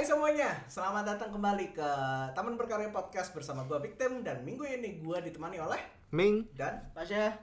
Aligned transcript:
Hai 0.00 0.08
semuanya, 0.08 0.56
selamat 0.64 1.12
datang 1.12 1.28
kembali 1.28 1.76
ke 1.76 1.90
Taman 2.32 2.56
Berkarya 2.56 2.88
Podcast 2.88 3.36
bersama 3.36 3.68
gua 3.68 3.84
Victim 3.84 4.24
dan 4.24 4.40
minggu 4.48 4.64
ini 4.64 4.96
gua 4.96 5.20
ditemani 5.20 5.60
oleh 5.60 5.76
Ming, 6.16 6.48
dan 6.56 6.88
Pasha 6.96 7.36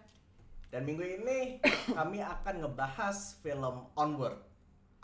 dan 0.73 0.81
minggu 0.81 1.05
ini 1.05 1.61
kami 1.93 2.17
akan 2.17 2.65
ngebahas 2.65 3.37
film 3.45 3.93
Onward. 3.93 4.41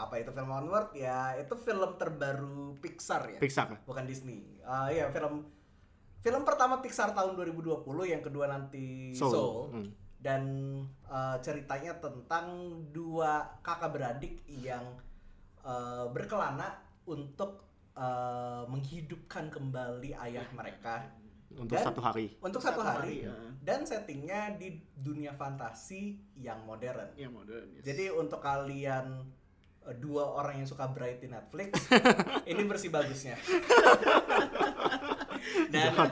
Apa 0.01 0.25
itu 0.25 0.33
film 0.33 0.49
Onward? 0.49 0.97
Ya, 0.97 1.37
itu 1.37 1.53
film 1.61 1.93
terbaru 2.01 2.73
Pixar 2.81 3.37
ya. 3.37 3.37
Pixar. 3.37 3.85
Bukan 3.85 4.09
Disney. 4.09 4.57
Ah 4.65 4.89
iya, 4.89 5.13
film 5.13 5.45
film 6.25 6.41
pertama 6.49 6.81
Pixar 6.81 7.13
tahun 7.13 7.37
2020, 7.37 7.85
yang 8.09 8.25
kedua 8.25 8.49
nanti 8.49 9.13
Soul. 9.13 9.29
Soul. 9.29 9.57
Hmm. 9.77 9.89
Dan 10.17 10.41
eh, 11.05 11.37
ceritanya 11.45 12.01
tentang 12.01 12.49
dua 12.89 13.45
kakak 13.61 13.93
beradik 13.93 14.41
yang 14.49 14.97
eh, 15.61 16.09
berkelana 16.09 16.92
untuk 17.05 17.63
eh, 17.93 18.63
menghidupkan 18.65 19.47
kembali 19.47 20.17
ayah 20.19 20.47
mereka 20.51 21.07
untuk 21.53 21.77
Dan- 21.77 21.85
satu 21.85 22.01
hari. 22.01 22.33
untuk 22.41 22.57
satu, 22.57 22.81
Satu 22.81 22.81
hari, 22.81 23.21
hari, 23.21 23.29
ya. 23.29 23.35
dan 23.61 23.85
settingnya 23.85 24.57
di 24.57 24.73
dunia 24.91 25.31
fantasi 25.31 26.17
yang 26.35 26.65
modern. 26.65 27.13
Ya 27.13 27.29
modern 27.29 27.69
yes. 27.77 27.85
Jadi 27.85 28.09
untuk 28.09 28.41
kalian 28.41 29.21
eh, 29.85 29.95
dua 29.95 30.25
orang 30.33 30.57
yang 30.57 30.67
suka 30.67 30.89
Bright 30.89 31.21
di 31.21 31.29
Netflix, 31.29 31.77
ini 32.49 32.65
versi 32.65 32.89
bagusnya. 32.89 33.37
dan 35.69 35.91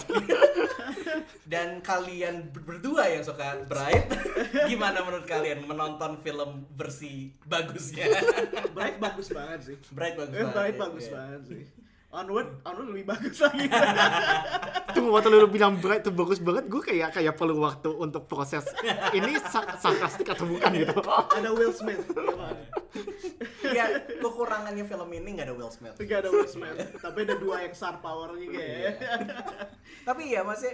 dan 1.46 1.68
kalian 1.80 2.50
ber- 2.50 2.64
berdua 2.72 3.08
yang 3.08 3.22
suka 3.22 3.64
Bright, 3.64 4.08
gimana 4.70 5.02
menurut 5.02 5.24
kalian 5.24 5.64
menonton 5.64 6.18
film 6.18 6.66
versi 6.72 7.30
bagusnya? 7.44 8.08
Bright 8.76 8.98
bagus 8.98 9.28
banget 9.28 9.60
sih 9.64 9.76
Bright 9.90 10.16
bagus 10.16 10.32
Eh, 10.32 10.42
banget. 10.42 10.54
Bright 10.54 10.74
ya, 10.74 10.82
bagus 10.82 11.06
ya. 11.06 11.14
banget 11.14 11.42
sih 11.46 11.64
Onward, 12.12 12.60
Onward 12.62 12.92
lebih 12.92 13.08
bagus 13.08 13.40
lagi 13.40 13.72
Tunggu 14.92 15.10
waktu 15.10 15.32
lu 15.32 15.48
bilang 15.48 15.80
bright 15.80 16.04
tuh 16.04 16.12
bagus 16.12 16.38
banget, 16.38 16.68
gue 16.68 16.82
kayak 16.82 17.16
kayak 17.16 17.34
perlu 17.34 17.56
waktu 17.58 17.88
untuk 17.90 18.28
proses 18.28 18.68
ini 19.12 19.40
sa- 19.42 19.80
sarkastik 19.80 20.28
atau 20.28 20.44
bukan 20.44 20.76
gitu. 20.76 21.00
Ada 21.08 21.50
Will 21.50 21.72
Smith? 21.72 22.04
Ya, 23.78 23.88
kekurangannya 24.20 24.84
film 24.84 25.10
ini 25.12 25.40
nggak 25.40 25.48
ada 25.48 25.56
Will 25.56 25.72
Smith. 25.72 25.96
Gak 25.98 26.28
ada 26.28 26.30
Will 26.30 26.46
Smith 26.46 26.76
Tapi 26.98 27.24
ada 27.24 27.36
dua 27.38 27.64
yang 27.64 27.72
star 27.72 28.00
power 28.00 28.36
juga 28.36 28.60
ya 28.60 28.92
Tapi 30.04 30.34
ya 30.34 30.42
masih 30.44 30.72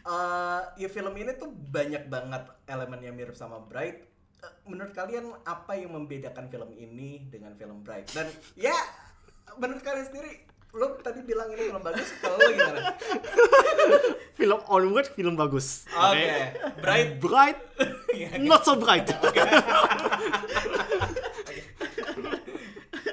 eh 0.00 0.60
ya 0.80 0.88
film 0.88 1.12
ini 1.12 1.36
tuh 1.36 1.52
banyak 1.52 2.08
banget 2.08 2.40
elemen 2.64 3.00
yang 3.00 3.12
mirip 3.12 3.36
sama 3.36 3.60
Bright. 3.60 4.00
Eh, 4.40 4.52
menurut 4.64 4.96
kalian 4.96 5.36
apa 5.44 5.76
yang 5.76 5.92
membedakan 5.92 6.48
film 6.48 6.72
ini 6.72 7.28
dengan 7.28 7.52
film 7.54 7.84
Bright? 7.84 8.08
Dan 8.08 8.24
ya 8.56 8.72
menurut 9.60 9.84
kalian 9.84 10.08
sendiri 10.08 10.48
lo 10.70 10.96
tadi 10.96 11.20
bilang 11.20 11.52
ini 11.52 11.68
film 11.68 11.82
bagus, 11.82 12.08
kalau 12.22 12.38
lo 12.38 12.48
gimana? 12.48 12.94
Film 14.40 14.60
Onward 14.72 15.12
film 15.12 15.36
bagus. 15.36 15.84
Oke, 15.92 16.56
Bright 16.80 17.20
Bright, 17.20 17.58
Iya. 18.16 18.40
not 18.40 18.64
so 18.64 18.72
bright. 18.72 19.04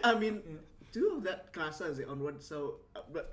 I 0.08 0.16
mean 0.16 0.38
Two 0.88 1.14
of 1.14 1.24
that 1.24 1.52
kerasa 1.52 1.92
sih 1.92 2.04
Onward 2.04 2.40
so, 2.40 2.80
uh, 2.92 3.04
but- 3.08 3.28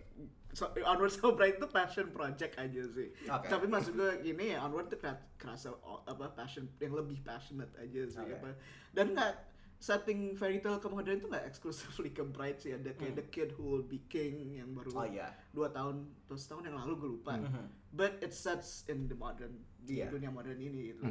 so 0.50 0.67
Onward 0.83 1.11
so 1.11 1.30
Bright 1.33 1.56
itu 1.56 1.67
passion 1.67 2.11
project 2.11 2.55
aja 2.56 2.83
sih 2.89 3.08
Oke. 3.25 3.47
Tapi 3.47 3.67
maksud 3.67 3.94
gue 3.94 4.11
gini 4.20 4.53
ya 4.53 4.62
Onward 4.62 4.91
kera- 4.92 5.22
kerasa 5.34 5.70
apa 6.05 6.30
passion 6.30 6.67
yang 6.77 6.92
lebih 6.92 7.22
passionate 7.22 7.70
aja 7.77 8.00
sih 8.05 8.20
Oke. 8.20 8.34
apa. 8.34 8.48
Dan 8.91 9.14
nggak 9.14 9.33
setting 9.77 10.33
fairy 10.33 10.58
tale 10.58 10.78
ke 10.78 10.89
modern 10.89 11.14
itu 11.14 11.27
nggak 11.27 11.45
exclusively 11.45 12.11
ke 12.11 12.25
Bright 12.25 12.58
sih 12.58 12.72
ada 12.72 12.91
kayak 12.91 13.14
The 13.14 13.27
Kid 13.28 13.51
Who 13.55 13.64
Will 13.68 13.84
Be 13.84 14.02
King 14.05 14.57
yang 14.57 14.73
baru 14.73 14.90
Oh 14.95 15.05
iya. 15.05 15.30
dua 15.51 15.68
tahun 15.68 16.08
atau 16.24 16.34
setahun 16.34 16.64
yang 16.64 16.77
lalu 16.77 16.92
gue 16.96 17.11
lupa. 17.13 17.36
Mhm. 17.36 17.64
But 17.90 18.18
it 18.18 18.33
sets 18.33 18.83
in 18.89 19.07
the 19.07 19.14
modern 19.14 19.55
di 19.79 20.01
Iya. 20.01 20.11
dunia 20.11 20.27
modern 20.29 20.57
ini 20.57 20.90
gitu. 20.90 21.07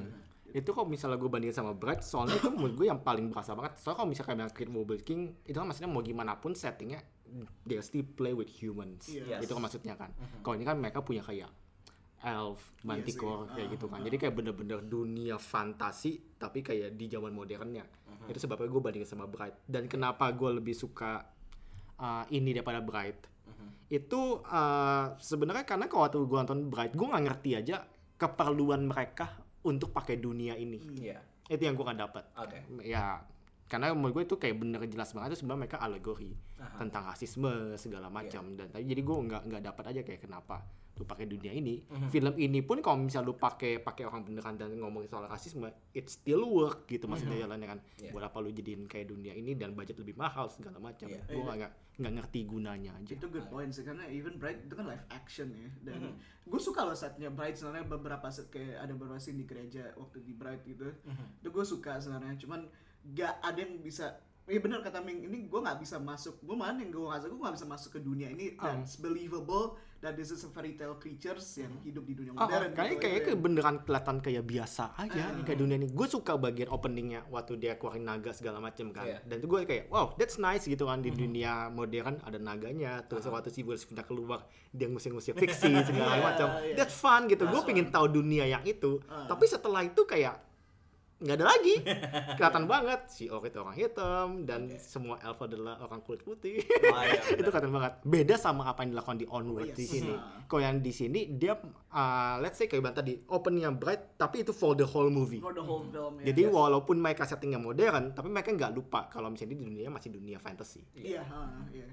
Itu 0.53 0.69
kalau 0.69 0.85
misalnya 0.85 1.17
gue 1.17 1.25
bandingin 1.25 1.57
sama 1.57 1.73
Bright, 1.73 2.05
soalnya 2.05 2.37
itu 2.37 2.53
menurut 2.53 2.77
gue 2.77 2.85
yang 2.85 3.01
paling 3.01 3.33
berasa 3.33 3.57
banget. 3.57 3.81
Soalnya 3.81 3.97
kalau 4.05 4.09
misalnya 4.13 4.29
kayak 4.45 4.53
Kid 4.53 4.69
Mobile 4.69 5.01
King, 5.01 5.21
itu 5.49 5.57
kan 5.57 5.65
maksudnya 5.65 5.89
mau 5.89 6.05
gimana 6.05 6.37
pun 6.37 6.53
settingnya, 6.53 7.01
they 7.65 7.81
still 7.81 8.05
play 8.05 8.37
with 8.37 8.53
humans. 8.53 9.09
Iya. 9.09 9.41
Yes. 9.41 9.49
Itu 9.49 9.57
kan 9.57 9.61
maksudnya 9.65 9.97
kan. 9.97 10.13
Kalau 10.45 10.53
ini 10.53 10.61
kan 10.61 10.77
mereka 10.77 11.01
punya 11.01 11.25
kayak 11.25 11.49
elf, 12.23 12.71
manticore, 12.85 13.49
sih. 13.49 13.53
kayak 13.57 13.67
gitu 13.75 13.85
kan. 13.89 13.99
Jadi 14.05 14.15
kayak 14.21 14.33
bener-bener 14.37 14.79
dunia 14.85 15.41
fantasi, 15.41 16.37
tapi 16.37 16.61
kayak 16.61 16.93
di 16.93 17.09
zaman 17.09 17.33
modernnya. 17.33 17.83
Itu 18.29 18.37
sebabnya 18.37 18.69
gue 18.69 18.81
bandingin 18.81 19.09
sama 19.09 19.25
Bright. 19.25 19.65
Dan 19.65 19.89
kenapa 19.89 20.29
gue 20.31 20.61
lebih 20.61 20.77
suka 20.77 21.25
uh, 21.97 22.23
ini 22.29 22.53
daripada 22.53 22.79
Bright? 22.79 23.33
Itu 23.89 24.39
uh, 24.45 25.17
sebenarnya 25.17 25.67
karena 25.67 25.89
kalau 25.89 26.07
waktu 26.07 26.17
gue 26.23 26.37
nonton 26.39 26.61
Bright, 26.71 26.93
gue 26.95 27.03
nggak 27.09 27.23
ngerti 27.25 27.51
aja 27.57 27.83
keperluan 28.15 28.87
mereka 28.87 29.42
untuk 29.63 29.95
pakai 29.95 30.19
dunia 30.19 30.55
ini. 30.59 30.79
Iya. 30.99 31.19
Itu 31.47 31.63
yang 31.63 31.75
gue 31.75 31.85
nggak 31.87 32.01
dapat. 32.03 32.23
Oke. 32.39 32.59
Ya, 32.83 33.23
karena 33.73 33.89
menurut 33.95 34.21
gue 34.21 34.23
itu 34.29 34.35
kayak 34.37 34.55
bener 34.59 34.81
jelas 34.85 35.15
banget 35.17 35.33
itu 35.33 35.37
sebenarnya 35.41 35.61
mereka 35.65 35.77
alegori 35.81 36.31
Aha. 36.61 36.77
tentang 36.77 37.09
rasisme 37.09 37.73
segala 37.79 38.05
macam 38.11 38.53
dan 38.53 38.69
tadi 38.69 38.85
jadi 38.85 39.01
gue 39.01 39.15
nggak 39.17 39.41
nggak 39.49 39.63
dapat 39.65 39.83
aja 39.89 40.01
kayak 40.05 40.21
kenapa 40.29 40.61
lu 40.93 41.03
pakai 41.03 41.25
dunia 41.25 41.49
ini 41.49 41.81
film 42.07 42.37
ini 42.37 42.61
pun 42.61 42.77
kalau 42.77 43.01
misal 43.01 43.21
lu 43.21 43.33
pakai 43.33 43.81
pakai 43.81 44.05
orang 44.05 44.21
beneran 44.21 44.53
dan 44.53 44.69
ngomongin 44.71 45.09
soal 45.09 45.25
rasisme 45.25 45.65
it 45.89 46.05
still 46.05 46.45
work 46.45 46.85
gitu 46.85 47.05
maksudnya 47.05 47.33
jalannya 47.39 47.65
kan 47.67 47.79
Iya. 47.97 48.13
buat 48.13 48.23
apa 48.23 48.37
lu 48.37 48.49
jadiin 48.49 48.85
kayak 48.85 49.09
dunia 49.09 49.33
ini 49.33 49.53
dan 49.53 49.73
budget 49.73 49.97
lebih 49.97 50.13
mahal 50.13 50.45
segala 50.47 50.77
macam 50.77 51.09
Iya. 51.09 51.25
gue 51.25 51.41
nggak 51.41 51.71
nggak 51.95 52.13
ngerti 52.13 52.39
gunanya 52.43 52.91
aja 52.95 53.09
Itu 53.11 53.25
good 53.27 53.47
point 53.47 53.69
sih 53.69 53.81
karena 53.81 54.05
even 54.07 54.37
Bright 54.37 54.61
itu 54.61 54.71
kan 54.71 54.85
live 54.85 55.05
action 55.09 55.49
ya 55.51 55.69
dan 55.83 55.97
Mhm. 55.99 56.13
gue 56.45 56.61
suka 56.61 56.81
loh 56.83 56.93
setnya 56.93 57.29
Bright 57.29 57.55
sebenarnya 57.55 57.85
beberapa 57.87 58.29
set 58.29 58.47
kayak 58.47 58.77
ada 58.79 58.93
beberapa 58.93 59.17
scene 59.17 59.35
di 59.35 59.45
gereja 59.45 59.93
waktu 59.95 60.21
di 60.21 60.31
Bright 60.31 60.61
gitu 60.63 60.93
Mhm. 61.01 61.41
itu 61.41 61.49
gue 61.49 61.65
suka 61.65 61.97
sebenarnya 61.97 62.37
cuman 62.37 62.69
gak 63.09 63.41
ada 63.41 63.57
yang 63.57 63.77
bisa 63.79 64.13
Iya 64.43 64.59
benar 64.59 64.79
kata 64.79 64.99
Ming, 64.99 65.23
ini 65.23 65.47
gue 65.47 65.55
nggak 65.57 65.79
bisa 65.79 65.95
masuk. 65.97 66.35
Gue 66.39 66.51
mana 66.53 66.75
yang 66.75 66.91
gue 66.91 66.99
nggak 66.99 67.25
gue 67.25 67.39
nggak 67.39 67.55
bisa 67.55 67.63
masuk 67.65 67.89
ke 67.91 67.99
dunia 67.99 68.27
ini 68.27 68.51
that's 68.53 68.99
believable 68.99 69.75
that 69.97 70.13
this 70.13 70.29
is 70.29 70.43
a 70.43 70.51
fairy 70.51 70.75
tale 70.75 70.99
creatures 70.99 71.47
yang 71.55 71.71
hidup 71.79 72.03
di 72.03 72.11
dunia 72.11 72.35
Oh, 72.35 72.43
modern. 72.43 72.75
kayaknya 72.75 72.91
gitu 72.91 72.99
kayak 72.99 73.15
aja. 73.15 73.23
kayak 73.23 73.39
beneran 73.39 73.75
kelihatan 73.81 74.15
kayak 74.19 74.43
biasa 74.43 74.83
aja 74.97 75.23
Ah. 75.31 75.39
kayak 75.41 75.57
dunia 75.57 75.75
ini. 75.77 75.87
Gue 75.89 76.07
suka 76.07 76.35
bagian 76.35 76.67
openingnya 76.67 77.23
waktu 77.29 77.55
dia 77.55 77.79
keluarin 77.79 78.03
naga 78.03 78.29
segala 78.29 78.59
macem 78.59 78.91
kan. 78.91 79.07
Iya. 79.07 79.23
Dan 79.23 79.35
itu 79.39 79.47
gue 79.47 79.59
kayak 79.63 79.87
wow 79.87 80.11
that's 80.13 80.35
nice 80.37 80.67
gitu 80.67 80.83
kan 80.83 80.99
di 80.99 81.07
dunia 81.09 81.71
modern 81.71 82.19
ada 82.19 82.35
naganya. 82.35 82.99
Terus 83.01 83.23
waktu 83.25 83.47
si 83.47 83.63
Will 83.63 83.79
Smith 83.79 84.03
keluar 84.03 84.43
dia 84.69 84.85
ngusir-ngusir 84.85 85.33
fiksi 85.33 85.71
segala 85.87 86.19
Iya, 86.19 86.21
macam. 86.21 86.47
iya. 86.61 86.75
That's 86.75 86.99
fun 86.99 87.31
gitu. 87.31 87.47
Gue 87.47 87.63
pengen 87.63 87.87
tahu 87.87 88.11
dunia 88.11 88.43
yang 88.43 88.63
itu. 88.63 88.99
Ah. 89.07 89.23
Tapi 89.23 89.47
setelah 89.47 89.87
itu 89.87 90.03
kayak 90.03 90.35
nggak 91.23 91.37
ada 91.39 91.47
lagi. 91.47 91.75
Kelihatan 92.37 92.67
banget. 92.67 93.01
Si 93.07 93.31
Orc 93.31 93.47
itu 93.47 93.57
orang 93.63 93.77
hitam 93.79 94.27
dan 94.43 94.67
Oke. 94.67 94.77
semua 94.77 95.15
elf 95.23 95.39
adalah 95.39 95.79
orang 95.79 96.03
kulit 96.03 96.21
putih. 96.21 96.59
Oh, 96.91 97.01
iya, 97.01 97.23
itu 97.39 97.47
kelihatan 97.47 97.71
banget. 97.71 97.93
Beda 98.03 98.35
sama 98.35 98.67
apa 98.67 98.83
yang 98.83 98.91
dilakukan 98.91 99.17
di 99.23 99.27
Onward 99.31 99.71
Yes. 99.71 99.79
di 99.79 99.85
sini. 99.87 100.13
Ah. 100.13 100.43
kalau 100.43 100.61
yang 100.67 100.83
di 100.83 100.91
sini 100.91 101.19
dia 101.39 101.55
uh, 101.55 102.35
let's 102.43 102.59
say 102.59 102.67
kayak 102.67 102.93
tadi 102.93 103.23
opennya 103.31 103.71
bright 103.71 104.19
tapi 104.19 104.43
itu 104.43 104.51
for 104.51 104.75
the 104.75 104.83
whole 104.83 105.07
movie. 105.07 105.39
For 105.39 105.55
the 105.55 105.63
whole 105.63 105.87
film 105.87 106.19
ya. 106.19 106.29
jadi 106.29 106.51
walaupun 106.51 106.99
mereka 106.99 107.23
settingnya 107.23 107.57
modern 107.57 108.11
tapi 108.11 108.27
mereka 108.27 108.51
nggak 108.51 108.75
lupa 108.75 109.07
kalau 109.07 109.31
misalnya 109.31 109.55
di 109.55 109.59
dunia 109.63 109.87
masih 109.87 110.11
dunia 110.11 110.37
fantasy. 110.37 110.83
Iya, 110.93 111.23
ha, 111.23 111.63
iya. 111.71 111.87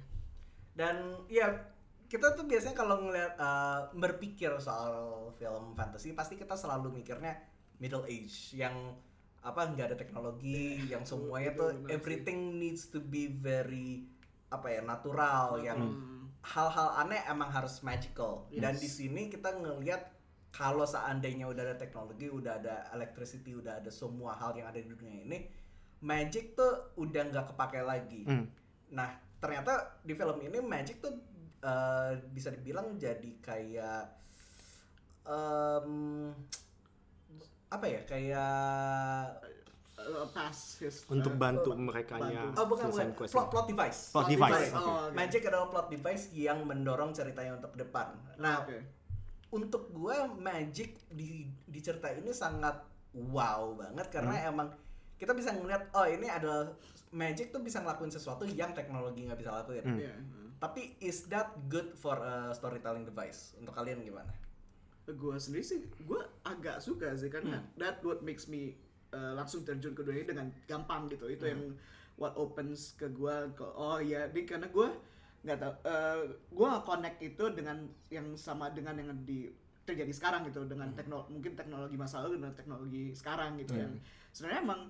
Dan 0.75 1.25
ya 1.31 1.47
kita 2.11 2.35
tuh 2.35 2.43
biasanya 2.43 2.75
kalau 2.75 3.07
ngeliat 3.07 3.39
eh, 3.39 3.81
berpikir 3.95 4.51
soal 4.59 5.31
film 5.39 5.79
fantasy 5.79 6.11
pasti 6.11 6.35
kita 6.35 6.59
selalu 6.59 6.91
mikirnya 6.91 7.39
middle 7.79 8.03
age 8.05 8.59
yang 8.59 8.75
apa 9.41 9.61
nggak 9.67 9.87
ada 9.87 9.97
teknologi 9.97 10.85
yang 10.85 11.01
semuanya 11.03 11.51
tuh 11.55 11.71
everything 11.89 12.57
needs 12.57 12.87
to 12.87 13.01
be 13.01 13.27
very 13.27 14.05
apa 14.49 14.69
ya 14.69 14.81
natural 14.83 15.57
yang 15.59 15.81
Hmm. 15.81 16.29
hal-hal 16.43 16.97
aneh 16.99 17.21
emang 17.25 17.49
harus 17.49 17.81
magical 17.81 18.49
dan 18.51 18.73
Yes. 18.73 18.81
di 18.81 18.89
sini 18.89 19.23
kita 19.27 19.53
ngelihat 19.55 20.09
kalau 20.51 20.85
seandainya 20.85 21.45
udah 21.45 21.63
ada 21.63 21.77
teknologi 21.77 22.27
udah 22.27 22.57
ada 22.57 22.89
electricity 22.91 23.53
udah 23.53 23.77
ada 23.77 23.89
semua 23.89 24.33
hal 24.33 24.53
yang 24.53 24.67
ada 24.67 24.77
di 24.77 24.89
dunia 24.89 25.21
ini 25.23 25.39
magic 26.01 26.53
tuh 26.53 26.97
udah 26.97 27.23
nggak 27.27 27.47
kepake 27.51 27.81
lagi 27.81 28.25
Hmm. 28.25 28.45
nah 28.91 29.09
ternyata 29.37 29.73
di 30.01 30.13
film 30.13 30.37
ini 30.39 30.59
magic 30.59 31.01
tuh 31.01 31.13
eh, 31.61 32.13
bisa 32.31 32.49
dibilang 32.49 32.97
jadi 32.97 33.31
kayak 33.39 34.05
em, 35.23 35.89
apa 37.71 37.87
ya 37.87 38.01
kayak 38.03 39.41
pass 40.33 40.81
his 40.81 41.05
untuk 41.07 41.35
uh, 41.35 41.39
bantu 41.39 41.71
mereka 41.73 42.19
nya 42.19 42.51
oh 42.51 42.67
bukan 42.67 42.89
bukan 42.89 43.09
plot 43.21 43.49
plot 43.49 43.67
device 43.69 44.11
Plot 44.11 44.27
device, 44.27 44.73
Oh, 44.73 44.81
oke. 44.81 44.91
oke. 45.07 45.13
magic 45.13 45.43
adalah 45.45 45.69
plot 45.69 45.89
device 45.89 46.25
yang 46.33 46.65
mendorong 46.65 47.13
ceritanya 47.13 47.55
untuk 47.55 47.73
depan 47.75 48.11
nah 48.37 48.65
Oke. 48.65 48.81
untuk 49.51 49.87
gue 49.89 50.17
magic 50.35 50.99
di 51.09 51.47
di 51.63 51.79
cerita 51.79 52.11
ini 52.11 52.33
sangat 52.33 52.81
wow 53.13 53.77
banget 53.77 54.07
karena 54.09 54.35
Hmm. 54.37 54.51
emang 54.51 54.69
kita 55.15 55.31
bisa 55.31 55.53
ngeliat 55.53 55.93
oh 55.93 56.07
ini 56.07 56.27
adalah 56.27 56.73
magic 57.11 57.51
tuh 57.51 57.61
bisa 57.61 57.79
ngelakuin 57.79 58.09
sesuatu 58.09 58.47
yang 58.47 58.73
teknologi 58.73 59.23
nggak 59.23 59.37
bisa 59.37 59.53
lakuin 59.55 59.85
Hmm. 59.85 59.99
Iya. 59.99 60.15
Tapi 60.61 60.93
is 61.01 61.25
that 61.27 61.57
good 61.67 61.89
for 61.95 62.17
a 62.17 62.53
storytelling 62.53 63.01
device? 63.03 63.57
Untuk 63.57 63.73
kalian 63.73 64.05
gimana? 64.05 64.29
Gue 65.15 65.37
sendiri 65.39 65.65
sih 65.65 65.79
gue 66.05 66.21
agak 66.47 66.83
suka 66.83 67.15
sih 67.17 67.31
karena 67.33 67.63
that 67.79 68.01
what 68.03 68.21
makes 68.23 68.47
me 68.47 68.77
uh, 69.15 69.35
langsung 69.35 69.63
terjun 69.67 69.95
ke 69.95 70.03
dunia 70.03 70.23
ini 70.23 70.29
dengan 70.29 70.49
gampang 70.67 71.11
gitu. 71.11 71.27
Itu 71.31 71.45
yang 71.51 71.75
what 72.21 72.37
opens 72.37 72.95
ke 73.01 73.09
gue 73.09 73.35
ke 73.57 73.65
oh 73.65 73.99
ya 73.99 74.29
di 74.29 74.45
karena 74.45 74.69
gue 74.69 74.89
nggak 75.41 75.57
tahu 75.57 75.73
uh, 75.89 76.21
gue 76.53 76.71
connect 76.85 77.19
itu 77.25 77.45
dengan 77.57 77.89
yang 78.13 78.37
sama 78.37 78.69
dengan 78.69 79.01
yang 79.01 79.09
di 79.25 79.49
terjadi 79.89 80.13
sekarang 80.13 80.45
gitu 80.53 80.69
dengan 80.69 80.93
teknologi 80.93 81.33
mungkin 81.33 81.57
teknologi 81.57 81.97
masa 81.97 82.21
lalu 82.21 82.39
dengan 82.39 82.53
teknologi 82.53 83.05
sekarang 83.17 83.57
gitu 83.57 83.73
yang 83.75 83.97
sebenarnya 84.37 84.61
emang 84.63 84.81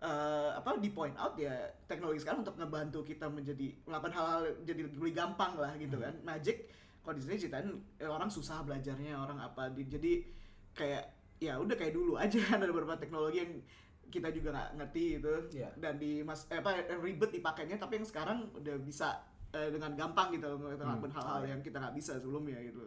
uh, 0.00 0.50
apa 0.56 0.78
di 0.78 0.94
point 0.94 1.18
out 1.18 1.34
ya 1.34 1.74
teknologi 1.90 2.22
sekarang 2.22 2.46
untuk 2.46 2.54
ngebantu 2.54 3.02
kita 3.02 3.26
menjadi 3.26 3.74
melakukan 3.82 4.14
hal-hal 4.14 4.42
jadi 4.62 4.80
lebih 4.86 5.14
gampang 5.14 5.58
lah 5.58 5.72
gitu 5.76 5.98
kan. 5.98 6.14
Magic 6.22 6.70
kalau 7.06 7.14
di 7.14 7.22
sini 7.22 7.38
ceritain 7.38 7.70
eh, 7.96 8.10
orang 8.10 8.26
susah 8.26 8.66
belajarnya 8.66 9.14
orang 9.14 9.38
apa 9.38 9.70
di- 9.70 9.86
jadi 9.86 10.12
kayak 10.74 11.04
ya 11.38 11.54
udah 11.56 11.78
kayak 11.78 11.94
dulu 11.94 12.18
aja 12.18 12.42
ada 12.58 12.66
beberapa 12.66 12.98
teknologi 12.98 13.38
yang 13.38 13.52
kita 14.06 14.30
juga 14.30 14.54
nggak 14.54 14.70
ngerti 14.78 15.04
gitu. 15.18 15.32
Iya. 15.54 15.70
dan 15.78 15.94
di 15.96 16.22
mas 16.22 16.46
eh, 16.50 16.58
apa 16.58 16.74
ribet 16.98 17.30
dipakainya 17.30 17.78
tapi 17.78 18.02
yang 18.02 18.06
sekarang 18.06 18.38
udah 18.50 18.76
bisa 18.82 19.22
eh, 19.50 19.70
dengan 19.70 19.94
gampang 19.94 20.34
gitu 20.34 20.46
ngelakuin 20.58 21.14
hal-hal 21.14 21.42
yang 21.46 21.60
kita 21.62 21.78
nggak 21.78 21.94
bisa 21.94 22.18
sebelumnya 22.18 22.58
gitu 22.60 22.82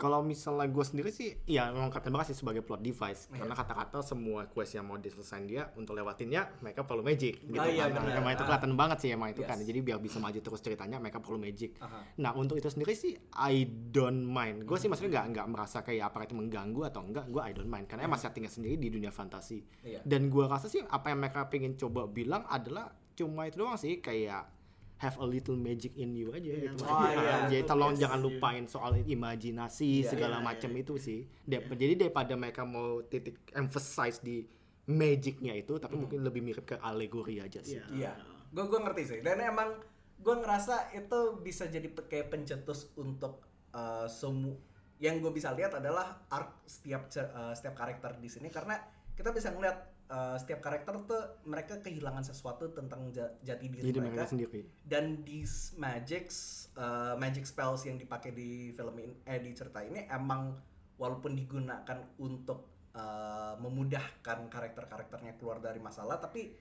Kalau 0.00 0.24
misalnya 0.24 0.66
gue 0.66 0.82
sendiri 0.82 1.10
sih, 1.14 1.36
ya 1.46 1.70
memang 1.70 1.92
kata 1.92 2.10
sih 2.26 2.34
sebagai 2.34 2.64
plot 2.66 2.82
device. 2.82 3.30
Karena 3.30 3.54
kata-kata 3.54 4.02
semua 4.02 4.50
quest 4.50 4.74
yang 4.74 4.88
mau 4.88 4.98
diselesain 4.98 5.46
dia 5.46 5.70
untuk 5.78 5.94
lewatinnya, 5.94 6.58
mereka 6.58 6.82
perlu 6.82 7.06
magic. 7.06 7.38
Gitu 7.44 7.60
Ah, 7.60 7.70
iya, 7.70 7.86
kan. 7.86 8.02
Emang 8.10 8.34
itu 8.34 8.42
kelihatan 8.42 8.72
banget 8.74 8.98
sih 9.04 9.08
emang 9.14 9.30
itu 9.30 9.46
kan. 9.46 9.60
Yes. 9.62 9.68
Jadi 9.70 9.78
biar 9.84 9.98
bisa 10.02 10.18
maju 10.18 10.38
terus 10.42 10.60
ceritanya, 10.64 10.98
mereka 10.98 11.22
perlu 11.22 11.38
magic. 11.38 11.78
Aha. 11.78 12.18
Nah 12.18 12.32
untuk 12.34 12.58
itu 12.58 12.66
sendiri 12.66 12.98
sih, 12.98 13.14
I 13.38 13.62
don't 13.66 14.26
mind. 14.26 14.66
Gue 14.66 14.80
sih 14.80 14.90
maksudnya 14.90 15.22
nggak 15.22 15.26
nggak 15.38 15.46
merasa 15.46 15.86
kayak 15.86 16.10
apa 16.10 16.26
itu 16.26 16.34
mengganggu 16.34 16.82
atau 16.90 17.00
enggak. 17.06 17.30
Gue 17.30 17.42
I 17.44 17.52
don't 17.54 17.70
mind. 17.70 17.86
Karena 17.86 18.10
emang 18.10 18.18
settingnya 18.18 18.50
sendiri 18.50 18.74
di 18.80 18.88
dunia 18.90 19.14
fantasi. 19.14 19.62
Iya. 19.86 20.02
Dan 20.02 20.26
gue 20.32 20.44
rasa 20.50 20.66
sih 20.66 20.82
apa 20.82 21.14
yang 21.14 21.22
mereka 21.22 21.46
pengen 21.46 21.78
coba 21.78 22.10
bilang 22.10 22.42
adalah 22.50 22.90
cuma 23.12 23.44
itu 23.46 23.60
doang 23.60 23.76
sih 23.76 24.00
kayak 24.00 24.61
have 25.02 25.18
a 25.18 25.26
little 25.26 25.58
magic 25.58 25.98
in 25.98 26.14
you 26.14 26.30
aja 26.30 26.46
Iya, 26.46 26.70
gitu. 26.70 26.86
Oh, 26.86 27.02
iya. 27.10 27.50
Jadi 27.50 27.62
tolong 27.66 27.92
Yes, 27.92 28.06
jangan 28.06 28.18
iya. 28.22 28.26
lupain 28.30 28.64
soal 28.70 28.92
imajinasi 29.02 30.06
Iya, 30.06 30.10
segala 30.14 30.38
iya, 30.38 30.46
macam 30.46 30.70
iya. 30.70 30.80
itu 30.86 30.94
sih. 30.94 31.20
Dap- 31.42 31.74
Jadi 31.74 31.94
daripada 31.98 32.32
mereka 32.38 32.62
mau 32.62 33.02
titik 33.02 33.42
emphasize 33.50 34.22
di 34.22 34.46
magicnya 34.86 35.58
itu, 35.58 35.74
tapi 35.78 35.98
mungkin 35.98 36.22
lebih 36.22 36.42
mirip 36.42 36.64
ke 36.64 36.76
alegori 36.78 37.42
aja 37.42 37.58
sih. 37.60 37.82
Iya. 37.82 37.86
Iya, 37.90 38.12
gue 38.54 38.64
gue 38.64 38.78
ngerti 38.78 39.02
sih. 39.02 39.18
Dan 39.26 39.42
emang 39.42 39.74
gue 40.22 40.34
ngerasa 40.38 40.94
itu 40.94 41.18
bisa 41.42 41.66
jadi 41.66 41.90
kayak 41.90 42.30
pencetus 42.30 42.94
untuk 42.94 43.42
uh, 43.74 44.06
semu. 44.06 44.54
Yang 45.02 45.14
gue 45.18 45.32
bisa 45.34 45.50
lihat 45.50 45.74
adalah 45.74 46.22
arc 46.30 46.62
setiap 46.62 47.10
uh, 47.18 47.50
setiap 47.52 47.74
karakter 47.74 48.22
di 48.22 48.30
sini 48.30 48.46
karena 48.54 48.78
kita 49.18 49.34
bisa 49.34 49.50
ngeliat 49.50 49.91
uh, 50.12 50.36
setiap 50.36 50.60
karakter 50.60 50.92
tuh 51.08 51.22
mereka 51.48 51.80
kehilangan 51.80 52.20
sesuatu 52.20 52.68
tentang 52.76 53.08
ja- 53.16 53.32
jati 53.40 53.72
diri 53.72 53.88
Jadi 53.88 53.98
mereka. 53.98 54.12
mereka 54.12 54.24
sendiri. 54.28 54.60
Dan 54.84 55.24
di 55.24 55.40
magics 55.80 56.68
uh, 56.76 57.16
magic 57.16 57.48
spells 57.48 57.88
yang 57.88 57.96
dipakai 57.96 58.36
di 58.36 58.76
film 58.76 58.92
ini 59.00 59.16
eh 59.24 59.40
di 59.40 59.56
cerita 59.56 59.80
ini 59.80 60.04
emang 60.12 60.52
walaupun 61.00 61.32
digunakan 61.32 61.98
untuk 62.20 62.92
uh, 62.92 63.56
memudahkan 63.58 64.52
karakter-karakternya 64.52 65.40
keluar 65.40 65.58
dari 65.58 65.80
masalah 65.80 66.20
tapi 66.20 66.52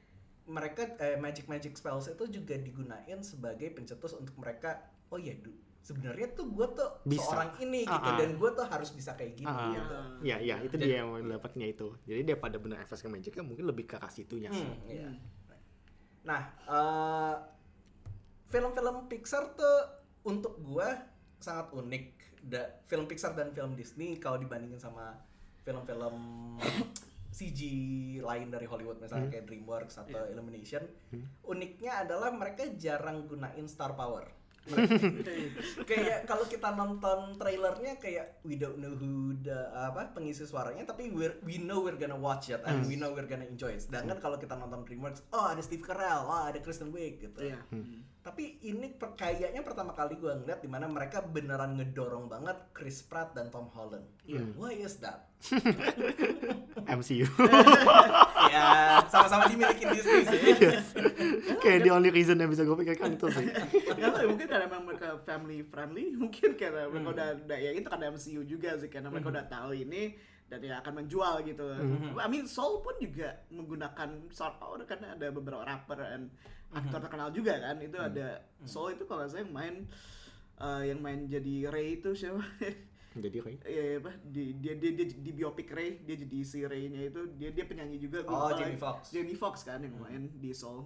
mereka 0.50 0.98
eh, 0.98 1.22
magic 1.22 1.46
magic 1.46 1.78
spells 1.78 2.10
itu 2.10 2.42
juga 2.42 2.58
digunain 2.58 3.22
sebagai 3.22 3.70
pencetus 3.70 4.18
untuk 4.18 4.34
mereka 4.42 4.82
oh 5.14 5.22
ya 5.22 5.38
du 5.38 5.54
sebenarnya 5.82 6.30
tuh 6.38 6.46
gue 6.54 6.68
tuh 6.78 6.90
Bisa. 7.10 7.26
seorang 7.26 7.58
ini 7.58 7.82
gitu 7.90 8.10
ah. 8.14 8.18
dan 8.18 8.38
gue 8.38 8.50
tuh 8.54 8.66
harus 8.70 8.90
bisa 8.94 9.18
kayak 9.18 9.34
gini 9.34 9.50
Ah, 9.50 9.74
gitu 9.74 9.96
Iya, 10.22 10.38
iya, 10.38 10.56
itu 10.62 10.76
Jadi- 10.78 10.86
dia 10.86 11.02
yang 11.02 11.18
dapatnya 11.26 11.66
itu. 11.68 11.98
Jadi 12.06 12.22
daripada 12.22 12.62
benar 12.62 12.86
efek 12.86 13.10
magicnya 13.10 13.42
mungkin 13.42 13.66
lebih 13.66 13.90
ke 13.90 13.98
arah 13.98 14.14
situnya 14.14 14.54
sih. 14.54 14.62
Hmm, 14.62 14.86
iya. 14.86 15.10
Nah, 16.22 16.42
eh, 16.70 17.36
film-film 18.46 19.10
Pixar 19.10 19.58
tuh 19.58 19.78
untuk 20.22 20.62
gua 20.62 20.94
sangat 21.42 21.74
unik. 21.74 22.06
Da, 22.42 22.82
film 22.86 23.06
Pixar 23.06 23.34
dan 23.34 23.50
film 23.54 23.74
Disney 23.74 24.18
kalau 24.18 24.38
dibandingin 24.38 24.78
sama 24.78 25.18
film-film 25.62 26.16
CG 27.38 27.62
lain 28.20 28.52
dari 28.52 28.68
Hollywood 28.68 29.00
misalnya 29.00 29.32
kayak 29.32 29.48
DreamWorks 29.48 30.04
atau 30.04 30.28
Illumination, 30.28 30.84
uniknya 31.48 32.04
adalah 32.04 32.30
mereka 32.30 32.68
jarang 32.76 33.24
gunain 33.26 33.66
star 33.72 33.96
power. 33.96 34.28
Kayak 35.90 36.30
kalau 36.30 36.46
kita 36.46 36.70
nonton 36.78 37.34
trailernya 37.36 37.98
kayak 37.98 38.38
we 38.46 38.56
don't 38.62 38.78
know 38.78 38.94
who 38.94 39.34
the 39.42 39.58
apa 39.74 40.14
pengisi 40.14 40.46
suaranya 40.46 40.86
tapi 40.86 41.10
we're, 41.10 41.42
we 41.42 41.58
know 41.58 41.82
we're 41.82 41.98
gonna 41.98 42.18
watch 42.18 42.54
it 42.54 42.62
and 42.70 42.86
we 42.86 42.94
know 42.94 43.10
we're 43.10 43.26
gonna 43.26 43.48
enjoy 43.48 43.74
it. 43.74 43.82
Sedangkan 43.82 44.22
kalau 44.22 44.38
kita 44.38 44.54
nonton 44.54 44.86
DreamWorks, 44.86 45.26
oh 45.34 45.50
ada 45.50 45.62
Steve 45.66 45.82
Carell, 45.82 46.30
oh 46.30 46.46
ada 46.46 46.62
Kristen 46.62 46.94
Wiig 46.94 47.26
gitu. 47.26 47.42
Iya. 47.42 47.58
Tapi 48.22 48.62
ini 48.70 48.94
per- 48.94 49.18
kayaknya 49.18 49.66
pertama 49.66 49.98
kali 49.98 50.14
gue 50.14 50.30
ngeliat 50.30 50.62
di 50.62 50.70
mana 50.70 50.86
mereka 50.86 51.26
beneran 51.26 51.74
ngedorong 51.74 52.30
banget 52.30 52.70
Chris 52.70 53.02
Pratt 53.02 53.34
dan 53.34 53.50
Tom 53.50 53.66
Holland. 53.74 54.06
Why 54.54 54.78
is 54.78 55.02
that? 55.02 55.34
MCU. 57.02 57.26
ya 58.54 59.02
sama-sama 59.10 59.50
dimiliki 59.50 59.90
Disney 59.90 60.22
sih. 60.30 60.42
Kayak 61.66 61.80
the 61.82 61.90
only 61.90 62.14
reason 62.14 62.38
yang 62.38 62.54
bisa 62.54 62.62
gue 62.62 62.78
pikirkan 62.78 63.18
itu 63.18 63.26
sih. 63.34 63.50
Tahu, 63.98 64.38
mungkin 64.38 64.46
karena 64.46 64.66
memang 64.70 64.86
mereka 64.86 65.18
family 65.26 65.66
friendly, 65.66 66.14
mungkin 66.14 66.54
karena 66.54 66.94
mereka 66.94 67.10
udah, 67.18 67.28
udah 67.42 67.58
ya 67.58 67.72
itu 67.74 67.88
karena 67.90 68.06
MCU 68.14 68.42
juga 68.46 68.78
sih 68.78 68.90
karena 68.94 69.10
mereka 69.10 69.34
udah 69.34 69.46
tahu 69.50 69.74
ini 69.74 70.14
dan 70.52 70.60
ya 70.60 70.84
akan 70.84 71.00
menjual 71.00 71.48
gitu. 71.48 71.64
I 72.20 72.28
mean 72.28 72.44
Soul 72.44 72.84
pun 72.84 73.00
juga 73.00 73.40
menggunakan 73.48 74.28
star 74.28 74.60
power 74.60 74.84
karena 74.84 75.16
ada 75.16 75.32
beberapa 75.32 75.64
rapper 75.64 75.96
dan 75.98 76.28
aktor 76.70 77.00
terkenal 77.00 77.32
juga 77.32 77.56
kan. 77.56 77.80
Itu 77.80 77.96
ada 77.96 78.44
Soul 78.68 79.00
itu 79.00 79.08
kalau 79.08 79.24
salah 79.24 79.48
yang 79.48 79.56
main 79.56 79.76
eh, 80.60 80.84
yang 80.92 81.00
main 81.00 81.24
jadi 81.26 81.72
Ray 81.72 82.04
itu 82.04 82.12
siapa? 82.12 82.44
Jadi 83.12 83.38
kayak 83.40 83.64
Iya 83.72 83.84
apa 84.00 84.12
di 84.24 84.56
dia, 84.56 84.76
dia 84.76 84.92
dia 84.92 85.08
di 85.08 85.32
biopic 85.32 85.72
Ray 85.72 86.04
dia 86.04 86.16
jadi 86.16 86.38
si 86.44 86.64
Ray-nya 86.64 87.08
itu 87.08 87.32
dia 87.36 87.52
dia 87.52 87.64
penyanyi 87.64 87.96
juga 87.98 88.24
Oh, 88.28 88.52
Jamie. 88.52 88.76
Foxx. 88.76 89.12
Jamie 89.12 89.36
Foxx 89.36 89.64
kan 89.64 89.80
yang 89.80 89.96
main 89.96 90.28
di 90.36 90.52
Soul 90.52 90.84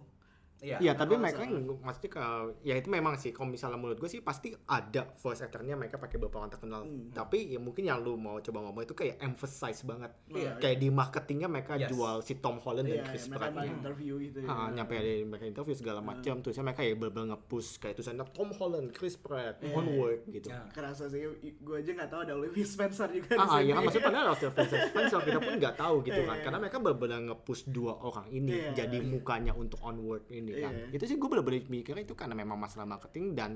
Iya. 0.66 0.78
Iya, 0.80 0.92
tapi 0.94 1.14
kalau 1.14 1.22
mereka 1.22 1.42
maksudnya 1.80 2.12
ke 2.12 2.24
ya 2.64 2.74
itu 2.74 2.90
memang 2.90 3.14
sih 3.16 3.30
kalau 3.30 3.48
misalnya 3.48 3.78
menurut 3.78 3.98
gue 3.98 4.10
sih 4.10 4.20
pasti 4.20 4.50
ada 4.66 5.06
voice 5.16 5.40
actornya 5.40 5.76
mereka 5.76 5.96
pakai 5.96 6.18
beberapa 6.18 6.42
orang 6.42 6.52
terkenal. 6.52 6.82
Hmm. 6.82 7.12
Tapi 7.12 7.54
ya 7.54 7.60
mungkin 7.60 7.84
yang 7.84 8.00
lu 8.00 8.16
mau 8.16 8.40
coba 8.40 8.60
ngomong 8.62 8.82
itu 8.82 8.94
kayak 8.94 9.22
emphasize 9.22 9.84
banget. 9.84 10.10
Iya. 10.28 10.58
Kayak 10.58 10.78
di 10.80 10.90
marketingnya 10.90 11.46
mereka 11.46 11.74
Yes. 11.76 11.88
jual 11.88 12.16
si 12.20 12.34
Tom 12.36 12.58
Holland 12.58 12.88
dan 12.88 12.98
Iya, 12.98 13.06
Chris 13.06 13.26
mereka 13.28 13.38
Pratt 13.38 13.54
main 13.54 13.68
ini. 13.68 13.78
interview 13.78 14.14
gitu 14.20 14.38
ya. 14.40 14.48
Ah, 14.48 14.68
nyampe 14.70 14.94
ada 14.94 15.12
mereka 15.24 15.46
interview 15.46 15.76
segala 15.76 16.00
macam 16.02 16.34
terusnya 16.40 16.64
mereka 16.64 16.82
ya 16.82 16.94
bener-bener 16.96 17.28
nge-push 17.32 17.70
kayak 17.78 17.94
tulisannya 17.96 18.26
Tom 18.28 18.50
Holland, 18.52 18.88
Chris 18.90 19.16
Pratt, 19.16 19.60
Iya. 19.60 19.76
Onward 19.76 20.20
gitu. 20.28 20.48
Ya. 20.48 20.66
kerasa 20.72 21.06
sih 21.06 21.22
gue 21.56 21.76
aja 21.76 21.92
nggak 21.92 22.08
tahu 22.08 22.22
ada 22.22 22.34
Olivia 22.34 22.64
Spencer 22.66 23.08
juga 23.08 23.36
Ah, 23.36 23.60
sini. 23.60 23.68
ya 23.68 23.74
kan 23.74 23.82
maksudnya 23.84 24.08
padahal 24.08 24.28
Oscar 24.32 24.50
Spencer 24.52 25.20
kita 25.22 25.40
pun 25.40 25.54
nggak 25.56 25.76
tahu 25.76 25.96
gitu 26.02 26.22
kan 26.22 26.34
Iya. 26.34 26.44
karena 26.44 26.58
mereka 26.58 26.78
benar-benar 26.80 27.20
nge-push 27.26 27.62
dua 27.68 27.94
orang 27.98 28.28
ini 28.30 28.52
Iya. 28.56 28.72
jadi 28.78 28.98
mukanya 29.02 29.52
untuk 29.54 29.78
onward 29.82 30.24
ini 30.30 30.55
kan 30.62 30.74
Iya. 30.74 30.96
itu 30.96 31.04
sih 31.06 31.16
gue 31.20 31.30
benar-benar 31.30 31.68
mikir 31.68 31.96
itu 32.00 32.14
karena 32.16 32.36
memang 32.38 32.56
masalah 32.56 32.88
marketing 32.88 33.36
dan 33.36 33.52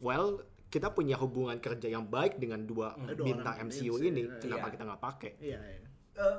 well 0.00 0.40
kita 0.72 0.88
punya 0.88 1.20
hubungan 1.20 1.60
kerja 1.60 1.84
yang 1.92 2.08
baik 2.08 2.40
dengan 2.40 2.64
dua 2.64 2.96
Dua 2.96 3.24
bintang 3.28 3.68
MCU 3.68 4.00
ini 4.00 4.24
iya. 4.24 4.40
kenapa 4.40 4.72
kita 4.72 4.82
nggak 4.88 5.02
pakai 5.02 5.32
Iya, 5.36 5.58
iya. 5.60 5.88
Eh, 6.16 6.36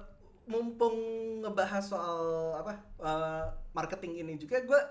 mumpung 0.50 0.98
ngebahas 1.46 1.84
soal 1.86 2.20
apa 2.58 2.74
eh, 3.00 3.46
marketing 3.72 4.26
ini 4.26 4.34
juga 4.42 4.60
gue 4.66 4.82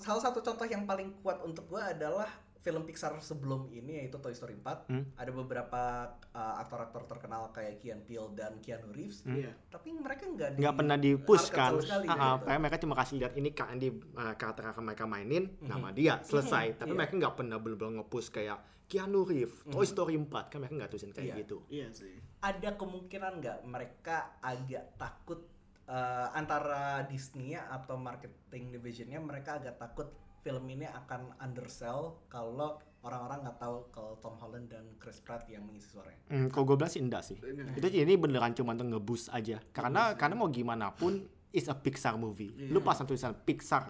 salah 0.00 0.22
satu 0.22 0.40
contoh 0.40 0.64
yang 0.64 0.88
paling 0.88 1.12
kuat 1.20 1.42
untuk 1.44 1.68
gue 1.68 1.82
adalah 1.82 2.30
film 2.60 2.84
Pixar 2.84 3.16
sebelum 3.18 3.68
ini 3.68 3.98
yaitu 3.98 4.16
Toy 4.16 4.30
Story 4.30 4.52
4 4.54 4.84
Hmm. 4.86 5.04
ada 5.14 5.30
beberapa 5.30 5.82
eh, 6.30 6.54
aktor-aktor 6.58 7.04
terkenal 7.06 7.48
kayak 7.50 7.78
Kian 7.78 8.00
Peele 8.00 8.28
dan 8.32 8.58
Keanu 8.58 8.90
Reeves 8.90 9.24
Iya. 9.24 9.56
tapi 9.66 9.92
mereka 9.92 10.24
nggak 10.26 10.50
di 10.52 10.58
nggak 10.58 10.76
pernah 10.76 10.96
di-push 10.96 11.46
market 11.46 11.58
kan 11.58 11.72
sekali, 11.80 12.06
Ah, 12.06 12.12
ah, 12.12 12.18
gitu. 12.30 12.44
kayak 12.44 12.60
mereka 12.60 12.76
cuma 12.78 12.94
kasih 12.94 13.16
lihat 13.18 13.32
ini 13.34 13.50
kan 13.50 13.74
di 13.74 13.88
uh, 13.88 14.34
karakter 14.34 14.62
yang 14.66 14.84
mereka 14.84 15.04
mainin 15.04 15.44
nama 15.58 15.88
dia 15.90 16.20
selesai 16.22 16.76
tapi 16.76 16.90
Iya. 16.90 16.98
mereka 16.98 17.12
nggak 17.16 17.34
pernah 17.34 17.56
benar-benar 17.56 17.92
nge-push 17.98 18.28
kayak 18.30 18.58
Keanu 18.86 19.22
Reeves 19.22 19.56
Toy 19.64 19.86
Story 19.86 20.14
4 20.14 20.28
kan 20.46 20.58
mereka 20.58 20.74
nggak 20.76 20.90
tulisin 20.90 21.10
kayak 21.10 21.26
Iya. 21.26 21.36
gitu 21.38 21.56
Iya 21.66 21.86
sih. 21.90 22.14
ada 22.40 22.70
kemungkinan 22.72 23.32
nggak 23.38 23.58
mereka 23.64 24.16
agak 24.38 24.96
takut 24.96 25.40
eh, 25.86 26.28
antara 26.32 27.02
Disney 27.02 27.56
atau 27.56 27.96
marketing 27.96 28.70
divisionnya 28.70 29.18
mereka 29.18 29.56
agak 29.56 29.74
takut 29.76 30.06
film 30.40 30.64
ini 30.72 30.88
akan 30.88 31.36
undersell 31.40 32.24
kalau 32.32 32.80
orang-orang 33.00 33.48
nggak 33.48 33.58
tahu 33.60 33.76
kalau 33.92 34.12
Tom 34.20 34.36
Holland 34.36 34.68
dan 34.68 34.84
Chris 35.00 35.20
Pratt 35.24 35.48
yang 35.48 35.64
mengisi 35.64 35.88
suaranya. 35.88 36.20
Hmm, 36.28 36.48
kalau 36.52 36.64
gue 36.68 36.76
bilang 36.76 36.92
sih 36.92 37.00
enggak 37.00 37.22
sih. 37.24 37.36
Itu 37.76 37.86
ini 37.88 38.14
beneran 38.16 38.52
cuma 38.52 38.76
nge-boost 38.76 39.32
aja. 39.32 39.60
Karena 39.72 40.16
karena 40.16 40.34
mau 40.36 40.52
gimana 40.52 40.92
pun 40.92 41.24
it's 41.52 41.68
a 41.68 41.76
Pixar 41.76 42.20
movie. 42.20 42.52
Iya. 42.52 42.72
Lu 42.72 42.84
pasang 42.84 43.08
tulisan 43.08 43.32
Pixar 43.32 43.88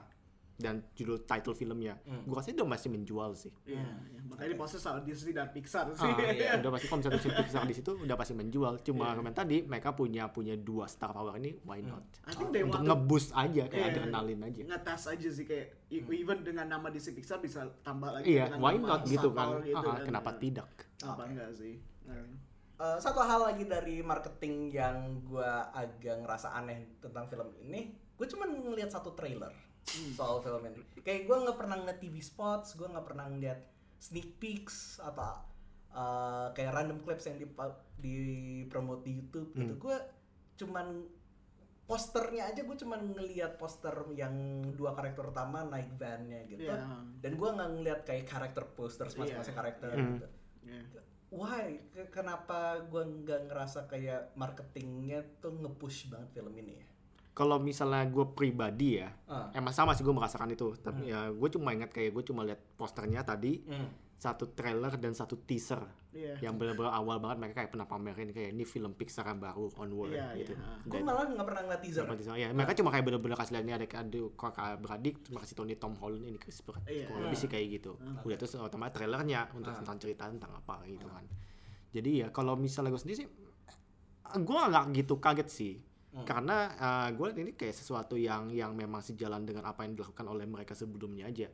dan 0.61 0.85
judul 0.93 1.25
title 1.25 1.51
filmnya, 1.53 1.97
Hmm. 2.01 2.23
gue 2.23 2.37
rasa 2.37 2.53
itu 2.53 2.63
masih 2.63 2.89
menjual 2.89 3.33
sih. 3.33 3.49
Iya, 3.65 3.81
iya. 3.81 4.21
makanya 4.23 4.51
di 4.51 4.57
poster 4.57 4.79
sama 4.79 5.01
Disney 5.01 5.33
dan 5.33 5.49
Pixar 5.49 5.91
sih. 5.91 6.05
Ah, 6.05 6.31
iya. 6.31 6.55
udah 6.61 6.71
pasti 6.71 6.87
kalau 6.87 7.01
misalnya 7.01 7.19
Pixar 7.19 7.63
di 7.65 7.75
situ 7.75 7.91
udah 7.97 8.15
pasti 8.15 8.33
menjual. 8.33 8.73
Cuma 8.81 9.11
kemarin 9.11 9.33
tadi 9.33 9.57
mereka 9.63 9.91
punya 9.91 10.29
punya 10.29 10.55
dua 10.55 10.85
star 10.85 11.11
power 11.11 11.35
ini, 11.35 11.57
why 11.63 11.81
not? 11.81 12.05
I 12.23 12.33
think 12.33 12.51
they 12.51 12.61
Untuk 12.61 12.79
ngeboost 12.81 13.33
aja 13.33 13.65
kayak 13.65 13.75
Iya, 13.81 13.91
adrenalin 13.91 14.41
aja. 14.43 14.63
ngetes 14.63 15.03
aja 15.09 15.29
sih 15.29 15.45
kayak 15.45 15.67
e- 15.89 16.05
even 16.07 16.39
dengan 16.41 16.69
nama 16.69 16.87
Disney 16.87 17.17
Pixar 17.17 17.39
bisa 17.39 17.65
tambah 17.81 18.13
lagi 18.13 18.29
Iya, 18.31 18.47
dengan 18.47 18.61
why 18.61 18.77
nama 18.77 18.87
not 18.87 19.01
gitu 19.05 19.29
kan? 19.33 19.49
Gitu 19.61 19.77
Ah, 19.81 19.83
kan. 19.91 20.05
kenapa 20.05 20.31
Nah, 20.31 20.39
tidak? 20.39 20.69
Kenapa 20.95 21.23
enggak 21.25 21.51
sih? 21.53 21.75
Eh, 22.81 22.99
satu 22.99 23.21
hal 23.21 23.45
lagi 23.45 23.65
dari 23.65 24.01
marketing 24.01 24.71
yang 24.71 24.97
gua 25.23 25.69
agak 25.71 26.17
ngerasa 26.19 26.55
aneh 26.55 26.97
tentang 26.97 27.25
film 27.25 27.53
ini, 27.61 27.93
gue 28.11 28.27
cuma 28.27 28.45
ngelihat 28.45 28.89
satu 28.91 29.13
trailer 29.13 29.53
soal 29.87 30.39
film 30.39 30.63
ini. 30.65 30.81
Kayak 31.01 31.25
gue 31.25 31.37
nggak 31.41 31.57
pernah 31.57 31.77
ngeliat 31.77 31.99
TV 31.99 32.17
spots, 32.19 32.75
gue 32.75 32.87
nggak 32.87 33.05
pernah 33.05 33.27
ngeliat 33.27 33.61
sneak 33.97 34.37
peeks 34.37 34.99
atau 34.99 35.43
eh, 35.91 36.47
kayak 36.51 36.73
random 36.73 36.99
clips 37.01 37.27
yang 37.27 37.37
di 37.37 37.47
di 37.97 38.17
promote 38.67 39.03
di 39.03 39.13
YouTube 39.15 39.51
gitu. 39.55 39.75
Gue 39.77 39.97
cuman 40.57 41.03
posternya 41.85 42.47
aja 42.47 42.63
gue 42.63 42.77
cuman 42.77 43.03
ngelihat 43.11 43.59
poster 43.59 43.91
yang 44.13 44.31
dua 44.73 44.95
karakter 44.95 45.27
utama 45.27 45.65
naik 45.65 45.91
van-nya 45.93 46.47
gitu. 46.47 46.63
Iya. 46.65 46.87
Dan 47.19 47.35
gue 47.35 47.51
nggak 47.51 47.71
ngeliat 47.73 48.01
kayak 48.05 48.25
karakter 48.25 48.63
posters 48.71 49.19
masing-masing 49.19 49.51
Iya. 49.51 49.59
karakter 49.59 49.89
Hmm. 49.91 50.09
gitu 50.15 50.27
Iya. 50.63 50.83
why 51.31 51.67
Ke- 51.89 52.11
kenapa 52.13 52.59
gue 52.85 53.03
nggak 53.03 53.41
ngerasa 53.47 53.87
kayak 53.87 54.35
marketingnya 54.35 55.23
tuh 55.39 55.51
nge-push 55.53 56.07
banget 56.07 56.31
film 56.33 56.55
ini 56.55 56.79
ya 56.79 56.87
Kalau 57.41 57.57
misalnya 57.57 58.05
gue 58.05 58.27
pribadi 58.31 59.01
ya, 59.01 59.09
Ah. 59.25 59.49
emang 59.53 59.73
sama 59.73 59.97
sih 59.97 60.05
gue 60.05 60.13
merasakan 60.13 60.53
itu. 60.53 60.77
Tapi 60.77 61.09
ya 61.09 61.33
gue 61.33 61.49
cuma 61.49 61.73
ingat 61.73 61.89
kayak 61.89 62.13
gue 62.13 62.25
cuma 62.27 62.45
lihat 62.45 62.61
posternya 62.77 63.25
tadi, 63.25 63.65
satu 64.15 64.53
trailer 64.53 65.01
dan 65.01 65.17
satu 65.17 65.41
teaser. 65.41 65.81
Iya. 66.13 66.37
Yang 66.43 66.55
bener-bener 66.59 66.93
awal 66.93 67.17
banget 67.17 67.37
mereka 67.39 67.55
kayak 67.57 67.71
pernah 67.71 67.87
pamerin 67.87 68.29
kayak 68.29 68.51
ini 68.51 68.67
film 68.67 68.93
Pixar 68.93 69.25
yang 69.25 69.39
baru 69.39 69.73
Onward 69.79 70.11
Iya, 70.11 70.27
gitu. 70.37 70.53
iya. 70.53 70.75
gue 70.83 71.01
malah 71.01 71.25
nggak 71.25 71.47
pernah 71.47 71.63
ngeliat 71.65 71.81
teaser 71.81 72.03
Apa 72.03 72.15
teaser? 72.19 72.35
Ya, 72.35 72.49
mereka 72.51 72.73
cuma 72.77 72.91
kayak 72.91 73.05
bener-bener 73.07 73.37
kasih 73.39 73.53
lihat 73.57 73.65
ini 73.65 73.73
ada 73.73 73.87
aduh 73.97 74.29
kakak 74.35 74.77
beradik, 74.77 75.15
terima 75.23 75.41
kasih 75.41 75.55
Tony 75.55 75.75
Tom 75.75 75.95
Holland 75.97 76.27
ini 76.27 76.37
Chris 76.37 76.61
Pratt. 76.61 76.85
Iya. 76.85 77.09
Kurang 77.09 77.23
lebih 77.25 77.39
sih 77.39 77.49
kayak 77.49 77.67
gitu. 77.73 77.93
Udah 78.21 78.37
terus 78.37 78.53
otomatis 78.53 78.93
trailernya 78.93 79.41
untuk 79.57 79.73
tentang 79.73 79.97
cerita 79.97 80.29
tentang 80.29 80.53
apa 80.53 80.85
gitu 80.85 81.07
kan. 81.07 81.25
Jadi 81.91 82.11
ya 82.21 82.29
kalau 82.29 82.53
misalnya 82.55 82.91
gue 82.91 83.01
sendiri 83.01 83.17
sih 83.25 83.29
gue 84.31 84.59
agak 84.61 84.85
gitu 84.93 85.17
kaget 85.17 85.49
sih. 85.49 85.75
Karena 86.11 86.75
gue 87.15 87.23
lihat 87.23 87.39
ini 87.39 87.53
kayak 87.55 87.71
sesuatu 87.71 88.19
yang 88.19 88.51
yang 88.51 88.75
memang 88.75 88.99
sejalan 88.99 89.47
dengan 89.47 89.63
apa 89.63 89.87
yang 89.87 89.95
dilakukan 89.95 90.27
oleh 90.27 90.43
mereka 90.43 90.75
sebelumnya 90.75 91.31
aja. 91.31 91.47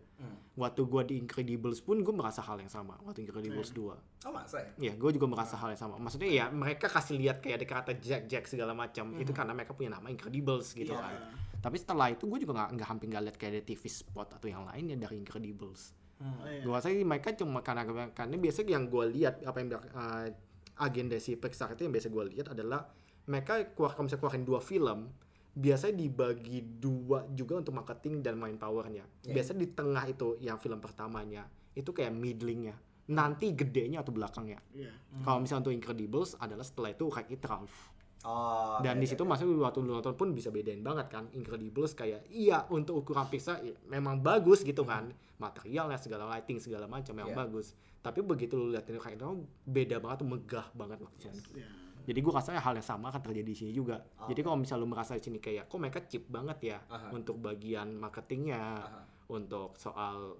Waktu 0.56 0.80
gue 0.88 1.02
di 1.12 1.14
Incredibles 1.20 1.84
pun 1.84 2.00
gue 2.00 2.14
merasa 2.16 2.40
hal 2.40 2.56
yang 2.56 2.72
sama. 2.72 2.96
Waktu 3.04 3.28
Incredibles 3.28 3.76
2. 3.76 3.84
oh 4.26 4.32
masa 4.32 4.64
ya 4.64 4.70
Iya, 4.88 4.92
gue 4.96 5.10
juga 5.12 5.28
merasa 5.28 5.60
hal 5.60 5.76
yang 5.76 5.80
sama. 5.80 6.00
Maksudnya 6.00 6.30
ya 6.32 6.44
mereka 6.48 6.88
kasih 6.88 7.20
lihat 7.20 7.44
kayak 7.44 7.60
ada 7.60 7.66
kata 7.68 7.92
Jack 8.00 8.22
Jack 8.32 8.44
segala 8.48 8.72
macam. 8.72 9.12
Itu 9.20 9.36
karena 9.36 9.52
mereka 9.52 9.76
punya 9.76 9.92
nama 9.92 10.08
Incredibles 10.08 10.72
gitu 10.72 10.96
Iya. 10.96 11.04
kan. 11.04 11.14
Tapi 11.60 11.76
setelah 11.76 12.08
itu 12.08 12.24
gue 12.24 12.40
juga 12.40 12.56
nggak 12.56 12.70
nggak 12.80 12.88
hampir 12.88 13.06
nggak 13.12 13.22
lihat 13.28 13.36
kayak 13.36 13.52
ada 13.52 13.62
TV 13.68 13.82
spot 13.92 14.28
atau 14.40 14.48
yang 14.48 14.64
lainnya 14.64 14.96
dari 14.96 15.20
Incredibles. 15.20 15.92
Oh, 16.16 16.48
iya. 16.48 16.64
Gue 16.64 16.72
rasa 16.72 16.88
mereka 16.88 17.36
cuma 17.36 17.60
karena 17.60 17.84
karena 18.16 18.36
biasanya 18.40 18.72
yang 18.72 18.88
gue 18.88 19.04
lihat 19.20 19.44
apa 19.44 19.56
yang 19.60 19.68
uh, 19.76 20.26
agenda 20.80 21.20
si 21.20 21.36
Pixar 21.36 21.76
itu 21.76 21.84
yang 21.84 21.92
biasa 21.92 22.08
gue 22.08 22.24
lihat 22.32 22.56
adalah 22.56 22.88
mereka 23.26 23.52
keluar 23.74 23.92
kalau 23.92 24.06
misalnya 24.06 24.22
keluarin 24.22 24.44
dua 24.44 24.60
film 24.60 25.00
biasanya 25.52 25.96
dibagi 25.96 26.60
dua 26.60 27.24
juga 27.32 27.56
untuk 27.56 27.72
marketing 27.72 28.20
dan 28.20 28.36
main 28.36 28.54
powernya. 28.54 29.02
Biasanya 29.24 29.58
di 29.58 29.68
tengah 29.70 30.04
itu 30.04 30.36
yang 30.38 30.56
film 30.56 30.78
pertamanya 30.78 31.48
itu 31.72 31.90
kayak 31.90 32.12
middlingnya. 32.12 32.76
Nanti 33.06 33.54
gedenya 33.54 34.02
atau 34.02 34.10
belakangnya. 34.10 34.60
Iya. 34.70 34.92
Kalau 35.22 35.38
misalnya 35.38 35.62
untuk 35.64 35.74
Incredibles 35.74 36.36
adalah 36.36 36.60
setelah 36.60 36.90
itu 36.90 37.06
kayak 37.06 37.28
It 37.30 37.42
Ralph. 37.42 37.76
oh 38.22 38.82
Dan 38.82 38.98
iya, 38.98 39.02
di 39.02 39.06
situ 39.06 39.22
masuk 39.22 39.46
waktu 39.56 39.78
lu 39.80 39.94
nonton 39.94 40.12
pun 40.12 40.34
bisa 40.34 40.50
bedain 40.50 40.82
banget 40.82 41.06
kan 41.06 41.30
Incredibles 41.30 41.94
kayak 41.94 42.26
iya 42.26 42.66
untuk 42.68 43.00
ukuran 43.00 43.24
Pixar 43.24 43.62
iya, 43.62 43.78
memang 43.86 44.18
bagus 44.18 44.60
gitu 44.60 44.82
kan 44.82 45.08
materialnya 45.38 45.94
segala 45.94 46.26
lighting 46.26 46.58
segala 46.58 46.90
macam 46.90 47.14
yang 47.14 47.30
Iya. 47.30 47.38
bagus 47.38 47.72
tapi 48.02 48.20
begitu 48.20 48.58
lu 48.58 48.74
lihat 48.74 48.82
ini 48.88 48.98
kayak 48.98 49.16
itu 49.16 49.46
beda 49.62 50.02
banget 50.02 50.26
tuh 50.26 50.28
megah 50.28 50.66
banget 50.74 50.98
langsung 50.98 51.30
Iya. 51.54 51.70
Jadi 52.06 52.18
gua 52.20 52.38
rasanya 52.38 52.60
hal 52.60 52.72
yang 52.72 52.86
sama 52.86 53.10
akan 53.10 53.20
terjadi 53.20 53.44
di 53.44 53.56
sini 53.56 53.72
juga. 53.72 53.98
Jadi 54.22 54.40
kalau 54.40 54.54
misalnya 54.54 54.82
lu 54.82 54.88
merasa 54.88 55.12
di 55.12 55.22
sini 55.22 55.36
kayak 55.36 55.66
kok 55.66 55.76
mereka 55.76 56.00
cheap 56.02 56.24
banget 56.26 56.58
ya 56.64 56.78
Aha. 56.86 57.10
untuk 57.10 57.36
bagian 57.36 57.92
marketingnya 57.92 58.62
Aha. 58.78 59.00
untuk 59.28 59.74
soal 59.74 60.38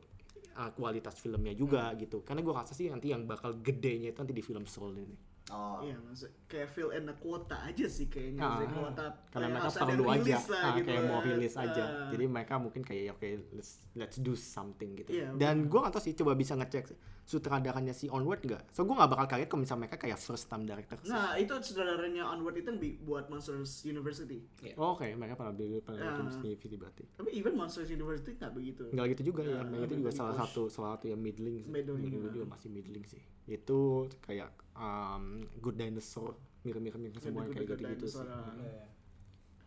uh, 0.52 0.70
kualitas 0.72 1.16
filmnya 1.16 1.52
juga 1.52 1.90
Hmm. 1.90 1.98
gitu. 1.98 2.22
Karena 2.22 2.40
gua 2.40 2.62
rasa 2.62 2.72
sih 2.72 2.86
nanti 2.86 3.10
yang 3.10 3.24
bakal 3.24 3.58
gedenya 3.58 4.10
itu 4.10 4.18
nanti 4.18 4.30
di 4.30 4.40
film 4.40 4.64
Soul 4.64 4.94
ini. 4.96 5.18
Oh. 5.46 5.78
Iya, 5.78 5.94
maksud 6.00 6.26
kayak 6.46 6.66
fill 6.66 6.90
in 6.90 7.06
the 7.06 7.14
quota 7.14 7.54
aja 7.62 7.86
sih 7.86 8.06
kayaknya 8.06 8.42
Ah, 8.42 8.58
sih 8.58 8.66
kuota 8.66 9.04
karena 9.30 9.46
kayak 9.46 9.50
mereka 9.54 9.70
perlu 9.78 10.04
aja. 10.10 10.36
lah 10.42 10.58
ah, 10.60 10.74
gitu 10.74 10.86
kayak 10.88 11.02
mau 11.04 11.14
kan. 11.16 11.26
rilis 11.28 11.54
aja. 11.56 11.84
Ah. 11.86 12.08
jadi 12.10 12.24
mereka 12.26 12.54
mungkin 12.56 12.82
kayak 12.82 13.02
ya, 13.02 13.12
oke 13.14 13.28
let's 13.54 13.70
let's 13.94 14.18
do 14.18 14.34
something 14.34 14.94
gitu. 14.96 15.10
Iya, 15.12 15.30
dan 15.34 15.66
gue 15.66 15.78
gak 15.78 15.90
tau 15.90 16.02
sih 16.02 16.14
coba 16.14 16.34
bisa 16.34 16.54
ngecek 16.54 16.90
sutradaranya 17.26 17.90
si 17.90 18.06
Onward 18.06 18.38
nggak 18.38 18.70
so 18.70 18.86
gue 18.86 18.94
gak 18.94 19.10
bakal 19.10 19.26
kaget 19.26 19.50
kalau 19.50 19.60
misalnya 19.60 19.82
mereka 19.82 19.98
kayak 19.98 20.14
first 20.16 20.46
time 20.46 20.62
director 20.62 20.94
sih. 21.02 21.10
Nah, 21.10 21.34
itu 21.34 21.50
saudaranya 21.58 22.22
Onward 22.24 22.54
itu 22.54 22.70
buat 23.02 23.26
Monsters 23.26 23.82
University. 23.82 24.46
oh, 24.78 24.94
oke 24.94 25.02
mereka 25.10 25.34
pernah 25.34 25.50
bikin 25.50 25.82
pernah 25.82 26.06
Ah. 26.06 26.14
bikin 26.16 26.30
Sneaky 26.30 26.78
berarti 26.78 27.02
Tapi 27.12 27.30
even 27.34 27.52
Monsters 27.52 27.90
University 27.90 28.38
nggak 28.38 28.52
begitu. 28.54 28.84
nggak 28.88 29.06
gitu 29.12 29.22
juga 29.28 29.42
ya 29.42 29.58
Ah, 29.58 29.66
mereka 29.66 29.84
itu 29.84 29.96
juga 30.00 30.12
salah 30.14 30.32
push. 30.32 30.40
satu 30.46 30.62
salah 30.70 30.90
satu 30.94 31.06
yang 31.08 31.18
middling 31.18 31.56
sih 31.58 31.66
Middling, 31.66 32.14
gue 32.14 32.22
ah. 32.22 32.32
juga 32.32 32.46
masih 32.48 32.68
middling 32.70 33.04
sih 33.04 33.22
itu 33.44 33.80
kayak 34.20 34.48
um, 34.72 35.22
Good 35.58 35.76
Dinosaur 35.76 36.38
mirip-mirip 36.62 36.94
mirip 36.96 37.18
semua 37.18 37.42
yang 37.42 37.50
kayak 37.52 37.66
gitu-gitu 37.68 38.06
sih 38.06 38.22
Dinosaur, 38.22 38.26
ah. 38.30 38.86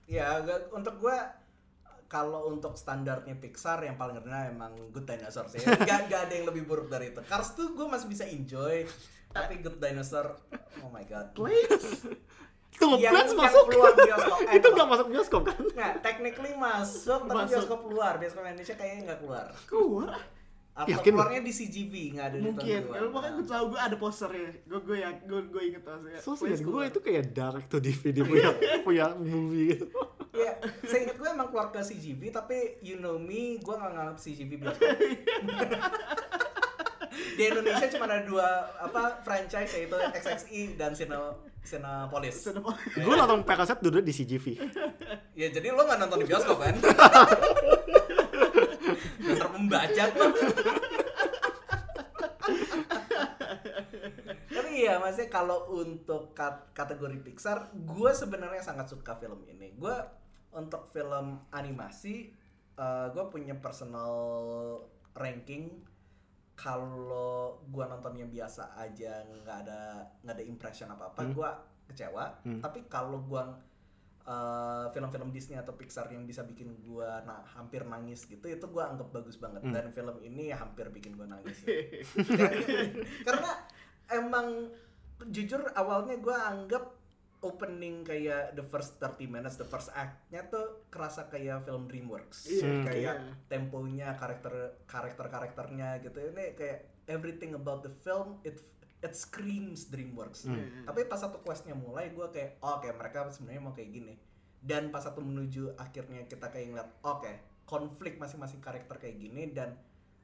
ya 0.08 0.28
gak- 0.42 0.72
untuk 0.72 0.96
gue 0.98 1.18
kalau 2.10 2.50
untuk 2.50 2.74
standarnya 2.74 3.38
Pixar 3.38 3.86
yang 3.86 3.96
paling 3.96 4.18
rendah 4.18 4.50
emang 4.50 4.74
Good 4.90 5.06
Dinosaur 5.06 5.46
sih 5.48 5.62
gak, 5.90 6.10
gak 6.10 6.22
ada 6.28 6.34
yang 6.34 6.50
lebih 6.50 6.66
buruk 6.66 6.90
dari 6.90 7.14
itu 7.14 7.22
Cars 7.24 7.54
tuh 7.54 7.78
gue 7.78 7.86
masih 7.86 8.10
bisa 8.10 8.26
enjoy 8.26 8.84
tapi 9.30 9.62
Good 9.62 9.78
Dinosaur 9.78 10.36
oh 10.82 10.90
my 10.90 11.06
god 11.06 11.32
Tunggu, 12.80 12.96
yang, 12.96 13.12
Plants 13.12 13.36
yang 13.36 13.44
masuk 13.44 13.64
keluar 13.68 13.92
bioskop 13.92 14.40
eh, 14.50 14.56
itu 14.56 14.68
nggak 14.72 14.88
masuk 14.88 15.08
bioskop 15.12 15.42
kan 15.44 15.60
Nah, 15.76 15.92
technically 16.00 16.54
masuk, 16.56 17.20
tapi 17.28 17.40
Masuk. 17.44 17.52
bioskop 17.52 17.80
keluar. 17.88 18.14
Bioskop 18.20 18.44
Indonesia 18.44 18.76
kayaknya 18.76 19.02
nggak 19.08 19.20
keluar. 19.20 19.46
Keluar? 19.64 20.10
Atau 20.80 20.92
Yakin 20.96 21.12
lu? 21.12 21.18
keluarnya 21.20 21.42
di 21.44 21.54
CGV, 21.56 21.94
nggak 22.16 22.26
ada 22.32 22.36
di 22.36 22.40
tahun 22.40 22.56
Mungkin. 22.56 22.82
Kalau 22.88 23.10
makanya 23.12 23.34
gue 23.36 23.48
tahu 23.52 23.66
gue 23.68 23.80
ada 23.84 23.96
posternya. 24.00 24.50
Gue 24.64 24.80
gue 24.88 24.98
ya 25.04 25.10
gue 25.12 25.40
gue 25.52 25.62
inget 25.68 25.84
maksudnya. 25.84 26.20
So 26.24 26.32
Please 26.40 26.60
sih 26.60 26.68
gue 26.68 26.82
itu 26.88 27.00
kayak 27.04 27.24
direct 27.36 27.68
to 27.68 27.78
DVD 27.84 28.18
punya 28.24 28.50
punya 28.88 29.06
movie 29.20 29.76
gitu. 29.76 29.88
Ya, 30.30 30.52
saya 30.86 31.00
ingat 31.04 31.18
gue 31.18 31.26
emang 31.28 31.50
keluar 31.50 31.74
ke 31.74 31.82
CGV, 31.82 32.30
tapi 32.30 32.78
you 32.80 32.98
know 32.98 33.18
me, 33.18 33.58
gue 33.58 33.74
nggak 33.74 33.92
nganggap 33.92 34.18
CGV 34.18 34.52
bioskop. 34.56 34.94
di 37.10 37.44
Indonesia 37.46 37.88
cuma 37.90 38.06
ada 38.06 38.22
dua 38.22 38.48
apa 38.78 39.24
franchise 39.24 39.72
yaitu 39.74 39.98
XXI 40.14 40.76
dan 40.76 40.92
Sino. 40.94 41.50
Cinema- 42.32 42.78
gue 42.96 43.14
nonton 43.16 43.44
Parasite 43.44 43.82
dulu 43.82 44.00
di 44.00 44.10
CGV. 44.10 44.46
Ya 45.34 45.48
jadi 45.50 45.72
lo 45.72 45.84
nggak 45.84 46.00
nonton 46.00 46.18
di 46.20 46.28
bioskop 46.28 46.58
kan? 46.58 46.76
Dasar 49.20 49.50
pembajak 49.50 50.10
lo. 50.16 50.28
Tapi 54.56 54.70
iya 54.86 54.98
maksudnya 54.98 55.30
kalau 55.30 55.70
untuk 55.74 56.34
kat- 56.34 56.72
kategori 56.74 57.22
Pixar, 57.24 57.74
gue 57.74 58.12
sebenarnya 58.14 58.62
sangat 58.64 58.90
suka 58.90 59.18
film 59.18 59.44
ini. 59.46 59.74
Gue 59.76 59.96
untuk 60.54 60.90
film 60.90 61.46
animasi, 61.54 62.34
gue 63.14 63.26
punya 63.30 63.58
personal 63.58 64.14
ranking. 65.14 65.86
Kalau 66.60 67.64
gue 67.72 67.86
nontonnya 67.88 68.28
biasa 68.28 68.76
aja, 68.76 69.24
nggak 69.24 69.58
ada 69.68 70.04
nggak 70.28 70.36
ada 70.36 70.46
impression 70.46 70.92
apa 70.92 71.16
apa, 71.16 71.22
gue 71.32 71.50
kecewa. 71.88 72.44
Tapi 72.60 72.90
kalau 72.92 73.24
gue 73.24 73.44
uh, 74.30 74.86
film-film 74.94 75.34
Disney 75.34 75.58
atau 75.58 75.74
Pixar 75.74 76.10
yang 76.14 76.24
bisa 76.30 76.46
bikin 76.46 76.78
gua 76.86 77.26
nah, 77.26 77.42
hampir 77.58 77.82
nangis 77.84 78.30
gitu 78.30 78.46
itu 78.46 78.66
gua 78.70 78.94
anggap 78.94 79.10
bagus 79.10 79.42
banget 79.42 79.66
dan 79.66 79.90
film 79.90 80.16
ini 80.22 80.54
hampir 80.54 80.86
bikin 80.94 81.18
gua 81.18 81.26
nangis 81.26 81.58
karena 83.28 83.52
emang 84.14 84.70
jujur 85.30 85.62
awalnya 85.76 86.16
gua 86.18 86.50
anggap 86.50 87.00
opening 87.40 88.04
kayak 88.04 88.52
the 88.52 88.64
first 88.64 89.00
30 89.00 89.32
minutes 89.32 89.56
the 89.56 89.68
first 89.68 89.88
act-nya 89.96 90.44
tuh 90.52 90.84
kerasa 90.92 91.32
kayak 91.32 91.64
film 91.64 91.88
DreamWorks. 91.88 92.52
Iya, 92.52 92.72
kayak 92.84 93.16
iya. 93.16 93.34
temponya 93.48 94.12
karakter 94.20 94.84
karakter 94.84 95.26
karakternya 95.32 96.04
gitu. 96.04 96.20
Ini 96.20 96.56
kayak 96.60 97.08
everything 97.08 97.56
about 97.56 97.80
the 97.80 97.92
film 98.04 98.44
it 98.44 98.60
it 99.00 99.16
screams 99.16 99.88
DreamWorks. 99.88 100.52
Hmm. 100.52 100.84
tapi 100.84 101.08
pas 101.08 101.24
satu 101.24 101.40
questnya 101.40 101.72
mulai 101.72 102.12
gue 102.12 102.28
kayak 102.28 102.60
oh, 102.60 102.76
oke 102.76 102.92
mereka 102.92 103.32
sebenarnya 103.32 103.62
mau 103.64 103.72
kayak 103.72 103.92
gini. 103.96 104.16
Dan 104.60 104.92
pas 104.92 105.08
satu 105.08 105.24
menuju 105.24 105.80
akhirnya 105.80 106.28
kita 106.28 106.52
kayak 106.52 106.76
ngeliat 106.76 106.90
oke 107.08 107.32
konflik 107.64 108.20
masing-masing 108.20 108.60
karakter 108.60 109.00
kayak 109.00 109.16
gini 109.16 109.56
dan 109.56 109.80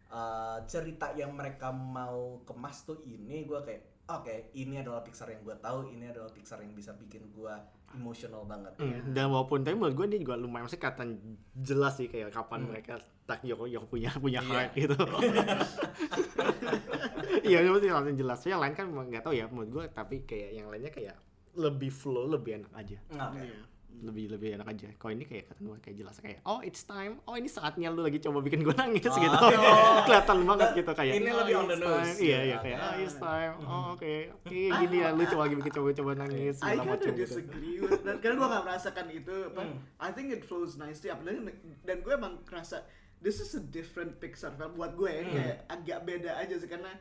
uh, 0.07 0.59
cerita 0.65 1.11
yang 1.11 1.31
mereka 1.31 1.69
mau 1.69 2.41
kemas 2.43 2.83
tuh 2.83 3.01
ini 3.01 3.43
gue 3.43 3.59
kayak 3.59 3.81
oke 4.07 4.53
ini 4.53 4.77
adalah 4.77 5.01
Pixar 5.01 5.27
yang 5.27 5.41
gue 5.41 5.55
tahu 5.55 5.89
ini 5.89 6.05
adalah 6.07 6.29
Pixar 6.29 6.59
yang 6.59 6.71
bisa 6.71 6.93
bikin 6.93 7.31
gue 7.31 7.53
emosional 7.91 8.43
banget 8.43 8.75
Hmm, 8.75 9.13
Dan 9.13 9.29
walaupun 9.29 9.63
tapi 9.63 9.73
menurut 9.73 9.95
gue 9.95 10.05
ini 10.07 10.17
juga 10.19 10.35
lumayan 10.35 10.65
maksudnya 10.65 10.83
kelihatan 10.83 11.09
jelas 11.55 11.93
sih 11.95 12.05
kayak 12.05 12.29
kapan 12.29 12.65
mereka 12.65 12.93
tak 13.23 13.41
yang, 13.41 13.57
yang 13.65 13.85
punya 13.85 14.11
punya 14.15 14.39
Iya. 14.39 14.49
heart 14.51 14.71
gitu. 14.75 14.97
Iya, 17.45 17.61
itu 17.61 17.69
mesti 17.69 17.87
kelihatan 17.87 18.15
jelas. 18.17 18.39
Yang 18.41 18.59
lain 18.59 18.73
kan 18.73 18.85
nggak 18.89 19.23
tahu 19.23 19.33
ya 19.33 19.45
menurut 19.45 19.69
gue 19.71 19.83
tapi 19.93 20.25
kayak 20.25 20.49
yang 20.55 20.67
lainnya 20.67 20.89
kayak 20.89 21.13
lebih 21.53 21.87
flow, 21.87 22.25
lebih 22.27 22.57
enak 22.57 22.73
aja. 22.73 22.97
Nah, 23.13 23.29
oke. 23.29 23.45
Lebih 23.95 24.25
lebih 24.29 24.49
enak 24.53 24.67
aja. 24.67 24.87
Kalau 24.95 25.11
ini 25.11 25.23
kayak 25.23 25.47
kelihatan 25.47 25.63
banget 25.65 25.81
kayak 25.81 25.97
jelas 25.97 26.15
kayak 26.17 26.37
oh 26.43 26.59
it's 26.59 26.83
time. 26.83 27.13
Oh 27.23 27.33
ini 27.33 27.45
saatnya 27.45 27.87
lu 27.87 28.01
lagi 28.01 28.19
coba 28.19 28.39
bikin 28.39 28.59
gue 28.61 28.73
nangis 28.73 29.05
Oh. 29.05 29.15
gitu. 29.15 29.37
kelihatan 30.05 30.37
banget 30.43 30.69
gitu 30.75 30.91
kayak. 30.91 31.13
Ini 31.15 31.29
"Oh, 31.29 31.37
lebih 31.39 31.53
on 31.55 31.65
the 31.65 31.77
nose." 31.77 31.95
time." 32.03 32.15
Iya, 32.19 32.39
iya 32.43 32.57
kayak 32.59 32.77
oh 32.77 32.93
it's 32.97 33.15
time. 33.15 33.53
Oh 33.61 33.83
oke. 33.93 34.13
Oke 34.35 34.59
gini 34.67 34.97
ya 34.97 35.09
lu 35.09 35.23
coba 35.25 35.41
lagi 35.43 35.55
bikin 35.55 35.73
coba-coba 35.73 36.11
nangis 36.17 36.55
I 36.57 36.59
segala 36.59 36.75
kinda 36.77 36.91
macam 36.91 37.07
gitu. 37.07 37.21
disagree 37.21 37.77
with 37.79 38.01
that 38.01 38.17
karena 38.19 38.35
gue 38.35 38.47
gak 38.49 38.63
merasakan 38.63 39.05
itu 39.09 39.35
apa 39.47 39.61
Hmm. 39.61 39.77
I 39.97 40.09
think 40.09 40.27
it 40.29 40.41
flows 40.41 40.75
nicely 40.75 41.07
apalagi 41.07 41.39
dan 41.81 41.97
gue 41.99 42.13
emang 42.13 42.43
kerasa 42.43 42.83
this 43.17 43.37
is 43.37 43.53
a 43.53 43.63
different 43.63 44.19
Pixar 44.19 44.53
film 44.53 44.75
buat 44.75 44.93
gue 44.93 45.07
ya 45.07 45.21
Hmm. 45.21 45.33
kayak 45.33 45.57
agak 45.67 45.99
beda 46.03 46.31
aja 46.35 46.55
sih 46.55 46.67
karena 46.67 46.91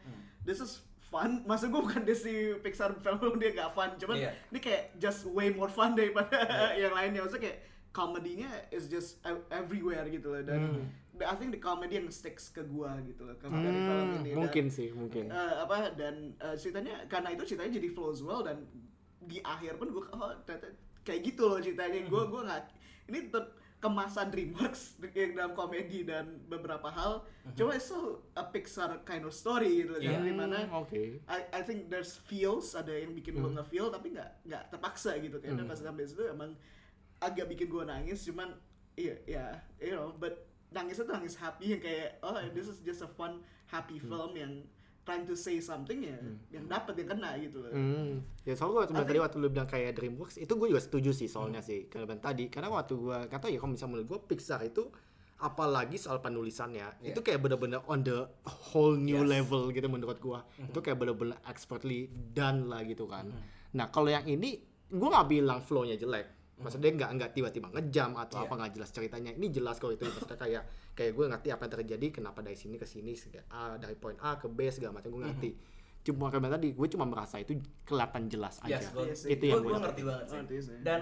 this 0.41 0.59
is 0.59 0.81
fun. 1.15 1.31
Maksud 1.45 1.71
gue 1.71 1.79
bukan 1.81 2.03
Disney 2.03 2.37
Pixar 2.59 2.91
film 2.97 3.33
dia 3.41 3.55
gak 3.55 3.71
fun. 3.71 3.95
Cuman 3.95 4.19
Iya. 4.19 4.35
ini 4.51 4.59
kayak 4.59 4.99
just 4.99 5.23
way 5.29 5.49
more 5.49 5.69
fun 5.69 5.95
daripada 5.95 6.35
yang 6.83 6.91
lainnya. 6.91 7.23
Maksudnya 7.23 7.45
kayak 7.47 7.59
komedinya 7.91 8.51
is 8.69 8.87
just 8.87 9.23
ev- 9.23 9.47
everywhere 9.49 10.03
gitu 10.09 10.27
loh. 10.29 10.43
Dan 10.43 10.61
Hmm. 10.61 10.85
the- 11.15 11.23
I 11.25 11.35
think 11.37 11.51
the 11.51 11.63
comedy 11.63 11.95
yang 11.95 12.11
sticks 12.11 12.51
ke 12.51 12.61
gue 12.61 12.91
gitu 13.07 13.23
loh 13.23 13.37
ke- 13.37 13.47
dari 13.47 13.63
film 13.81 14.03
Hmm, 14.03 14.19
ini. 14.19 14.29
Dan- 14.29 14.39
mungkin 14.41 14.65
sih, 14.69 14.91
mungkin. 14.91 15.31
Eh, 15.31 15.55
apa 15.57 15.95
dan 15.95 16.35
eh, 16.35 16.57
ceritanya 16.57 17.07
karena 17.07 17.31
itu 17.31 17.47
ceritanya 17.47 17.79
jadi 17.79 17.89
flows 17.89 18.21
well 18.21 18.43
dan 18.43 18.67
di 19.21 19.39
akhir 19.41 19.79
pun 19.79 19.89
gue 19.89 20.03
oh 20.11 20.35
ternyata 20.43 20.75
kayak 21.01 21.21
gitu 21.25 21.47
loh 21.47 21.59
ceritanya. 21.59 22.03
Gue 22.05 22.23
gue 22.27 22.43
nggak 22.43 22.63
ini 23.07 23.19
tetap 23.25 23.55
kemasan 23.85 24.33
DreamWorks 24.33 24.97
dalam 25.37 25.53
komedi 25.53 26.03
dan 26.03 26.41
beberapa 26.49 26.89
hal 26.89 27.21
cuma 27.53 27.77
it's 27.77 27.85
still 27.85 28.25
a 28.33 28.41
Pixar 28.43 29.05
kind 29.05 29.21
of 29.21 29.31
story 29.31 29.85
gitu 29.85 30.01
kan 30.01 30.25
di 30.25 30.33
mana 30.33 30.65
Hmm, 30.65 30.81
Oke. 30.81 31.21
I, 31.29 31.45
I 31.53 31.61
think 31.61 31.93
there's 31.93 32.17
feels 32.25 32.73
ada 32.73 32.89
yang 32.91 33.13
bikin 33.13 33.37
gue 33.37 33.51
nge-feel 33.53 33.93
tapi 33.93 34.17
nggak 34.17 34.31
nggak 34.43 34.63
terpaksa 34.73 35.21
gitu 35.21 35.37
kayaknya 35.37 35.63
Hmm. 35.63 35.71
pas 35.71 35.77
sampai 35.77 36.09
situ 36.09 36.25
emang 36.25 36.57
agak 37.21 37.45
bikin 37.47 37.69
gue 37.69 37.85
nangis 37.85 38.25
cuman 38.25 38.57
iya 38.97 39.15
ya 39.29 39.47
you 39.77 39.93
know 39.93 40.17
but 40.17 40.33
nangisnya 40.71 41.05
tuh 41.05 41.15
nangis 41.15 41.37
happy 41.37 41.77
yang 41.77 41.83
kayak 41.83 42.17
oh 42.21 42.41
this 42.51 42.67
is 42.67 42.81
just 42.81 43.05
a 43.05 43.11
fun 43.11 43.45
happy 43.69 44.01
Hmm. 44.01 44.09
film 44.09 44.33
yang 44.33 44.53
trying 45.05 45.25
to 45.25 45.37
say 45.37 45.61
something 45.61 46.01
ya 46.01 46.17
yang 46.51 46.65
dapat 46.65 46.97
yang 46.97 47.09
kena 47.13 47.37
gitu 47.37 47.61
loh. 47.61 47.71
Hmm. 47.71 48.25
Ya 48.43 48.57
soalnya 48.57 48.89
waktu 48.89 48.93
I 48.97 49.05
tadi 49.05 49.21
waktu 49.21 49.37
lu 49.37 49.49
bilang 49.49 49.69
kayak 49.69 49.95
DreamWorks 49.95 50.41
itu 50.41 50.49
gue 50.51 50.69
juga 50.73 50.81
setuju 50.81 51.11
sih 51.13 51.29
soalnya 51.29 51.61
sih 51.61 51.87
karena 51.87 52.17
tadi. 52.17 52.49
Karena 52.49 52.73
waktu 52.73 52.97
gue 52.97 53.19
kata 53.29 53.53
ya 53.53 53.61
kalau 53.61 53.73
misalnya 53.73 53.93
menurut 53.95 54.09
gue 54.09 54.21
Pixar 54.27 54.65
itu 54.65 54.89
apalagi 55.35 56.01
soal 56.01 56.19
penulisannya 56.19 57.05
Iya. 57.05 57.13
itu 57.13 57.21
kayak 57.21 57.43
bener-bener 57.43 57.85
on 57.85 58.01
the 58.01 58.25
whole 58.71 58.97
new 58.97 59.21
Yes. 59.21 59.29
level 59.29 59.69
gitu 59.71 59.87
menurut 59.87 60.17
gue 60.17 60.39
itu 60.65 60.79
kayak 60.81 60.97
bener-bener 60.97 61.37
expertly 61.45 62.09
done 62.33 62.65
lah 62.67 62.81
gitu 62.83 63.05
kan. 63.05 63.29
Nah 63.77 63.91
kalau 63.91 64.09
yang 64.09 64.25
ini 64.25 64.63
gue 64.89 65.09
nggak 65.11 65.29
bilang 65.29 65.61
flow-nya 65.61 65.99
jelek 65.99 66.34
maksudnya 66.55 66.91
nggak 66.95 67.11
nggak 67.19 67.31
tiba-tiba 67.35 67.67
ngejam 67.69 68.15
atau 68.15 68.39
Iya. 68.39 68.47
apa 68.47 68.55
nggak 68.55 68.73
jelas 68.75 68.91
ceritanya 68.91 69.31
ini 69.33 69.51
jelas 69.51 69.77
kok 69.77 69.91
itu 69.91 70.07
maksudnya 70.07 70.39
kayak 70.39 70.63
kayak 70.95 71.13
gue 71.13 71.25
ngerti 71.27 71.49
apa 71.51 71.63
yang 71.67 71.73
terjadi 71.75 72.07
kenapa 72.15 72.39
dari 72.41 72.55
sini 72.55 72.79
ke 72.79 72.87
sini 72.87 73.11
A 73.51 73.75
dari 73.75 73.99
poin 73.99 74.15
A 74.23 74.39
ke 74.39 74.47
B 74.47 74.71
segala 74.71 74.95
macam 74.95 75.11
gue 75.11 75.23
ngerti 75.25 75.51
cuma 76.05 76.29
kayak 76.29 76.53
tadi 76.53 76.69
gue 76.77 76.89
cuma 76.89 77.05
merasa 77.05 77.41
itu 77.41 77.57
kelihatan 77.83 78.29
jelas 78.29 78.61
aja 78.61 78.77
Yes, 78.77 78.93
Iya 78.93 79.15
sih. 79.17 79.29
itu 79.35 79.45
yang 79.49 79.61
gue 79.61 79.73
gue 79.73 79.83
ngerti 79.83 80.03
banget 80.05 80.25
sih. 80.25 80.37
Ngerti 80.39 80.57
sih. 80.63 80.77
Dan 80.85 81.01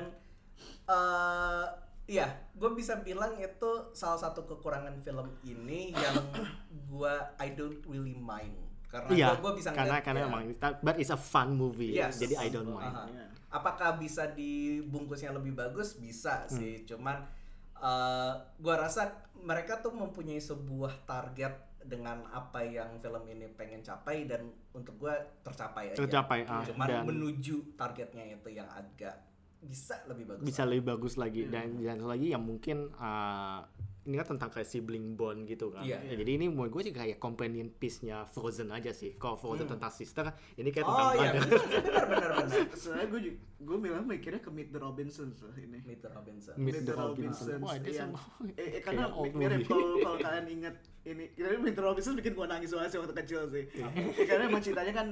eh 0.86 1.66
iya, 2.08 2.26
gue 2.52 2.70
bisa 2.72 2.98
bilang 2.98 3.34
itu 3.34 3.70
salah 3.92 4.18
satu 4.18 4.42
kekurangan 4.44 4.94
film 5.00 5.26
ini 5.42 5.90
yang 5.92 6.16
gue 6.90 7.14
I 7.36 7.48
don't 7.52 7.82
really 7.84 8.14
mind 8.14 8.56
karena 8.86 9.08
Iya, 9.08 9.26
gue 9.40 9.52
bisa 9.56 9.68
karena 9.72 9.98
ngeliat, 9.98 10.04
karena 10.04 10.20
ya, 10.20 10.26
emang 10.28 10.42
but 10.80 10.96
it's 10.96 11.08
a 11.08 11.16
fun 11.16 11.52
movie, 11.52 11.96
Yes. 11.96 12.20
jadi 12.20 12.36
I 12.36 12.48
don't 12.48 12.68
mind. 12.68 12.88
Aha. 12.88 13.04
Iya. 13.08 13.24
Apakah 13.52 13.94
bisa 13.94 14.26
dibungkusnya 14.26 15.30
lebih 15.30 15.52
bagus? 15.52 15.94
Bisa 15.94 16.48
Hmm. 16.48 16.50
sih, 16.50 16.82
cuman 16.82 17.20
eh 17.76 18.32
gua 18.56 18.76
rasa 18.78 19.10
mereka 19.36 19.78
tuh 19.78 19.92
mempunyai 19.92 20.38
sebuah 20.38 21.02
target 21.02 21.50
dengan 21.82 22.22
apa 22.30 22.62
yang 22.62 22.96
film 22.96 23.26
ini 23.26 23.50
pengen 23.50 23.82
capai 23.82 24.24
dan 24.24 24.46
untuk 24.70 24.96
gua 24.96 25.18
tercapai 25.42 25.90
aja. 25.90 25.98
Tercapai, 25.98 26.46
ah, 26.46 26.62
Cuman 26.62 26.86
dan- 26.86 27.04
menuju 27.04 27.74
targetnya 27.74 28.24
itu 28.32 28.48
yang 28.48 28.70
agak 28.70 29.18
bisa 29.60 29.98
lebih 30.06 30.26
bagus. 30.26 30.42
Bisa 30.42 30.62
lebih 30.62 30.84
bagus 30.88 31.14
lagi 31.14 31.46
dan 31.46 31.78
dan 31.78 31.98
satu 31.98 32.08
lagi 32.08 32.30
yang 32.30 32.42
mungkin 32.42 32.90
uh, 32.94 33.62
ini 34.02 34.18
kan 34.18 34.34
tentang 34.34 34.50
kayak 34.50 34.66
sibling 34.66 35.14
bond 35.14 35.46
gitu 35.46 35.70
kan. 35.70 35.86
Iya. 35.86 36.02
Ya, 36.02 36.18
jadi 36.18 36.30
ini 36.34 36.50
menurut 36.50 36.74
gue 36.74 36.90
sih 36.90 36.92
kayak 36.92 37.16
companion 37.16 37.70
piece-nya 37.70 38.26
Frozen 38.26 38.68
aja 38.68 38.90
sih. 38.90 39.14
Kalau 39.14 39.38
Frozen 39.38 39.70
tentang 39.70 39.88
sister, 39.88 40.26
ini 40.54 40.68
kayak 40.68 40.82
tentang 40.82 41.00
Hmm. 41.02 41.10
Oh 41.12 41.22
iya, 41.22 41.30
brother. 41.32 41.58
benar 41.86 42.04
benar 42.10 42.30
benar. 42.34 42.58
Soalnya 42.74 43.06
gue 43.08 43.20
juga 43.22 43.38
gue 43.62 43.78
bilang 43.78 44.02
mikirnya 44.02 44.42
ke 44.42 44.50
Meet 44.50 44.68
the 44.70 44.80
Robinsons 44.80 45.38
loh 45.38 45.54
ini. 45.54 45.78
Mr. 45.80 46.10
Robinson. 46.10 46.54
Meet 46.58 46.82
the 46.82 46.94
Robinson. 46.94 47.58
Wah, 47.62 47.78
dia 47.78 47.94
yang, 47.94 48.10
sama. 48.10 48.18
eh, 48.52 48.68
eh, 48.74 48.82
karena 48.86 49.04
mirip 49.30 49.62
kalau 49.64 49.86
kalau 50.04 50.18
kalian 50.18 50.46
inget 50.50 50.74
ini 51.02 51.24
karena 51.32 51.58
Meet 51.58 51.74
the 51.74 51.84
Robinson 51.84 52.12
bikin 52.14 52.32
gue 52.32 52.46
nangis 52.48 52.70
banget 52.70 52.90
sih 52.90 52.98
waktu 52.98 53.14
kecil 53.16 53.40
sih. 53.48 53.64
Ya, 53.72 53.86
karena 54.28 54.42
emang 54.46 54.60
ceritanya 54.60 54.92
kan 54.92 55.06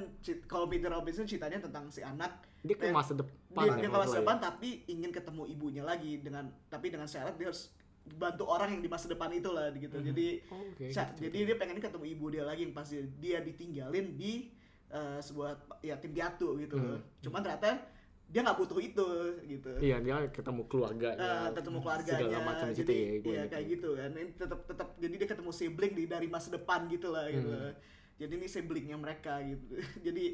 kalau 0.45 0.67
Meet 0.67 0.83
the 0.83 0.91
Robinson 0.91 1.23
ceritanya 1.23 1.59
tentang 1.59 1.87
si 1.87 2.03
anak 2.03 2.43
Dia 2.59 2.75
ke 2.75 2.91
masa 2.91 3.15
depan. 3.15 3.31
dia, 3.49 3.65
ya, 3.65 3.73
dia 3.77 3.87
ke 3.87 3.95
masa 3.95 4.09
gue 4.09 4.19
depan 4.19 4.35
ya. 4.35 4.43
tapi 4.45 4.69
ingin 4.85 5.09
ketemu 5.09 5.43
ibunya 5.47 5.81
lagi 5.81 6.19
dengan 6.19 6.45
tapi 6.67 6.87
dengan 6.87 7.07
syarat 7.07 7.33
dia 7.33 7.47
harus 7.47 7.71
bantu 8.11 8.43
orang 8.45 8.69
yang 8.71 8.81
di 8.81 8.87
masa 8.87 9.07
depan 9.07 9.29
itu 9.29 9.49
lah 9.49 9.69
gitu. 9.71 9.95
Jadi 9.95 10.41
Oh, 10.47 10.59
oke, 10.59 10.85
sya- 10.87 11.09
gitu. 11.11 11.27
jadi 11.27 11.37
dia 11.43 11.55
pengen 11.55 11.77
ketemu 11.77 12.05
ibu 12.09 12.25
dia 12.27 12.43
lagi 12.43 12.61
yang 12.63 12.73
pasti 12.73 12.97
dia 13.17 13.39
ditinggalin 13.39 14.13
di 14.13 14.51
eh, 14.87 15.19
sebuah 15.19 15.55
yatim 15.81 16.11
piatu 16.11 16.57
gitu 16.57 16.75
loh. 16.75 16.99
Cuman 17.19 17.39
ternyata 17.41 17.79
dia 18.25 18.41
nggak 18.41 18.57
butuh 18.57 18.75
itu 18.77 19.07
gitu. 19.45 19.69
Hmm. 19.69 19.79
Iya, 19.81 19.97
dia 19.99 20.15
ketemu 20.29 20.61
keluarganya. 20.65 21.19
Eh, 21.19 21.49
ketemu 21.53 21.77
keluarganya 21.79 22.19
Segala 22.21 22.39
macam 22.41 22.65
di 22.65 22.73
situ 22.73 22.81
jadi 22.81 22.95
ya, 22.95 23.07
gue 23.13 23.27
iya 23.27 23.35
ingat. 23.37 23.49
kayak 23.49 23.65
gitu 23.69 23.89
kan 23.93 24.09
ini 24.13 24.31
tetap 24.33 24.59
tetap 24.65 24.87
jadi 24.97 25.13
dia 25.15 25.27
ketemu 25.29 25.51
sibling 25.51 25.93
di 25.93 26.03
dari 26.05 26.27
masa 26.27 26.47
depan 26.49 26.79
gitu 26.87 27.07
lah 27.09 27.27
gitu 27.27 27.47
Hmm. 27.47 27.71
jadi 28.17 28.33
ini 28.33 28.47
siblingnya 28.47 28.95
mereka 28.95 29.39
gitu 29.41 29.75
jadi 30.05 30.25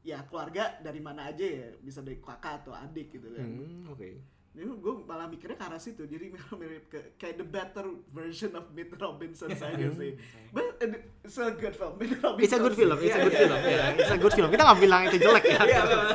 ya 0.00 0.22
keluarga 0.24 0.78
dari 0.78 0.98
mana 0.98 1.26
aja 1.26 1.42
ya 1.42 1.68
bisa 1.76 2.00
dari 2.00 2.18
kakak 2.18 2.62
atau 2.62 2.72
adik 2.72 3.10
gitu 3.12 3.28
kan 3.28 3.44
Hmm, 3.44 3.82
oke. 3.88 4.08
Ini 4.58 4.74
gue 4.74 4.94
malah 5.06 5.30
mikirnya 5.30 5.54
ke 5.54 5.64
arah 5.64 5.78
situ 5.78 6.02
jadi 6.02 6.34
mirip 6.58 6.90
ke 6.90 7.14
kayak 7.14 7.38
the 7.38 7.46
better 7.46 7.86
version 8.10 8.50
of 8.52 8.66
Meet 8.74 8.90
the 8.90 8.98
Robinson 8.98 9.48
saja 9.54 9.86
sih 9.94 10.18
but 10.50 10.66
uh, 10.82 10.98
it's 11.22 11.38
a 11.38 11.54
good 11.54 11.72
film. 11.72 11.94
It's 12.42 12.50
a 12.50 12.58
good 12.58 12.74
film, 12.74 12.98
it's 12.98 13.14
a 13.14 13.20
Iya, 13.20 13.22
good 13.22 13.34
iya, 13.34 13.40
film. 13.46 13.58
iya. 13.62 13.70
Yeah, 13.70 14.00
it's 14.02 14.10
a 14.10 14.18
good 14.18 14.34
film. 14.34 14.48
Kita 14.50 14.62
nggak 14.64 14.80
bilang 14.80 15.00
itu 15.06 15.16
jelek 15.20 15.44
ya. 15.44 15.60
Iya, 15.62 15.80
memang. 15.84 16.10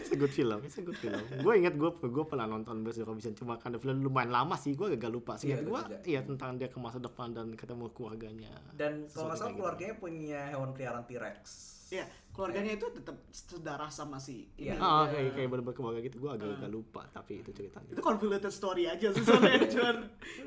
It's 0.00 0.09
a 0.09 0.09
good 0.20 0.30
film, 0.30 0.60
it's 0.60 0.76
a 0.76 0.82
good 0.82 0.94
film. 0.94 1.16
gue 1.16 1.52
inget 1.56 1.74
gue 1.74 1.88
gue 1.88 2.24
pernah 2.24 2.44
nonton 2.44 2.80
Best 2.80 3.00
Robinson 3.00 3.32
cuma 3.32 3.56
karena 3.56 3.76
film 3.76 4.00
lumayan 4.00 4.28
lama 4.30 4.54
sih, 4.54 4.72
gue 4.72 4.92
agak 4.92 5.08
lupa 5.08 5.34
sih. 5.34 5.48
Iya, 5.48 5.64
gue 5.64 5.80
iya 6.04 6.20
tentang 6.20 6.54
dia 6.54 6.68
ke 6.68 6.76
masa 6.76 6.98
depan 6.98 7.32
dan 7.32 7.50
ketemu 7.52 7.88
keluarganya. 7.90 8.52
Dan 8.70 9.08
kalau 9.08 9.26
nggak 9.26 9.38
salah 9.38 9.48
gitu. 9.48 9.58
keluarganya 9.58 9.94
punya 9.96 10.40
hewan 10.46 10.70
peliharaan 10.70 11.02
T-Rex. 11.02 11.42
Iya, 11.90 12.06
keluarganya 12.30 12.72
itu 12.72 12.86
tetap 12.92 13.18
sedarah 13.28 13.90
sama 13.90 14.14
si 14.16 14.46
Iya. 14.54 14.76
ini. 14.76 14.80
Ah, 14.80 15.02
Ya. 15.02 15.10
kayak 15.10 15.30
kayak 15.34 15.48
bener-bener 15.50 15.74
keluarga 15.74 16.00
gitu, 16.00 16.16
gue 16.18 16.30
agak-agak 16.30 16.70
lupa 16.70 17.02
tapi 17.10 17.32
itu 17.36 17.50
ceritanya. 17.50 17.90
itu 17.90 17.98
convoluted 18.00 18.52
story 18.52 18.84
aja 18.86 19.08
sih 19.10 19.24
sebenarnya 19.24 19.66
cuman 19.74 19.96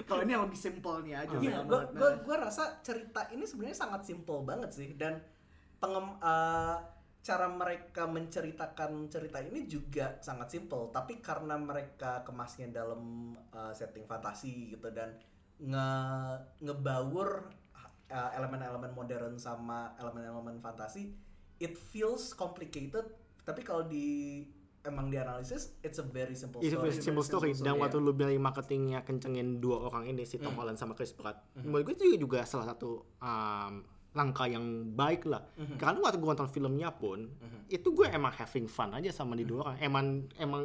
kalau 0.05 0.21
ini 0.21 0.31
yang 0.31 0.43
lebih 0.45 0.55
simpelnya 0.57 1.15
aja 1.19 1.35
Iya, 1.35 1.59
banget. 1.61 1.99
gua, 1.99 2.31
Nah, 2.31 2.39
rasa 2.39 2.79
cerita 2.79 3.27
ini 3.27 3.43
sebenarnya 3.43 3.75
sangat 3.77 4.01
simple 4.03 4.39
banget 4.41 4.71
sih 4.71 4.95
dan 4.95 5.19
pengem, 5.75 6.15
eh, 6.15 6.75
cara 7.23 7.47
mereka 7.47 8.03
menceritakan 8.03 9.07
cerita 9.07 9.39
ini 9.39 9.63
juga 9.63 10.19
sangat 10.19 10.51
simple 10.51 10.91
tapi 10.91 11.17
karena 11.17 11.55
mereka 11.55 12.19
kemasnya 12.21 12.67
dalam 12.69 13.31
eh, 13.49 13.71
setting 13.71 14.03
fantasi 14.03 14.75
gitu 14.75 14.91
dan 14.91 15.15
nge 15.57 15.87
ngebaur 16.59 17.47
eh, 18.07 18.29
elemen-elemen 18.35 18.91
modern 18.91 19.35
sama 19.35 19.95
elemen-elemen 19.95 20.59
fantasi 20.59 21.15
it 21.57 21.79
feels 21.79 22.33
complicated 22.33 23.07
tapi 23.41 23.63
kalau 23.63 23.83
di 23.83 24.43
emang 24.83 25.07
dianalisis 25.07 25.79
it's 25.79 25.95
a 25.95 26.03
very 26.03 26.35
simple 26.35 26.59
It's 26.59 26.71
a 26.71 26.75
story. 26.75 26.91
very 26.91 26.99
simple 26.99 27.23
story. 27.23 27.51
Dan 27.55 27.79
Iya. 27.79 27.81
waktu 27.81 27.97
lu 27.97 28.11
bilang 28.11 28.35
marketingnya 28.37 28.99
kencengin 29.01 29.63
dua 29.63 29.87
orang 29.87 30.03
ini 30.05 30.27
si 30.27 30.35
Tom 30.35 30.51
Hmm. 30.51 30.59
Holland 30.59 30.75
sama 30.75 30.91
Chris 30.91 31.15
Pratt, 31.15 31.39
menurut 31.55 31.87
gue 31.87 31.95
itu 31.97 32.19
juga 32.19 32.43
salah 32.43 32.67
satu 32.67 32.99
um, 33.17 33.79
langkah 34.13 34.45
yang 34.45 34.61
baik 34.91 35.25
lah. 35.25 35.41
Hmm. 35.53 35.75
Karena 35.75 35.97
waktu 35.99 36.17
gue 36.17 36.29
nonton 36.29 36.47
filmnya 36.47 36.89
pun, 36.91 37.25
itu 37.67 37.87
gue 37.89 38.07
emang 38.07 38.31
having 38.31 38.65
fun 38.65 38.89
aja 38.91 39.09
sama 39.09 39.33
di 39.33 39.43
dua 39.43 39.67
orang. 39.67 39.77
Emang 39.79 40.05
emang 40.37 40.63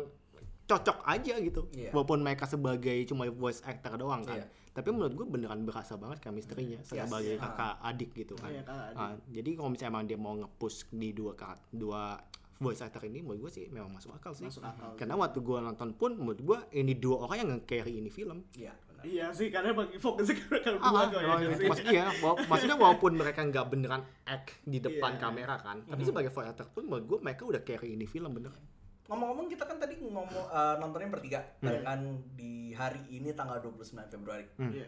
cocok 0.64 1.00
aja 1.02 1.40
gitu 1.40 1.64
Iya. 1.72 1.90
walaupun 1.90 2.20
mereka 2.20 2.44
sebagai 2.44 2.92
cuma 3.04 3.24
voice 3.26 3.64
actor 3.64 3.96
doang 3.96 4.20
kan 4.20 4.36
Iya. 4.36 4.52
tapi 4.70 4.92
menurut 4.92 5.16
gue 5.16 5.24
beneran 5.26 5.64
berasa 5.64 5.96
banget 5.96 6.20
chemistry-nya 6.20 6.84
Yes. 6.84 7.08
sebagai 7.08 7.34
Ah. 7.34 7.48
kakak 7.48 7.74
adik 7.82 8.10
gitu 8.14 8.36
kan 8.36 8.52
Iya, 8.52 8.60
kakak 8.62 8.86
adik. 8.86 9.00
Ah, 9.00 9.12
jadi 9.26 9.50
kalau 9.54 9.68
misalnya 9.70 9.90
emang 9.90 10.04
dia 10.04 10.18
mau 10.18 10.36
nge-push 10.36 10.92
di 10.92 11.08
dua 11.10 11.32
karat- 11.32 11.64
dua 11.72 12.20
voice 12.58 12.82
actor 12.82 13.00
ini 13.02 13.24
menurut 13.24 13.40
gue 13.40 13.52
sih 13.54 13.64
memang 13.70 13.88
masuk 13.90 14.12
akal 14.12 14.34
sih 14.34 14.44
Masuk 14.44 14.60
akal. 14.60 14.92
karena 14.92 15.16
waktu 15.16 15.38
gue 15.40 15.58
nonton 15.58 15.88
pun 15.94 16.10
menurut 16.12 16.40
gue 16.42 16.58
ini 16.74 16.92
dua 16.92 17.16
orang 17.22 17.36
yang 17.38 17.50
nge-carry 17.54 17.92
ini 17.96 18.10
film 18.10 18.44
Iya, 18.52 18.76
benar. 18.98 19.06
Iya 19.06 19.26
sih, 19.30 19.48
karena 19.48 19.70
bagi 19.72 19.96
fokusnya 19.96 20.34
ke 20.34 20.44
kalau 20.58 20.78
Ah, 20.78 20.90
dua 20.90 20.98
ah, 20.98 21.04
kok 21.04 21.14
ya. 21.14 21.22
memang 21.22 21.38
nggak 21.38 21.48
gitu. 21.48 21.56
sih? 21.56 21.68
Maksud- 21.68 21.86
iya, 21.88 22.04
maksudnya 22.44 22.76
walaupun 22.76 23.12
mereka 23.14 23.40
nggak 23.42 23.66
beneran 23.66 24.02
act 24.24 24.48
di 24.62 24.78
depan 24.78 25.12
Iya. 25.12 25.20
kamera 25.20 25.54
kan, 25.56 25.76
tapi 25.84 26.02
sebagai 26.02 26.28
voice 26.28 26.48
actor 26.48 26.66
pun 26.68 26.82
menurut 26.84 27.04
gue 27.06 27.18
mereka 27.22 27.42
udah 27.44 27.62
carry 27.62 27.88
ini 27.90 28.04
film 28.04 28.30
beneran. 28.32 28.58
Ngomong-ngomong 29.06 29.46
kita 29.46 29.64
kan 29.64 29.76
tadi 29.76 29.96
ngomong 29.98 30.26
eh, 30.28 30.74
nontonnya 30.76 31.08
bertiga 31.08 31.40
barengan 31.58 32.00
di 32.30 32.52
hari 32.72 33.00
ini 33.08 33.32
tanggal 33.32 33.56
29 33.58 33.80
Februari. 34.06 34.44
Iya. 34.58 34.84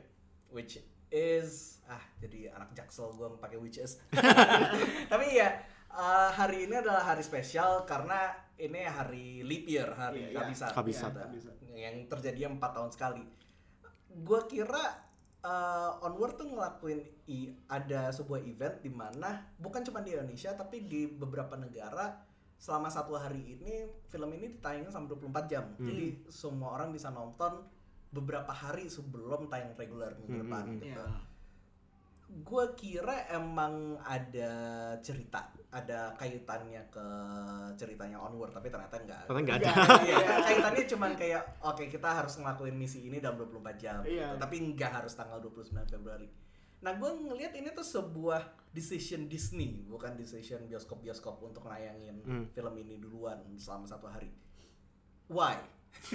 Which 0.50 0.76
is 1.08 1.80
ah 1.84 1.98
jadi 2.16 2.52
anak 2.52 2.70
jaksel 2.72 3.10
gue 3.10 3.26
pakai 3.36 3.56
which 3.56 3.78
is. 3.78 3.96
Tapi 5.12 5.26
ya 5.32 5.48
eh, 5.90 6.30
hari 6.30 6.66
ini 6.66 6.74
adalah 6.76 7.02
hari 7.04 7.20
spesial 7.20 7.82
karena 7.82 8.28
ini 8.54 8.84
hari 8.84 9.40
leap 9.40 9.64
year, 9.64 9.88
hari 9.90 10.20
Iya, 10.20 10.28
iya. 10.28 10.36
kehabisan. 10.36 10.68
Kehabisan. 10.70 11.08
Gitu. 11.08 11.18
Kehabisan. 11.18 11.54
Yang 11.72 11.96
terjadi 12.06 12.40
empat 12.50 12.70
tahun 12.72 12.90
sekali. 12.92 13.24
Gue 14.20 14.40
kira 14.46 14.84
eh, 15.40 16.04
Onward 16.04 16.36
tuh 16.36 16.48
ngelakuin 16.52 17.00
i, 17.28 17.56
ada 17.68 18.12
sebuah 18.12 18.44
event 18.44 18.84
di 18.84 18.92
mana 18.92 19.48
bukan 19.56 19.80
cuma 19.82 20.04
di 20.04 20.12
Indonesia 20.12 20.52
tapi 20.52 20.84
di 20.84 21.08
beberapa 21.08 21.56
negara 21.56 22.20
selama 22.60 22.92
satu 22.92 23.16
hari 23.16 23.56
ini 23.56 23.88
film 24.12 24.36
ini 24.36 24.60
ditayangin 24.60 24.92
sampai 24.92 25.16
24 25.16 25.48
jam. 25.52 25.64
Jadi 25.80 26.28
semua 26.28 26.76
orang 26.76 26.92
bisa 26.92 27.08
nonton 27.08 27.64
beberapa 28.10 28.50
hari 28.50 28.90
sebelum 28.90 29.48
tayang 29.48 29.72
reguler 29.78 30.12
minggu 30.20 30.44
depan 30.44 30.64
gitu. 30.76 30.92
Iya. 30.92 31.06
Gue 32.44 32.64
kira 32.76 33.26
emang 33.32 33.98
ada 34.04 34.52
cerita, 35.02 35.50
ada 35.70 36.10
kaitannya 36.18 36.82
ke 36.90 37.06
ceritanya 37.74 38.18
Onward, 38.18 38.50
tapi 38.50 38.68
ternyata 38.68 38.98
enggak. 38.98 39.22
Ternyata 39.24 39.46
nggak 39.46 39.56
ada. 39.62 39.70
Iya, 40.02 40.18
kaitannya 40.42 40.84
cuman 40.84 41.10
kayak 41.14 41.42
oke 41.62 41.84
kita 41.86 42.08
harus 42.10 42.34
ngelakuin 42.36 42.74
misi 42.74 43.06
ini 43.06 43.22
dalam 43.22 43.38
24 43.38 43.78
jam, 43.78 44.02
Iya. 44.02 44.34
gitu. 44.34 44.42
tapi 44.42 44.56
nggak 44.68 44.90
harus 44.92 45.14
tanggal 45.14 45.38
29 45.38 45.86
Februari. 45.86 46.26
Nah, 46.80 46.96
gue 46.96 47.10
ngelihat 47.12 47.52
ini 47.54 47.70
tuh 47.70 47.84
sebuah 47.84 48.40
decision 48.70 49.28
Disney, 49.28 49.84
bukan 49.84 50.16
decision 50.16 50.64
bioskop-bioskop 50.64 51.38
untuk 51.40 51.62
nayangin 51.64 52.18
Hmm. 52.24 52.44
film 52.50 52.74
ini 52.74 52.98
duluan 52.98 53.38
selama 53.54 53.86
satu 53.86 54.08
hari. 54.08 54.32
Why? 55.28 55.54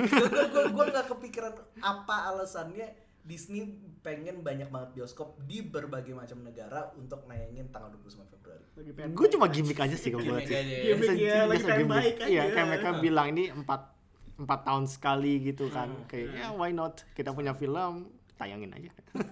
gue 0.51 0.63
gue 0.67 0.85
nggak 0.85 1.07
kepikiran 1.07 1.51
apa 1.79 2.15
alasannya 2.29 2.87
Disney 3.25 3.73
pengen 3.99 4.39
banyak 4.39 4.69
banget 4.69 4.93
bioskop 4.93 5.33
di 5.41 5.59
berbagai 5.59 6.13
macam 6.13 6.39
negara 6.39 6.93
untuk 6.93 7.25
nayangin 7.25 7.67
tanggal 7.67 7.89
29 7.97 8.21
Februari. 8.29 8.61
Lagi 8.71 8.91
pengen 8.93 9.09
Gue 9.11 9.27
cuma 9.27 9.45
gimmick 9.47 9.79
aja 9.79 9.97
sih 9.97 10.09
kalau 10.09 10.21
gue 10.23 10.29
Gimmick 10.31 10.45
sih. 10.45 10.55
aja 10.55 10.61
ya. 10.71 10.83
Gimmick 10.85 11.01
Biasa- 11.01 11.17
ya, 11.17 11.33
lagi 11.35 11.49
biasa 11.49 11.65
pengen 11.65 11.79
gimmick. 11.81 11.95
baik 11.97 12.15
Iya, 12.23 12.39
aja. 12.39 12.53
kayak 12.53 12.67
mereka 12.69 12.89
bilang 12.99 13.27
ini 13.27 13.43
empat 13.49 13.81
empat 14.35 14.59
tahun 14.63 14.85
sekali 14.85 15.33
gitu 15.43 15.65
kan. 15.67 15.89
Hmm. 15.89 16.05
Kayak 16.05 16.27
ya 16.31 16.47
why 16.51 16.69
not? 16.69 17.01
Kita 17.11 17.31
punya 17.31 17.51
film, 17.51 17.93
tayangin 18.35 18.69
aja. 18.69 18.91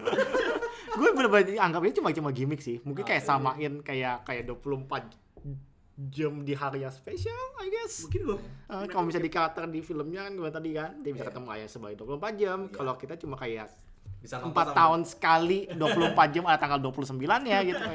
gue 0.93 1.09
bener-bener 1.11 1.53
anggapnya 1.55 1.93
cuma 1.93 2.09
cuma 2.11 2.29
gimmick 2.29 2.59
sih. 2.59 2.81
Mungkin 2.81 3.03
kayak 3.03 3.21
Ah, 3.21 3.37
iya. 3.37 3.53
samain 3.53 3.73
kayak 3.79 4.15
kayak 4.23 4.43
24 4.47 5.05
jam 6.09 6.41
di 6.41 6.53
hari 6.53 6.81
yang 6.81 6.89
spesial, 6.89 7.37
I 7.59 7.69
guess. 7.69 8.01
Mungkin 8.03 8.21
gue 8.25 8.37
Eh, 8.65 8.85
kalau 8.89 9.05
misalnya 9.05 9.29
di 9.29 9.31
karakter 9.31 9.63
di 9.67 9.79
filmnya 9.79 10.25
kan 10.25 10.33
gue 10.33 10.49
tadi 10.49 10.69
kan 10.71 10.97
dia 10.97 11.11
bisa 11.11 11.21
Iya. 11.21 11.29
ketemu 11.29 11.47
ayah 11.51 11.67
sebagai 11.67 11.95
24 11.99 12.33
jam. 12.35 12.59
Iya. 12.63 12.73
Kalau 12.73 12.93
kita 12.95 13.13
cuma 13.15 13.35
kayak 13.35 13.69
Bisa 14.23 14.39
nonton 14.39 14.55
4 14.55 14.63
sama- 14.63 14.71
tahun 14.73 15.01
sekali 15.03 15.59
24 15.69 16.31
jam 16.31 16.43
ada 16.45 16.55
tanggal 16.55 16.79
29 16.79 17.19
ya 17.43 17.59
gitu. 17.61 17.83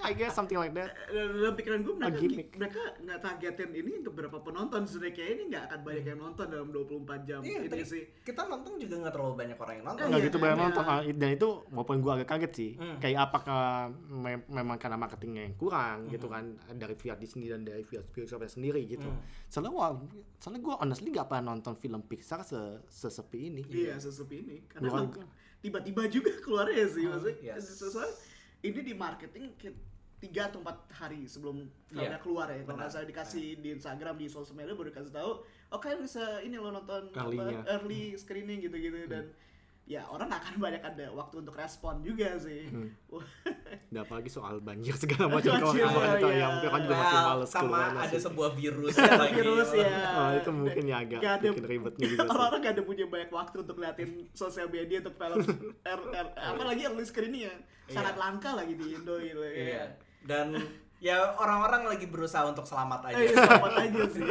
I 0.00 0.12
guess 0.12 0.32
something 0.32 0.54
like 0.54 0.70
that. 0.72 0.92
dalam 1.08 1.54
pikiran 1.54 1.80
gue 1.80 1.94
mereka, 1.94 2.20
mereka 2.54 2.80
nggak 3.00 3.18
targetin 3.18 3.70
ini 3.72 3.90
untuk 3.96 4.12
berapa 4.12 4.38
penonton 4.38 4.84
sebenarnya 4.84 5.14
kayak 5.14 5.30
ini 5.30 5.42
nggak 5.48 5.64
akan 5.64 5.80
banyak 5.80 6.04
yang 6.04 6.20
nonton 6.20 6.46
dalam 6.46 6.68
24 6.68 7.00
jam 7.24 7.40
Iya, 7.40 7.58
ini 7.64 7.80
sih 7.82 8.02
kita 8.20 8.44
nonton 8.44 8.76
juga 8.76 8.94
nggak 8.98 9.10
terlalu 9.10 9.34
banyak 9.34 9.56
orang 9.56 9.74
yang 9.74 9.86
nonton. 9.86 10.04
nggak 10.04 10.20
Iya, 10.20 10.26
gitu 10.26 10.36
banyak 10.36 10.54
iya. 10.54 10.62
nonton 10.62 10.84
Ah, 10.84 11.00
dan 11.02 11.30
itu 11.30 11.48
walaupun 11.70 11.96
gue 11.98 12.12
agak 12.12 12.28
kaget 12.28 12.52
sih 12.52 12.70
Hmm. 12.72 12.98
kayak 12.98 13.18
apakah 13.22 13.62
me- 14.06 14.44
memang 14.46 14.76
karena 14.76 14.96
marketingnya 14.96 15.42
yang 15.42 15.56
kurang 15.56 15.98
gitu 16.06 16.26
kan 16.26 16.44
dari 16.70 16.92
pihak 16.92 17.16
Disney 17.16 17.46
dan 17.46 17.62
dari 17.62 17.80
pihak 17.82 18.04
Pixar 18.10 18.36
sendiri 18.44 18.84
gitu 18.84 19.06
Hmm. 19.06 19.22
soalnya 19.46 19.70
wah 19.70 19.96
soalnya 20.36 20.60
gue 20.60 20.74
honestly 20.74 21.08
gak 21.08 21.24
pernah 21.26 21.50
nonton 21.50 21.72
film 21.74 22.02
Pixar 22.02 22.42
se 22.42 22.58
sesepi 22.86 23.48
ini 23.48 23.62
iya 23.66 23.96
sesepi 23.96 24.36
ini 24.38 24.56
karena 24.66 25.08
tiba-tiba 25.60 26.08
juga 26.08 26.32
keluarnya 26.40 26.86
sih 26.88 27.04
maksudnya 27.04 27.56
yes. 27.56 27.76
soalnya 27.80 28.12
ini 28.64 28.80
di 28.80 28.94
marketing 28.96 29.44
ke- 29.56 29.76
tiga 30.20 30.52
atau 30.52 30.60
empat 30.60 30.84
hari 30.92 31.24
sebelum 31.24 31.64
filmnya 31.88 32.20
Iya, 32.20 32.20
keluar 32.20 32.46
ya. 32.52 32.60
Kalau 32.60 32.76
nggak 32.76 32.92
salah 32.92 33.08
dikasih 33.08 33.56
di 33.56 33.68
Instagram 33.72 34.20
di 34.20 34.28
sosial 34.28 34.52
media 34.52 34.76
baru 34.76 34.92
dikasih 34.92 35.16
tahu 35.16 35.40
oke 35.72 35.88
bisa 35.96 36.44
ini 36.44 36.60
lo 36.60 36.68
nonton 36.68 37.08
apa, 37.08 37.64
early 37.80 38.12
screening 38.20 38.60
gitu-gitu. 38.60 39.08
Dan 39.08 39.32
ya 39.90 40.06
orang 40.06 40.30
akan 40.30 40.54
banyak 40.56 40.78
ada 40.80 41.10
waktu 41.10 41.42
untuk 41.42 41.50
respon 41.52 41.98
juga 41.98 42.38
sih 42.38 42.70
Hmm. 42.70 42.94
Dan 43.90 44.00
apalagi 44.00 44.26
soal 44.28 44.58
banjir 44.60 44.94
segala 44.94 45.26
macam 45.28 45.50
kalau 45.52 45.74
orang 45.74 46.14
itu 46.14 46.28
iya. 46.28 46.38
yang 46.40 46.52
kan 46.62 46.80
juga 46.80 46.94
masih 46.94 47.10
Well, 47.12 47.26
males 47.28 47.50
sama 47.50 47.66
keluar 47.66 47.90
ada 47.98 48.06
sih. 48.08 48.22
sebuah 48.22 48.50
virus 48.54 48.94
ya 49.02 49.12
lagi. 49.12 49.34
virus 49.34 49.70
ya 49.74 49.90
Oh, 50.12 50.30
itu 50.32 50.50
mungkin 50.52 50.84
ya 50.84 50.96
agak 51.00 51.18
Nggak 51.18 51.34
ada- 51.34 51.50
bikin 51.50 51.66
ribetnya 51.66 52.04
juga 52.06 52.20
sih. 52.20 52.30
orang-orang 52.30 52.60
gak 52.60 52.72
ada 52.72 52.82
punya 52.84 53.04
banyak 53.04 53.30
waktu 53.32 53.56
untuk 53.58 53.76
liatin 53.76 54.10
sosial 54.32 54.68
media 54.68 54.96
untuk 55.00 55.14
film 55.16 55.38
R, 55.90 56.00
R, 56.08 56.26
apalagi 56.36 56.82
early 56.84 57.04
screening 57.04 57.44
ya 57.44 57.54
sangat 57.88 58.14
Iya. 58.14 58.20
langka 58.20 58.50
lagi 58.54 58.72
di 58.72 58.86
Indo 58.92 59.18
gitu 59.18 59.42
ya. 59.42 59.50
Iya. 59.52 59.84
Dan 60.22 60.46
ya 61.00 61.32
orang-orang 61.40 61.88
lagi 61.88 62.04
berusaha 62.04 62.44
untuk 62.44 62.68
selamat 62.68 63.10
aja. 63.10 63.24
Eh, 63.24 63.32
selamat 63.32 63.72
aja 63.80 64.02
sih. 64.12 64.22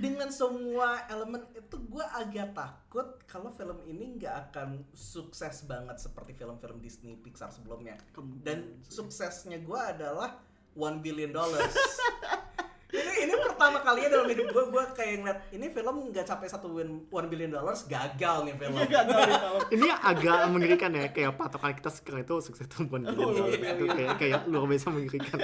Dengan 0.00 0.32
semua 0.32 1.04
elemen 1.12 1.44
itu 1.52 1.76
gue 1.76 2.04
agak 2.16 2.56
takut 2.56 3.20
kalau 3.28 3.52
film 3.52 3.76
ini 3.84 4.16
nggak 4.16 4.50
akan 4.50 4.88
sukses 4.96 5.68
banget 5.68 6.00
seperti 6.00 6.32
film-film 6.32 6.80
Disney 6.80 7.20
Pixar 7.20 7.52
sebelumnya. 7.52 8.00
Dan 8.40 8.80
suksesnya 8.88 9.60
gue 9.60 9.80
adalah 9.80 10.40
one 10.72 11.04
billion 11.04 11.30
dollars. 11.30 11.76
ini 12.90 13.12
ini 13.28 13.34
pertama 13.38 13.78
kalinya 13.80 14.08
dalam 14.18 14.28
hidup 14.30 14.46
gue 14.50 14.64
gue 14.72 14.84
kayak 14.98 15.14
ngeliat 15.22 15.38
ini 15.54 15.66
film 15.70 15.96
nggak 16.10 16.26
capai 16.26 16.46
satu 16.50 16.66
win 16.74 17.06
one 17.10 17.28
billion 17.30 17.50
dollars 17.54 17.86
gagal 17.86 18.46
nih 18.46 18.54
film. 18.58 18.74
Iya, 18.76 18.86
Gak 18.90 19.04
tau 19.06 19.20
nih 19.22 19.36
kalau 19.38 19.60
ini 19.70 19.88
agak 19.90 20.38
mengerikan 20.50 20.90
ya 20.96 21.06
kayak 21.14 21.32
patokan 21.38 21.72
kita 21.76 21.90
sekarang 21.92 22.22
itu 22.26 22.34
sukses 22.42 22.66
tahun 22.66 23.12
Oh, 23.14 23.30
iya, 23.32 23.74
itu 23.76 23.84
kayak 23.86 24.14
kayak 24.18 24.38
luar 24.50 24.66
biasa 24.66 24.86
mengerikan. 24.90 25.38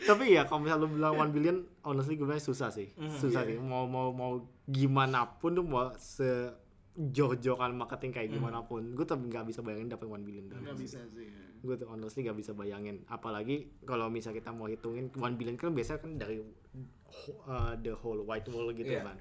Tapi 0.00 0.24
ya 0.34 0.42
kalau 0.48 0.66
misalnya 0.66 0.82
lu 0.82 0.88
bilang 0.90 1.14
one 1.14 1.30
billion 1.30 1.56
honestly 1.86 2.16
gue 2.16 2.26
bilang 2.26 2.42
susah 2.42 2.72
sih. 2.72 2.90
Mhm, 2.96 3.18
susah 3.20 3.46
iya. 3.46 3.54
sih. 3.54 3.56
mau 3.60 3.86
mau 3.86 4.10
mau 4.10 4.32
gimana 4.66 5.28
pun 5.38 5.54
tuh 5.54 5.62
mau 5.66 5.92
se 6.00 6.50
jor-joran 6.98 7.72
marketing 7.78 8.10
kayak 8.10 8.28
gimana 8.34 8.66
pun 8.66 8.82
gue 8.92 9.04
tetap 9.06 9.22
nggak 9.22 9.46
bisa 9.46 9.62
bayangin 9.62 9.94
dapat 9.94 10.10
one 10.10 10.26
billion 10.26 10.50
Gak 10.50 10.76
bisa 10.76 10.98
sih. 11.14 11.30
Gue 11.60 11.74
tuh 11.76 11.86
honestly 11.86 12.22
nggak 12.22 12.36
bisa 12.36 12.52
bayangin 12.52 13.04
apalagi 13.06 13.56
kalau 13.82 14.08
misalnya 14.08 14.40
kita 14.40 14.50
mau 14.50 14.64
hitungin 14.64 15.12
one 15.14 15.34
billion 15.34 15.54
kan 15.54 15.70
biasanya 15.70 16.00
kan 16.00 16.12
dari 16.16 16.40
uh, 17.46 17.76
the 17.76 17.92
whole 17.94 18.20
wide 18.22 18.48
world 18.48 18.72
gitu 18.72 18.90
Iya. 18.90 19.04
kan 19.04 19.18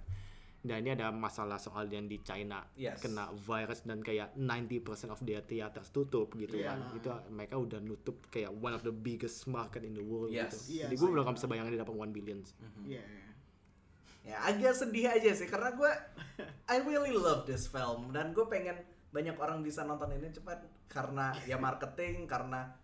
dan 0.59 0.83
ini 0.83 0.91
ada 0.91 1.07
masalah 1.09 1.55
soal 1.55 1.87
yang 1.87 2.03
di 2.05 2.19
China 2.19 2.59
Yes. 2.75 2.99
kena 2.99 3.31
virus 3.33 3.79
dan 3.81 3.99
kayak 3.99 4.35
90% 4.35 4.83
of 5.07 5.19
their 5.21 5.39
theaters 5.41 5.87
tutup 5.89 6.35
gitu 6.35 6.55
Iya. 6.55 6.67
kan 6.69 6.79
itu 6.93 7.07
mereka 7.29 7.55
udah 7.55 7.79
nutup 7.79 8.19
kayak 8.27 8.51
one 8.53 8.71
of 8.71 8.83
the 8.83 8.91
biggest 8.91 9.47
market 9.47 9.83
in 9.83 9.95
the 9.95 10.03
world 10.03 10.27
Yes. 10.29 10.67
gitu 10.67 10.79
Iya 10.79 10.83
jadi 10.87 10.95
gue 10.95 11.09
belum 11.09 11.31
bisa 11.31 11.47
bayangin 11.47 11.71
dia 11.73 11.81
dapat 11.81 11.95
one 11.97 12.11
billion 12.11 12.39
sih. 12.43 12.55
Iya. 12.87 13.03
ya 14.21 14.35
agak 14.45 14.75
sedih 14.75 15.07
aja 15.09 15.31
sih 15.31 15.47
karena 15.47 15.71
gue 15.71 15.91
I 16.67 16.83
really 16.83 17.11
love 17.11 17.43
this 17.43 17.65
film 17.65 18.11
dan 18.11 18.31
gue 18.31 18.43
pengen 18.45 18.77
banyak 19.09 19.35
orang 19.41 19.65
bisa 19.65 19.81
nonton 19.85 20.13
ini 20.13 20.29
cepat 20.29 20.61
karena 20.85 21.33
ya 21.49 21.57
marketing 21.57 22.29
karena 22.29 22.77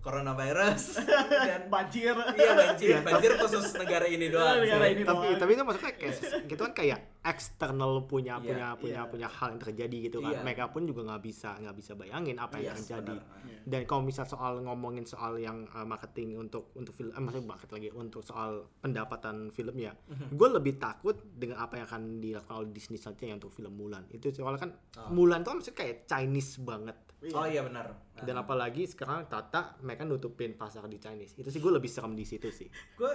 coronavirus 0.00 0.96
dan 1.48 1.68
Banjir. 1.68 2.16
iya 2.34 2.52
banjir 2.56 2.96
banjir 3.04 3.32
khusus 3.36 3.76
negara 3.76 4.08
ini 4.08 4.32
doang 4.32 4.64
Negara 4.64 4.88
ini 4.88 5.04
tapi 5.04 5.26
doang. 5.28 5.38
tapi 5.38 5.50
itu 5.54 5.62
maksudnya 5.62 5.92
kayak 5.94 6.14
gitu 6.48 6.60
kan 6.64 6.72
kayak 6.72 6.98
eksternal 7.22 8.04
punya 8.04 8.36
Iya, 8.36 8.42
punya 8.42 8.68
punya 8.74 8.94
iya. 8.98 9.02
punya 9.06 9.28
hal 9.28 9.48
yang 9.50 9.60
terjadi 9.60 9.96
gitu 10.02 10.18
kan 10.18 10.32
Iya. 10.32 10.40
mereka 10.40 10.64
pun 10.66 10.82
juga 10.82 11.04
nggak 11.04 11.20
bisa 11.20 11.52
nggak 11.54 11.76
bisa 11.76 11.92
bayangin 11.94 12.36
apa 12.36 12.56
yang 12.56 12.64
Yes, 12.64 12.72
akan 12.72 12.82
terjadi 12.82 13.14
benar. 13.14 13.44
Iya. 13.44 13.58
dan 13.62 13.80
kalau 13.84 14.02
misal 14.02 14.24
soal 14.24 14.52
ngomongin 14.58 15.04
soal 15.04 15.36
yang 15.36 15.68
uh, 15.68 15.84
marketing 15.84 16.38
untuk 16.38 16.72
untuk 16.74 16.90
film 16.90 17.10
eh, 17.10 17.18
maksudnya 17.18 17.44
market 17.46 17.68
lagi 17.70 17.88
untuk 17.90 18.22
soal 18.22 18.50
pendapatan 18.80 19.36
filmnya 19.48 19.92
Mhm. 20.06 20.32
gue 20.32 20.48
lebih 20.50 20.74
takut 20.76 21.12
dengan 21.30 21.60
apa 21.60 21.76
yang 21.76 21.86
akan 21.86 22.02
dilakukan 22.18 22.54
oleh 22.56 22.70
Disney 22.70 22.96
selanjutnya 22.96 23.28
yang 23.28 23.38
untuk 23.38 23.52
film 23.52 23.72
Mulan 23.72 24.04
itu 24.08 24.30
soalnya 24.30 24.60
kan 24.60 24.70
Oh. 24.96 25.12
Mulan 25.12 25.40
tuh 25.40 25.50
kan 25.50 25.56
maksudnya 25.56 25.78
kayak 25.78 25.96
Chinese 26.04 26.56
banget 26.58 26.96
oh 27.30 27.44
iya 27.44 27.60
benar 27.60 27.84
dan 28.16 28.34
apalagi 28.34 28.84
sekarang 28.86 29.24
Tata 29.26 29.76
mereka 29.78 30.02
nutupin 30.02 30.52
pasar 30.52 30.84
di 30.84 30.96
Chinese 30.96 31.36
itu 31.36 31.46
sih 31.46 31.56
gue 31.56 31.68
lebih 31.70 31.86
serem 31.86 32.12
di 32.12 32.24
situ 32.24 32.48
sih 32.48 32.64
gue 32.94 33.12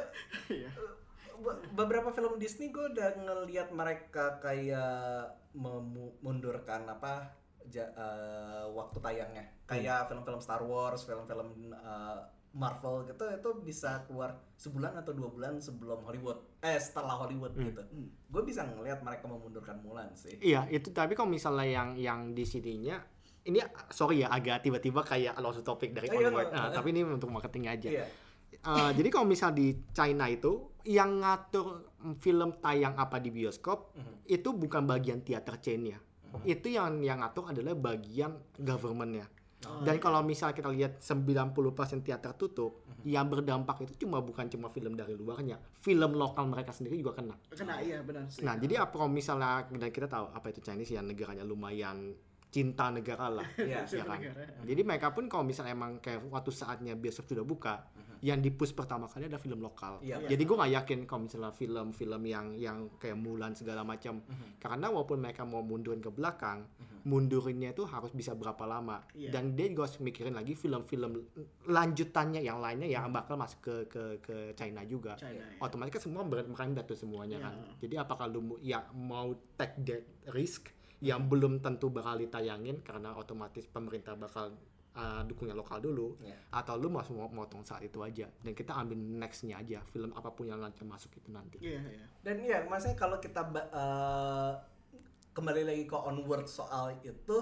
Iya. 0.48 0.70
be- 0.70 1.05
beberapa 1.72 2.10
film 2.10 2.36
Disney 2.36 2.70
gue 2.70 2.92
udah 2.92 3.10
ngelihat 3.18 3.70
mereka 3.70 4.38
kayak 4.38 5.34
memundurkan 5.52 6.86
apa 6.86 7.34
ja- 7.66 7.90
eh, 7.90 8.66
waktu 8.70 8.98
tayangnya. 9.00 9.46
Kayak 9.66 10.08
film-film 10.08 10.40
Star 10.40 10.62
Wars 10.62 11.04
film-film 11.04 11.50
eh, 11.72 12.20
Marvel 12.56 13.04
gitu 13.04 13.28
itu 13.28 13.50
bisa 13.60 14.08
keluar 14.08 14.32
sebulan 14.56 14.96
atau 14.96 15.12
dua 15.12 15.28
bulan 15.28 15.60
sebelum 15.60 16.00
Hollywood. 16.02 16.40
Eh 16.62 16.80
setelah 16.80 17.18
Hollywood 17.18 17.52
gitu. 17.54 17.84
Gue 18.30 18.42
bisa 18.44 18.64
ngelihat 18.64 19.04
mereka 19.04 19.28
memundurkan 19.28 19.84
Mulan 19.84 20.16
sih. 20.16 20.40
Iya, 20.40 20.64
itu 20.70 20.88
tapi 20.90 21.14
kalau 21.14 21.28
misalnya 21.28 21.68
yang 21.68 21.90
yang 21.96 22.20
di 22.32 22.48
sininya 22.48 23.04
ini 23.44 23.60
sorry 23.92 24.24
ya 24.24 24.32
agak 24.32 24.64
tiba-tiba 24.64 25.04
kayak 25.04 25.36
lost 25.38 25.62
topik 25.62 25.92
dari 25.92 26.08
Oh, 26.08 26.16
iya, 26.16 26.32
onward. 26.32 26.50
Nah, 26.50 26.72
tapi 26.72 26.90
ini 26.90 27.04
untuk 27.04 27.30
marketing 27.30 27.68
aja. 27.68 27.90
iya. 27.92 28.06
Eh, 28.56 28.92
jadi 28.96 29.10
kalau 29.12 29.28
misal 29.28 29.52
di 29.52 29.76
China 29.92 30.26
itu 30.26 30.74
yang 30.86 31.20
ngatur 31.20 31.90
film 32.22 32.62
tayang 32.62 32.94
apa 32.96 33.18
di 33.18 33.34
bioskop 33.34 33.98
Mhm. 33.98 34.30
itu 34.30 34.50
bukan 34.54 34.86
bagian 34.86 35.20
teater 35.20 35.58
chain-nya. 35.58 35.98
Itu 36.44 36.68
yang 36.68 37.00
yang 37.00 37.24
ngatur 37.24 37.50
adalah 37.50 37.74
bagian 37.74 38.36
government-nya. 38.54 39.26
Oh, 39.66 39.82
Dan 39.82 39.98
kalau 39.98 40.22
misal 40.22 40.54
kita 40.54 40.70
lihat 40.70 41.02
90% 41.02 42.06
teater 42.06 42.38
tutup, 42.38 42.86
Mhm. 42.86 43.02
yang 43.08 43.26
berdampak 43.26 43.82
itu 43.82 44.06
cuma 44.06 44.22
bukan 44.22 44.46
cuma 44.46 44.70
film 44.70 44.94
dari 44.94 45.18
luarnya, 45.18 45.58
film 45.82 46.14
lokal 46.14 46.46
mereka 46.46 46.70
sendiri 46.70 47.02
juga 47.02 47.18
kena. 47.18 47.34
Kena 47.50 47.82
iya 47.82 48.04
benar 48.06 48.30
sih. 48.30 48.46
Nah, 48.46 48.60
jadi 48.60 48.86
apa 48.86 48.94
kalau 48.94 49.10
misalnya 49.10 49.66
dan 49.66 49.90
kita 49.90 50.06
tahu 50.06 50.30
apa 50.30 50.54
itu 50.54 50.62
Chinese 50.62 50.94
yang 50.94 51.10
negaranya 51.10 51.42
lumayan 51.42 52.14
cinta 52.56 52.88
negara 52.88 53.28
lah. 53.28 53.48
Iya. 53.60 53.84
ya 53.84 54.04
kan? 54.04 54.16
negara. 54.16 54.64
Jadi 54.64 54.82
mereka 54.82 55.12
pun 55.12 55.28
kalau 55.28 55.44
misalnya 55.44 55.76
emang 55.76 56.00
kayak 56.00 56.24
waktu 56.26 56.52
saatnya 56.52 56.96
bioskop 56.96 57.28
sudah 57.28 57.44
buka, 57.44 57.84
yang 58.24 58.40
dipush 58.40 58.72
pertama 58.72 59.06
kali 59.06 59.28
ada 59.28 59.36
film 59.36 59.60
lokal. 59.60 60.00
Iya. 60.00 60.24
Jadi 60.24 60.42
gue 60.42 60.56
nggak 60.56 60.74
yakin 60.74 61.00
kalau 61.04 61.28
misalnya 61.28 61.52
film-film 61.52 62.22
yang 62.24 62.56
yang 62.56 62.78
kayak 62.96 63.16
Mulan 63.16 63.52
segala 63.54 63.84
macam, 63.84 64.24
karena 64.58 64.88
walaupun 64.88 65.20
mereka 65.20 65.44
mau 65.44 65.60
mundurin 65.62 66.00
ke 66.00 66.10
belakang, 66.10 66.64
mundurinnya 67.04 67.70
itu 67.70 67.84
harus 67.86 68.10
bisa 68.12 68.32
berapa 68.34 68.64
lama. 68.64 69.04
Iya. 69.12 69.30
Dan 69.30 69.54
dia 69.54 69.68
juga 69.68 69.86
harus 69.86 70.00
mikirin 70.00 70.34
lagi 70.34 70.56
film-film 70.56 71.22
lanjutannya 71.66 72.42
yang 72.42 72.58
lainnya 72.58 72.88
yang 72.88 73.10
bakal 73.10 73.36
masuk 73.36 73.60
ke 73.60 73.76
ke 73.88 74.04
ke 74.22 74.36
China 74.54 74.82
juga. 74.86 75.14
China, 75.16 75.38
ya. 75.38 75.60
Otomatis 75.60 75.92
kan 75.92 76.02
semua 76.02 76.22
ber- 76.24 76.46
merendah 76.46 76.84
tuh 76.84 76.96
semuanya 76.96 77.38
Iya. 77.38 77.46
kan. 77.46 77.54
Jadi 77.80 77.96
apakah 77.96 78.26
lu 78.26 78.42
ya 78.60 78.80
mau 78.92 79.28
take 79.54 79.76
that 79.84 80.04
risk 80.32 80.72
yang 81.00 81.26
belum 81.26 81.60
tentu 81.60 81.88
bakal 81.88 82.16
ditayangin 82.16 82.80
karena 82.80 83.12
otomatis 83.12 83.66
pemerintah 83.66 84.16
bakal 84.16 84.56
uh, 84.94 85.22
dukungnya 85.22 85.52
lokal 85.52 85.78
dulu 85.78 86.16
Iya. 86.18 86.36
atau 86.54 86.76
lu 86.76 86.88
mau 86.88 87.04
mau 87.12 87.28
motong 87.28 87.62
saat 87.62 87.84
itu 87.84 88.00
aja 88.00 88.32
dan 88.38 88.52
kita 88.52 88.72
ambil 88.74 88.96
nextnya 88.96 89.58
aja 89.58 89.84
film 89.86 90.12
apa 90.12 90.30
pun 90.30 90.46
yang 90.46 90.58
lancar 90.58 90.84
masuk 90.84 91.12
itu 91.14 91.30
nanti 91.30 91.60
Iya, 91.60 91.82
iya. 91.84 92.06
Dan 92.22 92.36
ya, 92.40 92.64
maksudnya 92.64 92.96
kalau 92.96 93.18
kita 93.18 93.44
eh, 93.52 94.52
kembali 95.32 95.62
lagi 95.64 95.84
ke 95.84 95.94
onward 95.94 96.46
soal 96.46 96.96
itu, 96.98 97.38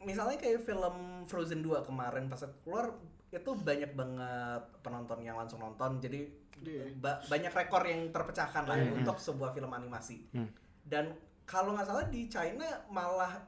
misalnya 0.00 0.36
kayak 0.36 0.58
film 0.60 0.94
Frozen 1.24 1.62
2 1.62 1.80
kemarin 1.82 2.26
pas 2.26 2.42
keluar 2.60 2.98
itu 3.28 3.50
banyak 3.54 3.92
banget 3.92 4.62
penonton 4.80 5.18
yang 5.20 5.36
langsung 5.36 5.58
nonton, 5.58 5.98
jadi 5.98 6.26
Iya. 6.56 6.88
ba- 6.96 7.20
banyak 7.22 7.52
rekor 7.52 7.84
yang 7.84 8.08
terpecahkan 8.10 8.64
lah 8.64 8.74
Hmm. 8.74 8.96
untuk 8.96 9.16
sebuah 9.18 9.52
film 9.52 9.68
animasi. 9.70 10.24
Hmm. 10.30 10.48
Dan 10.82 11.12
kalau 11.46 11.72
nggak 11.72 11.86
salah 11.86 12.04
di 12.04 12.26
China 12.26 12.66
malah 12.88 13.38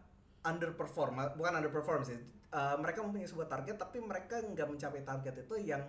underperform, 0.42 1.34
bukan 1.34 1.52
underperform 1.56 2.02
sih. 2.02 2.18
Eh, 2.48 2.76
mereka 2.78 3.02
mempunyai 3.02 3.26
sebuah 3.26 3.44
target 3.46 3.76
tapi 3.76 4.00
mereka 4.00 4.40
nggak 4.40 4.64
mencapai 4.66 5.02
target 5.02 5.34
itu 5.38 5.54
yang 5.62 5.82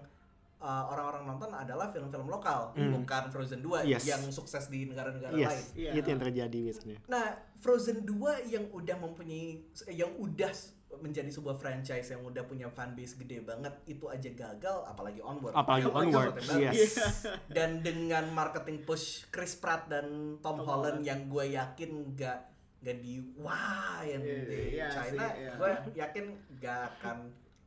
eh, 0.59 0.67
orang-orang 0.85 1.23
nonton 1.23 1.55
adalah 1.55 1.87
film-film 1.87 2.27
lokal, 2.27 2.75
Hmm. 2.75 2.91
bukan 2.91 3.31
Frozen 3.31 3.63
2 3.63 3.87
Yes. 3.87 4.03
yang 4.03 4.19
sukses 4.27 4.67
di 4.67 4.83
negara-negara 4.83 5.31
lain. 5.31 5.47
yes 5.47 5.71
Iya. 5.71 5.95
itu 5.95 6.07
yang 6.09 6.19
terjadi 6.19 6.57
biasanya 6.61 6.97
Nah, 7.07 7.25
Frozen 7.55 8.03
2 8.03 8.43
yang 8.43 8.67
udah 8.67 8.97
mempunyai 8.97 9.63
yang 9.89 10.11
udah 10.19 10.51
menjadi 10.91 11.30
sebuah 11.30 11.56
franchise 11.56 12.10
yang 12.10 12.25
udah 12.25 12.43
punya 12.43 12.65
fanbase 12.67 13.15
gede 13.15 13.39
banget 13.39 13.71
itu 13.86 14.06
aja 14.06 14.25
gagal 14.28 14.84
apalagi 14.84 15.21
Onward. 15.21 15.54
apalagi 15.54 15.86
Yang 15.86 15.95
onward 15.95 16.34
yes 16.60 16.93
Dan 17.56 17.80
dengan 17.80 18.25
marketing 18.30 18.82
push 18.84 19.30
Chris 19.30 19.54
Pratt 19.54 19.86
dan 19.86 20.06
Tom, 20.39 20.58
Tom 20.58 20.65
Holland 20.65 20.99
Holland. 20.99 21.06
yang 21.06 21.30
gue 21.30 21.45
yakin 21.54 21.91
gak 22.13 22.39
gak 22.80 22.97
di 22.97 23.21
wah 23.38 24.02
yang 24.02 24.19
Iya, 24.19 24.43
di 24.43 24.60
iya 24.73 24.88
China 24.89 25.25
iya. 25.32 25.52
gue 25.54 25.69
yakin 25.95 26.25
gak 26.58 26.80
akan 26.97 27.17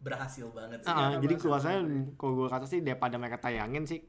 berhasil 0.02 0.50
banget 0.50 0.82
sih. 0.82 0.90
Iya, 0.90 1.22
jadi 1.22 1.34
sendiri. 1.78 2.18
kalau 2.18 2.32
gue 2.34 2.48
kata 2.50 2.66
sih 2.66 2.82
daripada 2.82 3.14
mereka 3.16 3.38
tayangin 3.38 3.86
sih 3.86 4.02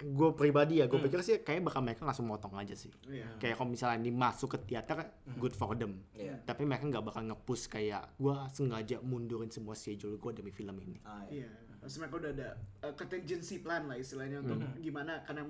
gue 0.00 0.30
pribadi 0.32 0.78
ya 0.78 0.86
gue 0.86 0.94
Hmm. 0.94 1.04
pikir 1.04 1.20
sih 1.20 1.36
kayak 1.38 1.60
bakal 1.60 1.82
mereka 1.82 2.02
langsung 2.02 2.24
motong 2.24 2.54
aja 2.54 2.70
sih 2.72 2.86
Iya. 3.04 3.34
kayak 3.36 3.54
kalau 3.54 3.68
misalnya 3.68 3.98
ini 3.98 4.10
masuk 4.10 4.54
ke 4.54 4.58
teater 4.64 5.02
good 5.34 5.52
for 5.52 5.74
them 5.74 5.98
Iya. 6.12 6.38
tapi 6.42 6.62
mereka 6.62 6.86
nggak 6.86 7.04
bakal 7.04 7.22
nge-push 7.24 7.66
kayak 7.68 8.14
gue 8.14 8.34
sengaja 8.48 8.96
mundurin 9.00 9.48
semua 9.48 9.74
schedule 9.74 10.14
gue 10.14 10.32
demi 10.32 10.50
film 10.50 10.78
ini 10.78 11.02
Ah, 11.02 11.26
iya. 11.26 11.44
Iya, 11.44 11.50
Terus 11.78 11.94
mereka 11.96 12.14
udah 12.16 12.30
ada 12.32 12.48
uh, 12.80 12.92
contingency 12.92 13.58
plan 13.58 13.86
lah 13.86 13.94
istilahnya 13.94 14.38
untuk 14.40 14.54
Hmm. 14.56 14.78
gimana 14.78 15.22
karena 15.22 15.42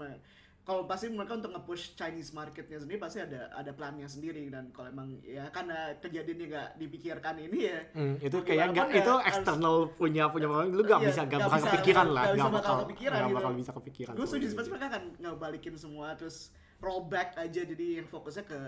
kalau 0.69 0.85
pasti 0.85 1.09
mereka 1.09 1.33
untuk 1.35 1.49
nge-push 1.51 1.97
Chinese 1.97 2.29
marketnya 2.31 2.77
sendiri 2.77 2.99
pasti 2.99 3.19
ada 3.19 3.49
ada 3.51 3.73
plannya 3.73 4.05
sendiri 4.05 4.47
dan 4.47 4.69
kalau 4.69 4.89
emang 4.91 5.17
ya 5.19 5.49
karena 5.49 5.97
kejadiannya 5.97 6.45
nggak 6.47 6.69
dipikirkan 6.77 7.35
ini 7.39 7.59
ya 7.65 7.79
Hmm, 7.91 8.15
itu 8.19 8.37
kayak 8.39 8.67
nggak 8.71 8.87
ya 8.87 9.01
itu 9.01 9.09
harus- 9.11 9.27
eksternal 9.27 9.77
punya 9.91 10.29
punya 10.29 10.45
orang 10.47 10.69
lu 10.69 10.83
nggak 10.83 11.01
Iya, 11.01 11.09
bisa 11.09 11.21
nggak 11.25 11.41
bakal 11.41 11.57
bisa- 11.57 11.69
kepikiran 11.73 12.07
lah 12.07 12.23
nggak 12.23 12.37
bisa 12.37 12.45
bakal 12.45 12.53
bakal 12.53 12.77
kepikiran 12.85 13.17
nggak 13.17 13.25
gitu. 13.27 13.39
bakal 13.41 13.53
bisa 13.55 13.71
kepikiran 13.73 14.13
gue 14.13 14.27
setuju 14.29 14.45
pasti 14.53 14.69
mereka 14.69 14.87
akan 14.89 15.03
ngebalikin 15.19 15.75
semua 15.75 16.07
terus 16.13 16.37
rollback 16.79 17.29
aja 17.35 17.61
jadi 17.65 17.87
yang 17.97 18.07
fokusnya 18.07 18.45
ke 18.45 18.59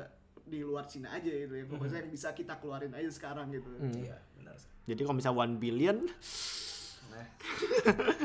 di 0.42 0.60
luar 0.60 0.82
Cina 0.82 1.12
aja 1.12 1.28
gitu 1.28 1.52
yang 1.52 1.68
fokusnya 1.68 2.00
yang 2.00 2.10
bisa 2.10 2.32
kita 2.32 2.56
keluarin 2.56 2.90
aja 2.90 3.06
sekarang 3.08 3.52
gitu 3.52 3.68
Hmm. 3.70 3.92
Iya, 3.94 4.16
benar 4.34 4.56
sih. 4.56 4.72
jadi 4.86 5.00
kalau 5.04 5.16
misal 5.16 5.32
one 5.32 5.54
billion 5.54 6.08
Nah, 7.10 7.26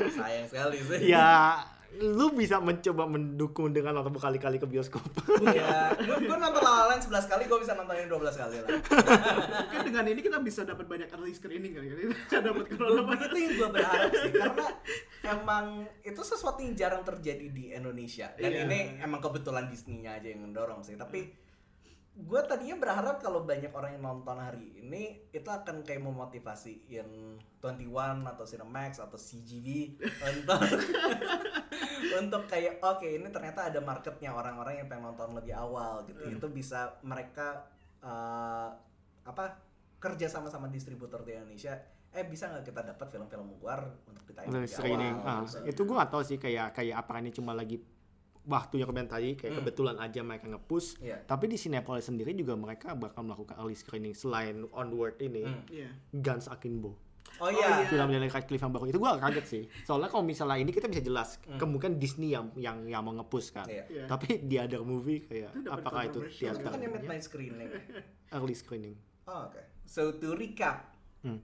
sayang 0.08 0.46
sekali 0.46 0.78
sih. 0.80 1.00
ya 1.06 1.60
lu 1.96 2.28
bisa 2.30 2.58
mencoba 2.58 3.06
mendukung 3.06 3.70
dengan 3.70 3.94
nonton 3.94 4.12
berkali-kali 4.12 4.56
ke 4.56 4.66
bioskop 4.66 5.00
Iya, 5.38 5.96
gue 5.96 6.16
gue 6.22 6.36
nonton 6.36 6.60
La 6.60 6.72
La 6.76 6.84
Land 6.90 7.02
11 7.04 7.24
kali, 7.24 7.42
gue 7.44 7.58
bisa 7.58 7.72
nontonin 7.72 8.04
12 8.04 8.20
kali 8.36 8.56
lah. 8.58 8.68
mungkin 9.64 9.80
dengan 9.82 10.04
ini 10.06 10.20
kita 10.20 10.38
bisa 10.38 10.60
dapat 10.62 10.84
banyak 10.84 11.08
early 11.08 11.32
screening 11.32 11.72
kali 11.72 11.86
ya 11.88 11.94
kita 12.28 12.38
dapat 12.42 12.64
corona 12.68 13.02
begitu 13.06 13.36
yang 13.36 13.52
gue 13.54 13.68
berharap 13.70 14.10
sih, 14.12 14.30
karena 14.30 14.66
emang 15.24 15.64
itu 16.02 16.20
sesuatu 16.20 16.60
yang 16.60 16.74
jarang 16.74 17.02
terjadi 17.02 17.46
di 17.48 17.72
Indonesia. 17.72 18.28
Dan 18.34 18.50
Iya. 18.50 18.60
ini 18.64 18.78
emang 19.00 19.18
kebetulan 19.18 19.66
Disney-nya 19.66 20.16
aja 20.16 20.28
yang 20.28 20.42
mendorong 20.42 20.80
sih. 20.80 20.94
Tapi 20.94 21.45
gue 22.16 22.40
tadinya 22.48 22.80
berharap 22.80 23.20
kalau 23.20 23.44
banyak 23.44 23.68
orang 23.76 24.00
yang 24.00 24.04
nonton 24.08 24.40
hari 24.40 24.72
ini 24.80 25.28
itu 25.36 25.44
akan 25.52 25.84
kayak 25.84 26.00
memotivasi 26.00 26.88
yang 26.88 27.36
21 27.60 28.24
atau 28.24 28.44
Cinemax 28.48 29.04
atau 29.04 29.20
CGV 29.20 30.00
untuk 30.24 30.60
untuk 32.24 32.42
kayak 32.48 32.80
oke 32.80 33.04
ini 33.04 33.28
ternyata 33.28 33.68
ada 33.68 33.84
marketnya 33.84 34.32
orang-orang 34.32 34.80
yang 34.80 34.88
pengen 34.88 35.12
nonton 35.12 35.36
lebih 35.36 35.52
awal 35.52 36.08
gitu 36.08 36.24
Hmm. 36.24 36.40
itu 36.40 36.46
bisa 36.48 36.96
mereka 37.04 37.68
eh, 38.00 38.68
apa 39.28 39.44
kerja 40.00 40.32
sama 40.32 40.48
sama 40.48 40.72
distributor 40.72 41.20
di 41.20 41.36
Indonesia 41.36 41.76
eh 42.16 42.24
bisa 42.24 42.48
nggak 42.48 42.64
kita 42.64 42.80
dapat 42.96 43.06
film-film 43.12 43.60
luar 43.60 43.84
untuk 44.08 44.24
ditayang 44.24 44.48
Untuk 44.48 44.64
lebih 44.64 44.72
screening 44.72 45.16
awal 45.20 45.28
ah, 45.28 45.40
gitu. 45.44 45.58
itu 45.68 45.80
gue 45.84 45.96
gak 46.00 46.10
tahu 46.16 46.22
sih 46.24 46.38
kayak 46.40 46.72
kayak 46.72 46.96
apa 46.96 47.20
ini 47.20 47.28
cuma 47.28 47.52
lagi 47.52 47.76
waktunya 48.46 48.84
kemarin 48.84 49.06
tadi 49.06 49.34
kayak 49.34 49.52
Hmm. 49.52 49.58
kebetulan 49.60 49.96
aja 49.98 50.20
mereka 50.20 50.46
nge-push 50.46 50.98
Iya. 51.00 51.18
tapi 51.20 51.44
di 51.46 51.56
Cinepolis 51.56 52.04
sendiri 52.04 52.30
juga 52.32 52.54
mereka 52.54 52.94
bakal 52.94 53.22
melakukan 53.22 53.54
early 53.56 53.74
screening 53.74 54.12
selain 54.12 54.64
onward 54.72 55.18
ini 55.18 55.42
Hmm. 55.42 55.66
Iya. 55.68 55.90
Guns 56.12 56.46
Akimbo 56.46 56.94
oh 57.36 57.50
iya 57.50 57.82
iya. 57.82 57.86
film 57.86 58.06
dari 58.08 58.26
Radcliffe 58.26 58.58
yang 58.58 58.70
baru 58.70 58.86
itu 58.86 58.96
gue 58.96 59.10
kaget 59.18 59.46
sih 59.46 59.62
soalnya 59.82 60.06
kalau 60.06 60.22
misalnya 60.22 60.56
ini 60.56 60.70
kita 60.70 60.86
bisa 60.86 61.02
jelas 61.02 61.36
Hmm. 61.42 61.58
kemungkinan 61.58 61.98
Disney 61.98 62.30
yang 62.30 62.54
yang 62.54 62.86
yang 62.86 63.02
mau 63.02 63.12
nge-push 63.14 63.50
kan 63.52 63.66
Iya. 63.66 63.84
Iya. 63.86 64.04
tapi 64.06 64.40
di 64.40 64.56
other 64.56 64.80
movie 64.82 65.20
kayak 65.20 65.50
Itu 65.52 65.68
apakah 65.68 66.02
itu 66.04 66.22
controversial 66.22 66.46
itu 66.48 66.56
teater 66.56 66.70
kan 66.70 66.80
yang 66.80 66.92
midnight 66.94 67.22
screening 67.22 67.70
early 68.32 68.54
screening 68.54 68.94
oh, 69.26 69.50
oke 69.50 69.58
so 69.84 70.14
to 70.14 70.32
recap 70.32 70.94
Hmm. 71.20 71.42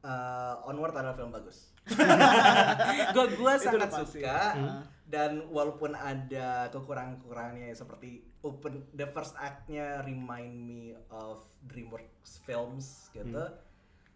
eh, 0.00 0.54
onward 0.64 0.94
adalah 0.94 1.12
film 1.12 1.28
bagus 1.30 1.74
gue 3.14 3.24
gue 3.32 3.52
sangat 3.56 3.90
suka 3.94 4.38
Hmm. 4.52 4.82
dan 5.06 5.30
walaupun 5.48 5.92
ada 5.92 6.66
kekurangan-kekurangannya 6.68 7.70
seperti 7.72 8.26
open 8.40 8.90
the 8.92 9.06
first 9.06 9.34
act-nya 9.36 10.02
remind 10.02 10.56
me 10.60 10.82
of 11.08 11.38
DreamWorks 11.62 12.42
films 12.42 13.06
gitu 13.12 13.30
Hmm. 13.36 13.54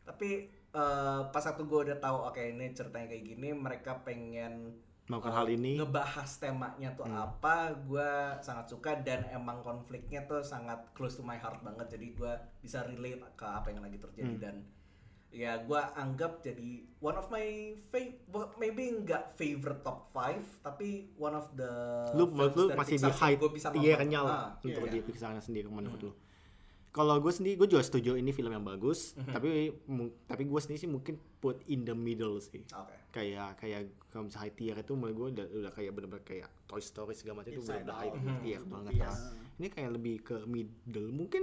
tapi 0.03 0.31
eh, 0.51 1.21
pas 1.25 1.45
waktu 1.45 1.63
gue 1.63 1.81
udah 1.85 1.99
tahu 1.99 2.17
oke 2.25 2.39
ini 2.41 2.71
ceritanya 2.71 3.07
kayak 3.09 3.25
gini 3.25 3.49
mereka 3.53 3.99
pengen 4.01 4.75
melakukan 5.07 5.35
hal 5.35 5.49
ini 5.49 5.75
ngebahas 5.75 6.31
temanya 6.37 6.95
tuh 6.95 7.03
Hmm. 7.05 7.19
apa 7.21 7.55
gue 7.77 8.11
sangat 8.41 8.67
suka 8.69 8.95
dan 8.97 9.27
emang 9.29 9.59
konfliknya 9.61 10.23
tuh 10.23 10.39
sangat 10.41 10.91
close 10.91 11.15
to 11.15 11.23
my 11.23 11.35
heart 11.35 11.59
banget 11.61 11.87
jadi 11.89 12.07
gue 12.13 12.33
bisa 12.61 12.83
relate 12.83 13.19
ke 13.35 13.43
apa 13.43 13.67
yang 13.69 13.79
lagi 13.81 13.99
terjadi 13.99 14.31
Hmm. 14.33 14.39
dan 14.41 14.57
ya 15.31 15.63
gua 15.63 15.95
anggap 15.95 16.41
jadi 16.41 16.83
one 16.99 17.15
of 17.15 17.31
my 17.31 17.47
fav 17.87 18.19
maybe 18.57 18.91
nggak 18.97 19.31
favorite 19.33 19.79
top 19.81 20.11
5 20.11 20.43
tapi 20.61 21.15
one 21.17 21.33
of 21.33 21.47
the 21.55 21.71
lu 22.13 22.27
menurut 22.29 22.53
lu 22.53 22.65
masih 22.75 22.99
di 22.99 23.07
high 23.09 23.39
bisa 23.39 23.71
lah 23.71 24.27
Ah, 24.27 24.49
untuk 24.61 24.85
iya. 24.85 24.93
di 24.93 24.99
Pixar 25.01 25.39
sendiri 25.39 25.67
menurut 25.67 26.01
lu 26.01 26.13
kalau 26.91 27.15
gue 27.17 27.31
sendiri 27.31 27.55
gue 27.55 27.71
juga 27.71 27.81
setuju 27.81 28.19
ini 28.19 28.31
film 28.31 28.51
yang 28.51 28.67
bagus 28.67 29.15
Mhm. 29.15 29.31
tapi 29.31 29.49
mu- 29.87 30.11
tapi 30.25 30.43
gue 30.45 30.59
sendiri 30.59 30.79
sih 30.81 30.91
mungkin 30.91 31.15
put 31.39 31.63
in 31.65 31.87
the 31.87 31.95
middle 31.95 32.35
sih 32.37 32.67
oke 32.67 32.91
kayak 33.11 33.55
kayak 33.57 33.81
kalau 34.09 34.27
misalnya 34.27 34.43
high 34.45 34.57
tier 34.57 34.75
itu 34.77 34.93
menurut 34.93 35.15
gue 35.15 35.29
udah, 35.33 35.47
udah 35.57 35.73
kayak 35.73 35.91
bener-bener 35.93 36.25
kayak 36.25 36.51
Toy 36.67 36.79
Story 36.81 37.15
segala 37.15 37.41
macam 37.41 37.55
itu 37.55 37.63
bener-bener 37.63 37.87
Out. 37.89 38.01
high 38.01 38.13
Mhm. 38.13 38.39
tier 38.41 38.63
banget 38.65 38.93
Yes. 38.93 39.07
lah. 39.07 39.19
ini 39.57 39.67
kayak 39.69 39.91
lebih 39.93 40.17
ke 40.21 40.37
middle 40.45 41.09
mungkin 41.09 41.43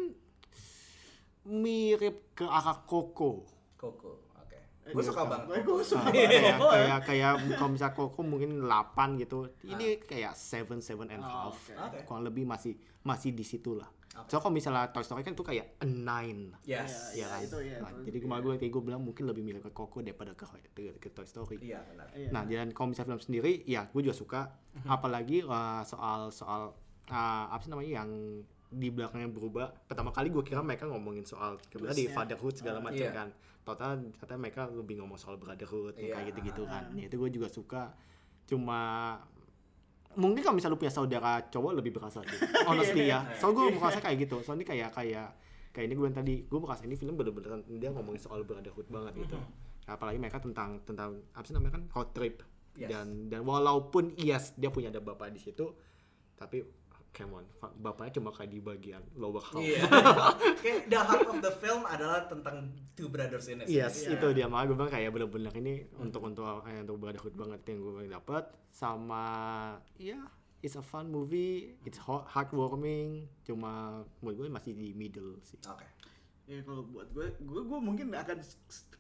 mirip 1.46 2.16
ke 2.34 2.44
arah 2.44 2.84
Coco 2.84 3.48
Coco 3.78 4.12
oke 4.34 4.58
Eh, 4.84 4.90
gue 4.90 4.98
iya, 4.98 5.06
suka 5.06 5.22
Kak. 5.22 5.28
banget 5.30 5.62
Gue 5.62 5.84
suka 5.84 6.00
Ah, 6.00 6.06
banget. 6.06 6.28
kayak 6.28 6.42
ya. 6.42 6.56
kayak 6.58 7.00
kayak 7.04 7.32
kalau 7.54 7.70
misalnya 7.70 7.94
Coco 7.94 8.22
mungkin 8.22 8.50
8 8.62 8.70
gitu 9.18 9.38
ini 9.66 9.88
kayak 10.02 10.34
7 10.34 10.64
7 10.74 11.06
and 11.06 11.20
a 11.20 11.20
Oh, 11.20 11.52
half. 11.52 11.60
Oke. 11.70 12.00
kurang 12.04 12.24
lebih 12.24 12.44
masih 12.44 12.74
masih 13.02 13.32
di 13.32 13.44
situ 13.44 13.74
lah 13.74 13.88
Oke. 14.18 14.28
so 14.28 14.40
kalau 14.40 14.50
misalnya 14.50 14.88
Toy 14.88 15.00
Story 15.02 15.22
kan 15.22 15.32
tuh 15.32 15.44
kayak 15.44 15.76
a 15.76 15.86
9 15.86 16.56
yes 16.64 17.14
Iya, 17.14 17.20
ya 17.20 17.28
kan 17.28 17.40
itu 17.42 17.58
ya, 17.62 17.78
Nah, 17.78 17.90
itu- 17.92 18.04
jadi 18.06 18.18
kemarin 18.18 18.42
gue 18.42 18.54
kayak 18.58 18.72
gue 18.72 18.84
bilang 18.84 19.02
mungkin 19.02 19.24
lebih 19.26 19.44
mirip 19.44 19.62
ke 19.62 19.72
Coco 19.72 20.00
daripada 20.00 20.32
ke, 20.32 20.44
ke, 20.70 20.98
ke 20.98 21.10
Toy 21.10 21.24
Story 21.26 21.60
iya 21.62 21.84
benar 21.84 22.08
Iya. 22.10 22.32
Nah, 22.32 22.42
dan 22.44 22.72
kalau 22.72 22.88
misalnya 22.90 23.12
film 23.12 23.22
sendiri, 23.22 23.62
ya 23.64 23.86
gue 23.86 24.02
juga 24.02 24.16
suka. 24.16 24.42
Apalagi 24.86 25.44
uh, 25.44 25.84
soal 25.84 26.28
soal 26.30 26.74
uh, 27.06 27.46
apa 27.46 27.60
sih 27.60 27.70
namanya 27.70 27.92
yang 27.98 28.10
di 28.68 28.92
belakangnya 28.92 29.32
berubah. 29.32 29.72
Pertama 29.88 30.12
kali 30.12 30.28
gue 30.28 30.44
kira 30.44 30.60
mereka 30.60 30.86
ngomongin 30.88 31.24
soal 31.24 31.56
kebetulan 31.72 31.96
di 31.96 32.08
fatherhood 32.12 32.56
segala 32.60 32.84
macam 32.84 33.00
iya. 33.00 33.12
kan. 33.16 33.30
Total 33.64 34.00
ternyata 34.00 34.36
mereka 34.40 34.62
lebih 34.72 35.04
ngomong 35.04 35.20
soal 35.20 35.36
brotherhood 35.36 35.96
Iya, 36.00 36.20
kayak 36.20 36.26
gitu-gitu 36.32 36.64
ah, 36.68 36.80
kan. 36.80 36.84
Ya, 36.96 37.08
itu 37.08 37.16
gue 37.16 37.30
juga 37.32 37.48
suka. 37.52 37.84
Cuma 38.48 38.80
mungkin 40.18 40.42
kalau 40.42 40.56
misalnya 40.56 40.76
lu 40.76 40.82
punya 40.82 40.94
saudara 40.94 41.44
cowok 41.48 41.72
lebih 41.80 41.92
berasa 41.96 42.24
sih. 42.24 42.40
Honestly 42.70 43.12
ya. 43.12 43.28
So 43.40 43.52
gue 43.56 43.72
merasa 43.76 44.00
kayak 44.04 44.28
gitu. 44.28 44.44
Soalnya 44.44 44.68
kayak 44.68 44.92
kayak 44.96 45.30
kayak 45.72 45.86
ini 45.88 45.96
gue 45.96 46.08
tadi 46.12 46.36
gue 46.48 46.60
merasa 46.60 46.84
ini 46.88 46.96
film 46.96 47.16
bener-bener 47.16 47.64
dia 47.78 47.92
ngomongin 47.92 48.20
soal 48.20 48.44
brotherhood 48.44 48.88
banget 48.88 49.28
gitu. 49.28 49.40
Apalagi 49.88 50.20
mereka 50.20 50.44
tentang 50.44 50.84
tentang 50.84 51.24
apa 51.32 51.44
sih 51.48 51.56
namanya 51.56 51.80
kan 51.80 51.84
road 51.96 52.12
trip 52.12 52.44
Yes. 52.78 52.94
dan 52.94 53.08
dan 53.34 53.42
walaupun 53.42 54.14
yes 54.22 54.54
dia 54.54 54.70
punya 54.70 54.94
ada 54.94 55.02
bapak 55.02 55.34
di 55.34 55.42
situ 55.42 55.74
tapi 56.38 56.62
come 57.18 57.42
on 57.42 57.46
bapaknya 57.82 58.22
cuma 58.22 58.30
kayak 58.30 58.54
di 58.54 58.62
bagian 58.62 59.02
lower 59.18 59.42
house 59.42 59.66
Iya. 59.66 59.82
Kayak 60.62 60.82
the 60.86 61.00
heart 61.02 61.26
of 61.26 61.38
the 61.42 61.54
film 61.58 61.82
adalah 61.84 62.30
tentang 62.30 62.70
two 62.94 63.10
brothers 63.10 63.50
ini. 63.50 63.66
Yes, 63.66 64.06
Iya. 64.06 64.22
itu 64.22 64.28
dia 64.38 64.46
makanya 64.46 64.70
gue 64.70 64.78
bilang 64.78 64.94
kayak 64.94 65.10
bener-bener 65.10 65.54
ini 65.58 65.74
untuk 65.98 66.22
untuk 66.22 66.46
eh, 66.66 66.86
untuk 66.86 66.98
brotherhood 67.02 67.34
banget 67.34 67.62
yang 67.74 67.78
gue 67.82 68.06
dapat 68.06 68.44
sama 68.70 69.26
ya 69.98 70.22
it's 70.62 70.74
a 70.74 70.82
fun 70.82 71.10
movie, 71.14 71.78
it's 71.86 72.02
hot, 72.02 72.26
heartwarming, 72.34 73.30
cuma 73.46 74.02
menurut 74.20 74.36
gue 74.42 74.48
masih 74.50 74.74
di 74.74 74.90
middle 74.98 75.38
sih. 75.46 75.58
Oke. 75.70 75.86
Ya 76.50 76.66
kalau 76.66 76.82
buat 76.90 77.08
gue, 77.14 77.30
gue 77.38 77.62
gue 77.62 77.80
mungkin 77.80 78.10
akan 78.10 78.38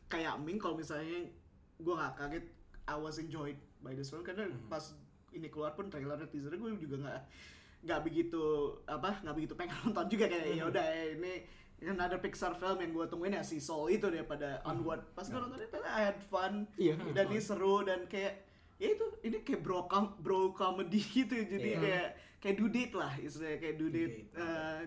kayak 0.08 0.38
Ming 0.42 0.62
kalau 0.62 0.78
misalnya 0.78 1.28
gue 1.78 1.94
nggak 1.94 2.14
kaget 2.14 2.46
I 2.88 2.96
was 2.96 3.18
enjoyed 3.18 3.58
by 3.82 3.98
this 3.98 4.14
film 4.14 4.24
karena 4.24 4.48
pas 4.72 4.94
ini 5.34 5.50
keluar 5.50 5.76
pun 5.76 5.90
trailer 5.92 6.18
teaser 6.30 6.56
gue 6.56 6.70
juga 6.80 6.96
nggak 7.04 7.22
nggak 7.80 8.02
begitu 8.02 8.44
apa 8.84 9.22
nggak 9.22 9.36
begitu 9.36 9.54
pengen 9.54 9.76
nonton 9.84 10.06
juga 10.08 10.26
kayak 10.26 10.46
ya 10.52 10.64
udah 10.66 10.86
eh, 10.88 11.08
ini 11.14 11.34
another 11.84 12.18
Pixar 12.18 12.54
film 12.54 12.82
yang 12.82 12.92
gue 12.92 13.06
tungguin 13.06 13.32
ya 13.32 13.44
si 13.44 13.62
Soul 13.62 13.94
itu 13.94 14.10
daripada 14.10 14.66
Onward. 14.66 15.14
Pas 15.14 15.24
gue 15.24 15.38
nonton 15.38 15.62
itu 15.62 15.78
I 15.80 16.02
had 16.04 16.20
fun. 16.20 16.66
Iya. 16.74 16.98
dan 17.14 17.30
ini 17.30 17.38
seru 17.38 17.86
dan 17.86 18.06
kayak 18.06 18.34
ya 18.78 18.94
itu 18.94 19.06
ini 19.22 19.38
kayak 19.42 19.62
bro 19.62 19.86
com- 19.86 20.18
bro 20.18 20.50
comedy 20.52 20.98
gitu. 21.18 21.38
Jadi 21.38 21.70
Iya. 21.72 21.80
kayak 21.80 22.08
kayak 22.38 22.56
do 22.56 22.66
date 22.68 22.94
lah 22.94 23.14
istilahnya 23.18 23.58
kayak 23.58 23.76
date 23.78 23.90
date, 23.90 24.16
Eh, 24.34 24.80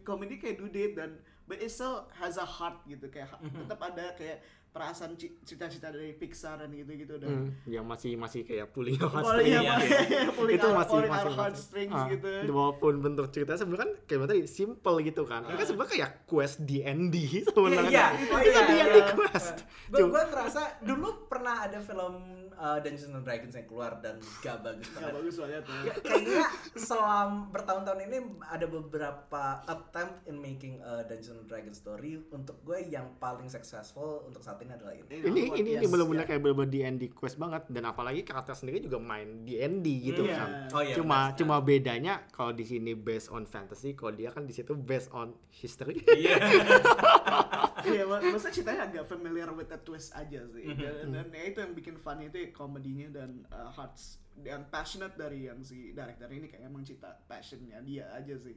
comedy 0.00 0.34
kayak 0.36 0.56
do 0.56 0.68
date 0.68 0.94
dan 0.94 1.10
but 1.44 1.56
it 1.56 1.68
still 1.68 2.08
has 2.16 2.36
a 2.36 2.44
heart 2.44 2.80
gitu. 2.84 3.08
Kayak 3.08 3.28
tetap 3.36 3.80
ada 3.82 4.16
kayak 4.16 4.40
perasaan 4.70 5.14
ci- 5.14 5.34
cita-cita 5.40 5.88
dari 5.88 6.12
Pixar 6.12 6.58
dan 6.58 6.70
gitu-gitu 6.70 7.16
Hmm, 7.16 7.22
dan 7.22 7.32
yang 7.66 7.82
masih 7.82 8.14
masih 8.14 8.42
kayak 8.42 8.68
pulling 8.68 8.94
your 8.96 9.08
Oh, 9.08 9.14
heartstrings. 9.16 9.56
iya, 9.56 9.74
pulling 10.36 10.54
itu 10.54 10.64
our- 10.64 10.76
masih 10.76 10.92
pulling 10.92 11.08
masih 11.08 11.18
our 11.18 11.26
masih- 11.26 11.40
heartstrings 11.40 11.94
ah, 11.94 12.06
gitu 12.06 12.28
walaupun 12.48 12.92
bentuk 12.98 13.26
ceritanya 13.28 13.58
sebenarnya 13.58 13.82
kan 13.82 13.92
kayak 14.04 14.28
tadi 14.28 14.42
simple 14.44 14.96
gitu 15.00 15.22
kan 15.24 15.40
ini 15.42 15.52
kan 15.52 15.58
Ah. 15.58 15.66
sebenarnya 15.66 15.92
kayak 15.92 16.10
quest 16.24 16.56
D&D 16.62 17.14
sebenarnya 17.44 17.90
Iya, 17.94 18.06
itu 18.14 18.28
oh 18.28 18.38
kan 18.38 18.44
iya, 18.44 18.62
D&D 18.62 18.94
iya. 18.94 19.04
quest 19.12 19.56
Gue 19.88 20.04
gue 20.06 20.22
ngerasa 20.22 20.60
dulu 20.80 21.08
pernah 21.26 21.64
ada 21.64 21.80
film 21.80 22.14
uh, 22.52 22.76
Dungeons 22.78 23.08
and 23.10 23.22
Dragons 23.22 23.54
yang 23.54 23.64
keluar 23.64 23.96
dan 23.96 24.20
gak 24.38 24.60
bagus 24.60 24.84
banget. 24.90 25.12
bagus 25.14 25.34
banget 25.38 25.62
tuh 25.64 25.76
Ya, 25.80 25.94
kayaknya 25.96 26.44
selam 26.76 27.30
bertahun-tahun 27.48 28.00
ini 28.04 28.18
ada 28.44 28.66
beberapa 28.66 29.42
attempt 29.64 30.22
in 30.24 30.36
making 30.36 30.76
a 30.80 31.02
Dungeons 31.02 31.34
and 31.36 31.46
Dragons 31.46 31.76
story 31.76 32.20
untuk 32.28 32.60
gue 32.60 32.84
yang 32.84 33.16
paling 33.16 33.48
successful 33.48 33.88
untuk 34.22 34.40
saat 34.40 34.57
ini 34.58 34.70
adalah 34.70 34.94
ini. 34.94 35.06
ini 35.08 35.40
ini 35.54 35.70
ini 35.70 35.70
yes, 35.78 35.88
benar-benar 35.88 36.24
ya. 36.24 36.28
kayak 36.28 36.40
benar-benar 36.40 36.70
D&D 36.70 37.02
quest 37.10 37.36
banget 37.36 37.62
dan 37.66 37.84
apalagi 37.84 38.20
karakter 38.22 38.52
sendiri 38.52 38.78
juga 38.78 38.98
main 38.98 39.42
D&D 39.42 39.86
gitu 40.04 40.22
Iya. 40.22 40.36
kan 40.36 40.50
Oh 40.70 40.82
iya. 40.82 40.94
cuma 40.94 41.18
benar. 41.26 41.36
cuma 41.36 41.56
bedanya 41.58 42.14
kalau 42.28 42.50
di 42.50 42.62
sini 42.62 42.92
based 42.92 43.28
on 43.28 43.44
fantasy 43.44 43.92
kalau 43.92 44.12
dia 44.12 44.28
kan 44.28 44.42
di 44.42 44.52
situ 44.52 44.74
based 44.74 45.08
on 45.10 45.30
history 45.48 46.02
Iya. 46.04 46.36
Iya, 47.90 48.04
mak- 48.04 48.24
maksudnya 48.26 48.54
ceritanya 48.54 48.82
agak 48.84 49.04
familiar 49.06 49.50
with 49.50 49.66
the 49.66 49.78
twist 49.78 50.12
aja 50.12 50.40
sih. 50.46 50.64
Mhm. 50.66 50.76
Dan, 50.76 50.94
dan 51.10 51.26
ya 51.30 51.42
itu 51.46 51.58
yang 51.58 51.72
bikin 51.72 51.96
fun 51.96 52.18
itu 52.18 52.36
ya 52.38 52.48
komedinya 52.50 53.08
dan 53.14 53.30
uh, 53.48 53.68
hearts 53.68 54.16
yang 54.38 54.62
passionate 54.66 55.12
dari 55.12 55.44
yang 55.44 55.58
si 55.60 55.90
director 55.90 56.28
ini 56.28 56.46
kayak 56.46 56.62
emang 56.64 56.80
cita 56.80 57.10
passionnya 57.24 57.82
dia 57.82 58.06
aja 58.08 58.38
sih. 58.38 58.54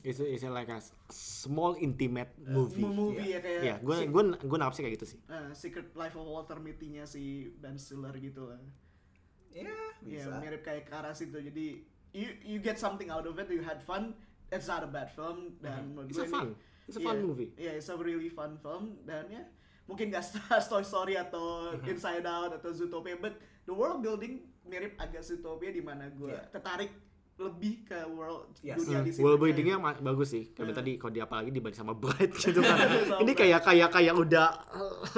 it's, 0.00 0.20
it's 0.20 0.44
like 0.44 0.68
a 0.68 0.78
small 1.10 1.74
intimate 1.74 2.30
movie 2.40 2.80
Uh, 2.80 2.94
movie 2.94 3.28
ya 3.28 3.40
kayak 3.40 3.60
ya 3.60 3.74
gue 3.76 4.06
gue 4.06 4.22
gue 4.38 4.56
nangkap 4.56 4.70
sih 4.72 4.82
kayak 4.82 4.94
gitu 4.94 5.06
sih 5.08 5.18
uh, 5.26 5.50
Secret 5.50 5.90
Life 5.92 6.14
of 6.14 6.22
Walter 6.24 6.56
Mitty-nya 6.56 7.02
si 7.04 7.24
Ben 7.52 7.74
Stiller 7.74 8.14
gitu 8.14 8.46
lah. 8.46 8.62
Iya, 9.50 9.72
Iya, 10.04 10.22
bisa. 10.22 10.38
mirip 10.38 10.62
kayak 10.62 10.84
ke 10.84 10.92
arah 10.92 11.10
situ. 11.10 11.34
Jadi 11.34 11.80
you 12.12 12.28
you 12.44 12.58
get 12.58 12.76
something 12.76 13.08
out 13.08 13.24
of 13.24 13.34
it, 13.34 13.48
you 13.48 13.60
had 13.60 13.80
fun. 13.80 14.14
It's 14.46 14.68
not 14.68 14.80
a 14.80 14.86
bad 14.86 15.10
film 15.10 15.58
dan 15.58 15.90
menurut 15.90 16.06
it's 16.06 16.18
a 16.18 16.22
gue 16.22 16.28
ini- 16.28 16.34
fun 16.36 16.48
it's 16.86 16.96
a 16.96 17.00
fun 17.00 17.14
Iya, 17.14 17.22
movie 17.22 17.50
Iya, 17.54 17.72
it's 17.74 17.86
a 17.86 17.96
really 17.96 18.28
fun 18.28 18.56
film 18.56 18.98
dan 19.02 19.26
ya 19.26 19.42
mungkin 19.84 20.08
gak 20.08 20.22
Toy 20.66 20.82
Story 20.82 21.14
atau 21.14 21.70
Inside 21.84 22.24
Out 22.24 22.54
atau 22.54 22.70
Zootopia, 22.70 23.14
but 23.16 23.34
the 23.62 23.72
world 23.72 24.00
building 24.00 24.38
mirip 24.62 24.94
agak 24.96 25.20
Zootopia 25.20 25.68
di 25.68 25.78
mana 25.78 26.06
gue 26.08 26.26
Iya. 26.28 26.42
tertarik 26.50 26.90
lebih 27.36 27.84
ke 27.84 27.98
world 28.08 28.48
Yes. 28.58 28.80
dunia 28.80 28.98
Hmm, 28.98 29.04
di 29.04 29.10
situ. 29.10 29.20
world 29.20 29.38
buildingnya 29.38 29.76
ma- 29.76 29.92
bagus 29.94 30.32
sih 30.32 30.48
kayak 30.48 30.66
Hmm. 30.66 30.74
tadi 30.74 30.96
kalau 30.96 31.12
dia 31.12 31.22
apalagi 31.22 31.50
dibanding 31.50 31.76
sama 31.76 31.92
Bright 31.92 32.32
gitu 32.40 32.58
kan 32.58 32.78
ini 33.20 33.32
kayak 33.32 33.60
kayak 33.62 33.88
kayak 33.92 34.14
udah 34.14 34.48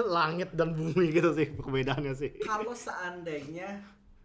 langit 0.04 0.50
dan 0.52 0.72
bumi 0.72 1.10
gitu 1.10 1.30
sih 1.32 1.46
perbedaannya 1.48 2.12
sih 2.12 2.30
Kalau 2.40 2.74
seandainya 2.74 3.80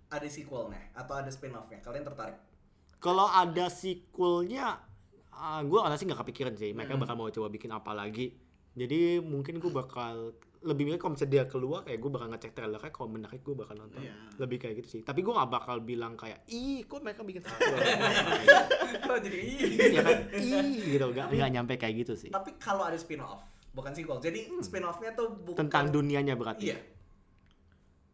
ada 0.10 0.26
sequelnya 0.26 0.82
atau 0.94 1.14
ada 1.16 1.26
spin-offnya, 1.28 1.80
kalian 1.80 2.02
tertarik? 2.04 2.38
kalau 2.98 3.26
ada 3.26 3.68
sequelnya 3.68 4.82
uh, 5.34 5.62
gue 5.62 5.80
sih 5.96 6.06
nggak 6.06 6.22
kepikiran 6.22 6.54
sih 6.54 6.72
mereka 6.72 6.94
Hmm. 6.94 7.02
bakal 7.02 7.16
mau 7.16 7.28
coba 7.28 7.48
bikin 7.48 7.70
apa 7.70 7.92
lagi 7.92 8.34
jadi 8.74 9.20
mungkin 9.20 9.58
gue 9.58 9.70
bakal 9.70 10.34
lebih 10.64 10.88
mirip 10.88 10.98
kalau 10.98 11.14
misalnya 11.14 11.34
dia 11.34 11.46
keluar 11.46 11.84
kayak 11.84 12.00
gue 12.00 12.08
bakal 12.10 12.28
ngecek 12.30 12.52
trailernya 12.54 12.88
kalau 12.90 13.10
menarik 13.12 13.42
gue 13.42 13.52
bakal 13.52 13.76
nonton 13.76 14.00
Iya. 14.00 14.16
lebih 14.38 14.58
kayak 14.58 14.80
gitu 14.80 14.90
sih 14.90 15.02
tapi 15.02 15.20
gue 15.20 15.30
gak 15.30 15.52
bakal 15.52 15.78
bilang 15.78 16.16
kayak 16.16 16.40
ih 16.48 16.82
kok 16.84 17.04
mereka 17.04 17.22
bikin 17.22 17.44
sequel 17.44 17.76
Oh, 19.04 19.20
jadi 19.20 19.38
ya 19.92 20.02
kan 20.02 20.18
ih 20.34 20.80
gitu 20.90 21.06
gak, 21.12 21.28
nggak 21.30 21.52
nyampe 21.52 21.74
kayak 21.76 21.96
gitu 22.00 22.14
sih 22.16 22.30
Tapi 22.30 22.56
kalau 22.56 22.88
ada 22.88 22.96
spin-off, 22.96 23.44
bukan 23.70 23.92
sequel. 23.92 24.18
Jadi 24.18 24.48
spin-offnya 24.60 25.12
tuh 25.12 25.36
bukan 25.36 25.54
Hmm. 25.60 25.62
tentang 25.68 25.86
dunianya 25.92 26.34
berarti 26.34 26.72
Iya. 26.72 26.80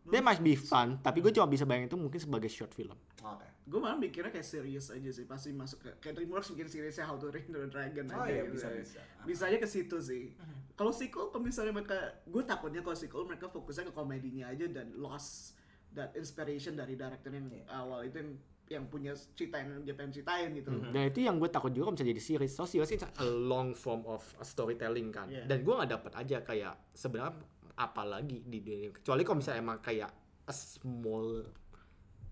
Dia 0.09 0.19
might 0.19 0.41
be 0.41 0.55
fun, 0.55 0.97
tapi 0.97 1.21
gue 1.21 1.29
cuma 1.29 1.45
bisa 1.45 1.63
bayangin 1.63 1.85
itu 1.87 1.95
mungkin 1.95 2.17
sebagai 2.17 2.49
short 2.49 2.73
film. 2.73 2.97
Oke. 3.21 3.45
Gue 3.69 3.77
malah 3.77 3.95
mikirnya 3.95 4.33
kayak 4.33 4.43
serius 4.43 4.89
aja 4.89 5.09
sih, 5.09 5.23
pasti 5.23 5.53
masuk 5.53 5.77
ke 5.79 5.89
kayak 6.01 6.17
DreamWorks 6.17 6.49
bikin 6.51 6.67
seriesnya 6.67 7.05
How 7.05 7.15
to 7.15 7.29
Train 7.29 7.45
Your 7.47 7.69
Dragon 7.69 8.09
Oh 8.09 8.25
aja 8.25 8.33
iya 8.33 8.43
gitu. 8.43 8.57
bisa 8.57 8.67
bisa. 8.73 8.99
Bisa 9.23 9.43
aja 9.45 9.57
ke 9.61 9.69
situ 9.69 9.97
sih. 10.01 10.33
Kalau 10.73 10.89
sequel 10.89 11.29
kalau 11.29 11.43
misalnya 11.43 11.77
mereka, 11.77 11.93
gue 12.25 12.41
takutnya 12.41 12.81
kalau 12.81 12.97
sequel 12.97 13.23
mereka 13.23 13.45
fokusnya 13.45 13.87
ke 13.87 13.93
komedinya 13.93 14.49
aja 14.49 14.65
dan 14.65 14.89
lost 14.97 15.53
that 15.91 16.09
inspiration 16.13 16.73
dari 16.73 16.97
director 16.97 17.29
yang 17.29 17.45
Iya. 17.45 17.63
awal 17.69 18.01
itu 18.03 18.17
yang 18.17 18.31
yang 18.69 18.85
punya 18.85 19.13
cerita 19.33 19.57
yang 19.57 19.81
dia 19.81 19.93
pengen 19.93 20.13
ceritain 20.13 20.49
gitu. 20.53 20.69
Dan 20.69 21.03
itu 21.05 21.19
yang 21.21 21.37
gue 21.37 21.49
takut 21.49 21.69
juga 21.69 21.89
kalau 21.89 21.97
misalnya 21.97 22.13
jadi 22.13 22.23
series. 22.23 22.53
So 22.53 22.65
series 22.65 22.89
kan 22.97 23.09
a 23.17 23.25
long 23.25 23.73
form 23.73 24.05
of 24.05 24.21
storytelling 24.41 25.09
kan. 25.09 25.25
Yeah. 25.27 25.45
Dan 25.45 25.61
gue 25.61 25.73
nggak 25.73 25.89
dapat 25.89 26.13
aja 26.15 26.37
kayak 26.41 26.73
sebenarnya 26.93 27.33
apa 27.75 28.03
lagi 28.05 28.45
di 28.45 28.61
dunia. 28.61 28.93
Kecuali 28.93 29.21
kalau 29.21 29.37
misalnya 29.41 29.61
emang 29.61 29.77
kayak 29.79 30.09
a 30.45 30.53
small 30.53 31.45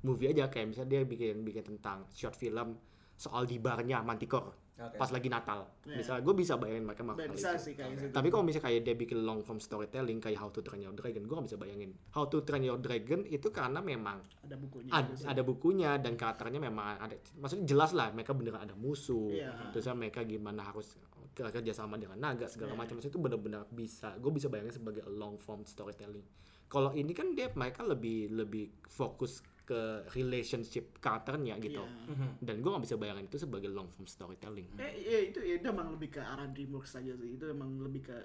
movie 0.08 0.28
aja 0.28 0.48
kayak 0.48 0.72
misalnya 0.72 0.90
dia 0.90 1.02
bikin 1.04 1.44
bikin 1.44 1.64
tentang 1.66 2.08
short 2.10 2.34
film 2.34 2.80
soal 3.14 3.44
di 3.44 3.58
barnya 3.58 4.00
Manticore. 4.02 4.64
Oke. 4.78 4.94
pas 4.94 5.10
lagi 5.10 5.26
Natal. 5.26 5.66
Iya. 5.84 5.98
Misalnya 5.98 6.22
gue 6.22 6.36
bisa 6.38 6.54
bayangin 6.54 6.86
mereka 6.86 7.02
melakukan 7.02 7.34
bisa 7.34 7.50
itu. 7.52 7.66
sih 7.66 7.74
kayak 7.74 7.90
gitu 7.98 8.14
Tapi 8.14 8.28
kalau 8.30 8.46
misalnya 8.46 8.66
kayak 8.70 8.82
dia 8.86 8.94
bikin 8.96 9.26
long 9.26 9.42
form 9.42 9.58
storytelling 9.58 10.22
kayak 10.22 10.38
How 10.38 10.54
to 10.54 10.62
Train 10.62 10.86
Your 10.86 10.94
Dragon, 10.94 11.26
gue 11.26 11.34
gak 11.34 11.48
bisa 11.50 11.58
bayangin. 11.58 11.98
How 12.12 12.30
to 12.30 12.46
Train 12.46 12.62
Your 12.62 12.78
Dragon 12.78 13.26
itu 13.26 13.50
karena 13.50 13.82
memang 13.82 14.22
ada 14.38 14.54
bukunya 14.56 14.92
ad- 14.94 15.18
ada 15.26 15.42
bukunya 15.42 15.98
dan 15.98 16.14
karakternya 16.14 16.62
memang 16.62 16.94
ada. 17.02 17.18
Maksudnya 17.34 17.66
jelas 17.66 17.90
lah 17.92 18.14
mereka 18.14 18.38
beneran 18.38 18.62
ada 18.62 18.78
musuh. 18.78 19.34
Iya. 19.34 19.74
Terus 19.74 19.90
mereka 19.98 20.22
gimana 20.22 20.62
harus 20.62 20.94
ke- 21.34 21.50
kerja 21.50 21.74
sama 21.74 21.98
dengan 21.98 22.22
naga 22.22 22.46
segala 22.46 22.72
Iya. 22.72 22.78
macam. 22.78 23.02
Itu 23.02 23.18
benar-benar 23.18 23.66
bisa. 23.74 24.14
Gue 24.22 24.30
bisa 24.30 24.46
bayangin 24.46 24.78
sebagai 24.78 25.10
long 25.10 25.42
form 25.42 25.66
storytelling. 25.66 26.22
Kalau 26.70 26.94
ini 26.94 27.18
kan 27.18 27.34
dia 27.34 27.50
mereka 27.50 27.82
lebih 27.82 28.30
lebih 28.30 28.70
fokus 28.86 29.42
ke 29.68 30.08
relationship 30.16 30.96
karakternya 30.98 31.60
gitu. 31.60 31.84
Iya. 31.84 32.08
Mhm. 32.16 32.30
Dan 32.40 32.56
gue 32.64 32.70
gak 32.72 32.84
bisa 32.88 32.96
bayangin 32.96 33.28
itu 33.28 33.38
sebagai 33.38 33.68
long 33.68 33.92
form 33.92 34.08
storytelling. 34.08 34.72
Eh, 34.80 34.94
iya 35.04 35.20
itu 35.28 35.44
ya 35.44 35.60
itu 35.60 35.68
emang 35.68 35.92
lebih 35.92 36.16
ke 36.16 36.22
arah 36.24 36.48
DreamWorks 36.48 36.96
saja 36.96 37.12
sih. 37.14 37.36
Itu 37.36 37.52
emang 37.52 37.76
lebih 37.84 38.08
ke 38.08 38.18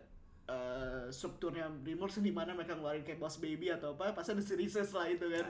eh, 0.42 1.06
strukturnya 1.10 1.66
DreamWorks 1.82 2.22
di 2.22 2.30
mana 2.30 2.54
mereka 2.54 2.78
ngeluarin 2.78 3.02
kayak 3.02 3.18
Boss 3.18 3.42
Baby 3.42 3.70
atau 3.70 3.94
apa, 3.94 4.14
pasti 4.14 4.34
ada 4.34 4.42
series 4.42 4.74
lah 4.74 5.06
itu 5.10 5.26
kan. 5.26 5.46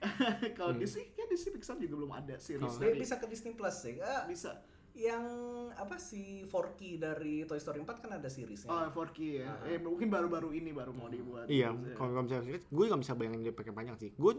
Kalau 0.56 0.72
Disney, 0.74 1.12
ya 1.12 1.28
Disney 1.28 1.52
Pixar 1.54 1.76
juga 1.76 1.94
belum 2.00 2.12
ada 2.12 2.34
series. 2.40 2.64
Oh. 2.64 2.80
Dari- 2.80 2.96
bisa 2.96 3.20
ke 3.20 3.28
Disney 3.28 3.52
Plus 3.52 3.76
sih. 3.76 4.00
Ah, 4.00 4.24
bisa. 4.24 4.64
yang 4.94 5.26
apa 5.74 5.98
sih 5.98 6.46
Forky 6.46 7.02
dari 7.02 7.42
Toy 7.50 7.58
Story 7.58 7.82
4 7.82 7.98
kan 7.98 8.14
ada 8.14 8.30
seriesnya. 8.30 8.70
Oh, 8.70 8.86
4K 8.94 9.18
ya. 9.42 9.50
Eh, 9.66 9.82
mungkin 9.82 10.06
baru-baru 10.06 10.54
ini 10.54 10.70
baru 10.70 10.94
mau 10.94 11.10
dibuat. 11.10 11.50
Iya, 11.50 11.74
Terus, 11.74 11.90
ya. 11.90 11.96
kalau 11.98 12.10
kalau 12.14 12.22
misalnya 12.22 12.46
series, 12.46 12.64
gue 12.70 12.84
gak 12.86 13.00
bisa 13.02 13.12
bayangin 13.18 13.40
dia 13.42 13.50
pakai 13.50 13.74
panjang 13.74 13.98
sih. 13.98 14.14
Gue 14.14 14.38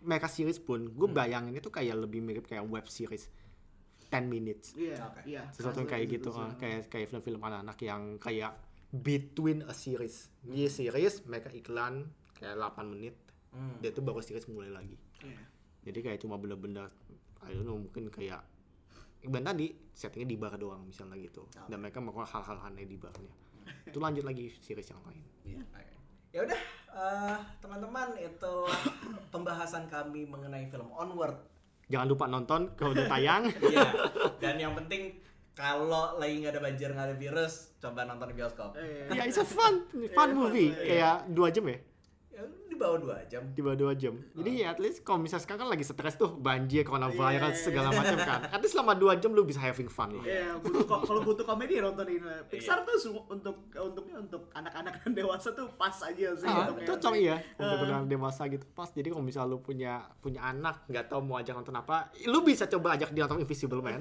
mereka 0.00 0.26
series 0.26 0.58
pun, 0.58 0.88
gue 0.88 1.08
bayangin 1.08 1.52
itu 1.52 1.68
kayak 1.68 1.96
lebih 1.98 2.20
mirip 2.20 2.44
kayak 2.44 2.64
web 2.64 2.86
series 2.86 3.28
10 4.08 4.26
minutes. 4.26 4.74
Iya, 4.74 4.96
Oke. 5.06 5.20
iya. 5.28 5.42
Sesuatu 5.52 5.84
yang 5.84 5.90
kayak 5.90 6.06
gitu 6.10 6.30
ah, 6.32 6.50
kayak 6.56 6.88
kayak 6.88 7.06
film-film 7.06 7.38
anak-anak 7.38 7.78
yang 7.80 8.02
kayak 8.16 8.52
between 8.90 9.62
a 9.64 9.74
series. 9.74 10.32
Di 10.42 10.66
series 10.66 11.22
mereka 11.24 11.52
iklan 11.52 12.08
kayak 12.34 12.56
8 12.56 12.90
menit, 12.90 13.14
Hmm. 13.50 13.82
dia 13.82 13.90
tuh 13.90 14.02
baru 14.02 14.22
series 14.22 14.46
mulai 14.46 14.70
lagi. 14.70 14.94
Iya. 15.22 15.42
Jadi 15.90 15.98
kayak 16.06 16.18
cuma 16.22 16.38
bener-bener, 16.38 16.86
I 17.42 17.50
don't 17.50 17.66
know, 17.66 17.78
mungkin 17.78 18.06
kayak 18.08 18.46
Iban 19.20 19.44
tadi 19.44 19.68
settingnya 19.92 20.28
di 20.32 20.36
bar 20.40 20.56
doang 20.56 20.88
misalnya 20.88 21.20
gitu, 21.20 21.44
dan 21.68 21.76
mereka 21.76 22.00
melakukan 22.00 22.24
hal-hal 22.30 22.56
aneh 22.64 22.88
di 22.88 22.96
barnya. 22.96 23.28
Itu 23.84 24.00
lanjut 24.00 24.24
lagi 24.24 24.48
series 24.64 24.88
yang 24.88 25.02
lain. 25.04 25.24
Iya. 25.44 25.60
Ya 26.30 26.46
udah, 26.46 26.60
eh, 26.94 27.36
teman-teman 27.58 28.14
itu 28.14 28.54
pembahasan 29.34 29.90
kami 29.90 30.30
mengenai 30.30 30.70
film 30.70 30.86
Onward. 30.94 31.34
Jangan 31.90 32.06
lupa 32.06 32.30
nonton 32.30 32.70
kalau 32.78 32.94
udah 32.94 33.06
tayang. 33.10 33.50
Iya. 33.66 33.88
Dan 34.38 34.54
yang 34.62 34.72
penting 34.78 35.18
kalau 35.58 36.14
lagi 36.22 36.38
nggak 36.38 36.54
ada 36.54 36.62
banjir 36.62 36.88
nggak 36.94 37.06
ada 37.10 37.16
virus, 37.18 37.74
coba 37.82 38.06
nonton 38.06 38.30
di 38.30 38.34
bioskop. 38.38 38.78
Eh, 38.78 39.10
ya 39.10 39.26
it's 39.26 39.42
a 39.42 39.44
fun 39.44 39.82
fun 40.14 40.30
Iya, 40.30 40.38
movie 40.38 40.70
iya. 40.70 40.86
kayak 40.86 41.16
dua 41.34 41.48
jam 41.50 41.66
ya 41.66 41.78
bawah 42.80 42.98
dua 42.98 43.16
jam. 43.26 43.42
di 43.46 43.60
bawah 43.60 43.76
dua 43.76 43.92
jam. 43.92 44.14
Jadi 44.32 44.50
ya 44.56 44.72
at 44.72 44.80
least 44.80 45.04
kalau 45.04 45.20
misalnya 45.20 45.44
sekarang 45.44 45.60
kan 45.60 45.70
lagi 45.70 45.84
stres 45.84 46.16
tuh 46.16 46.32
banjir 46.32 46.80
Iya, 46.80 46.88
coronavirus 46.88 47.52
iya, 47.52 47.60
segala 47.60 47.88
macam 47.92 48.16
kan. 48.18 48.40
At 48.48 48.58
least 48.58 48.72
selama 48.72 48.92
dua 48.94 49.12
jam 49.14 49.30
lu 49.30 49.44
bisa 49.44 49.60
having 49.60 49.86
fun 49.86 50.10
lah. 50.12 50.24
Iya, 50.24 50.56
butuh 50.56 50.82
ko- 50.82 51.04
kalau 51.04 51.20
butuh 51.20 51.44
komedi 51.44 51.76
nonton 51.76 52.08
ini. 52.08 52.24
Pixar 52.48 52.80
tuh 52.80 52.96
su- 52.96 53.26
untuk 53.28 53.68
untuknya 53.70 54.16
untuk 54.18 54.48
anak-anak 54.50 54.96
dan 54.98 55.12
dewasa 55.18 55.52
tuh 55.52 55.68
pas 55.74 55.92
aja 56.00 56.32
sih. 56.32 56.46
Ah, 56.46 56.64
untuknya 56.64 56.86
cocok 56.88 57.12
iya. 57.14 57.36
Untuk 57.54 57.78
dengan 57.84 58.08
dewasa 58.08 58.48
gitu 58.48 58.64
pas. 58.70 58.88
Jadi 58.88 59.08
kalau 59.08 59.20
misalnya 59.20 59.50
lu 59.50 59.60
punya 59.60 59.92
punya 60.16 60.40
anak 60.42 60.86
nggak 60.86 61.04
tahu 61.06 61.20
mau 61.20 61.36
ajak 61.36 61.52
nonton 61.52 61.74
apa 61.74 61.96
lu 62.24 62.40
bisa 62.40 62.64
coba 62.66 62.94
ajak 62.94 63.10
dia 63.10 63.22
nonton 63.22 63.42
Invisible 63.42 63.78
Man. 63.78 64.00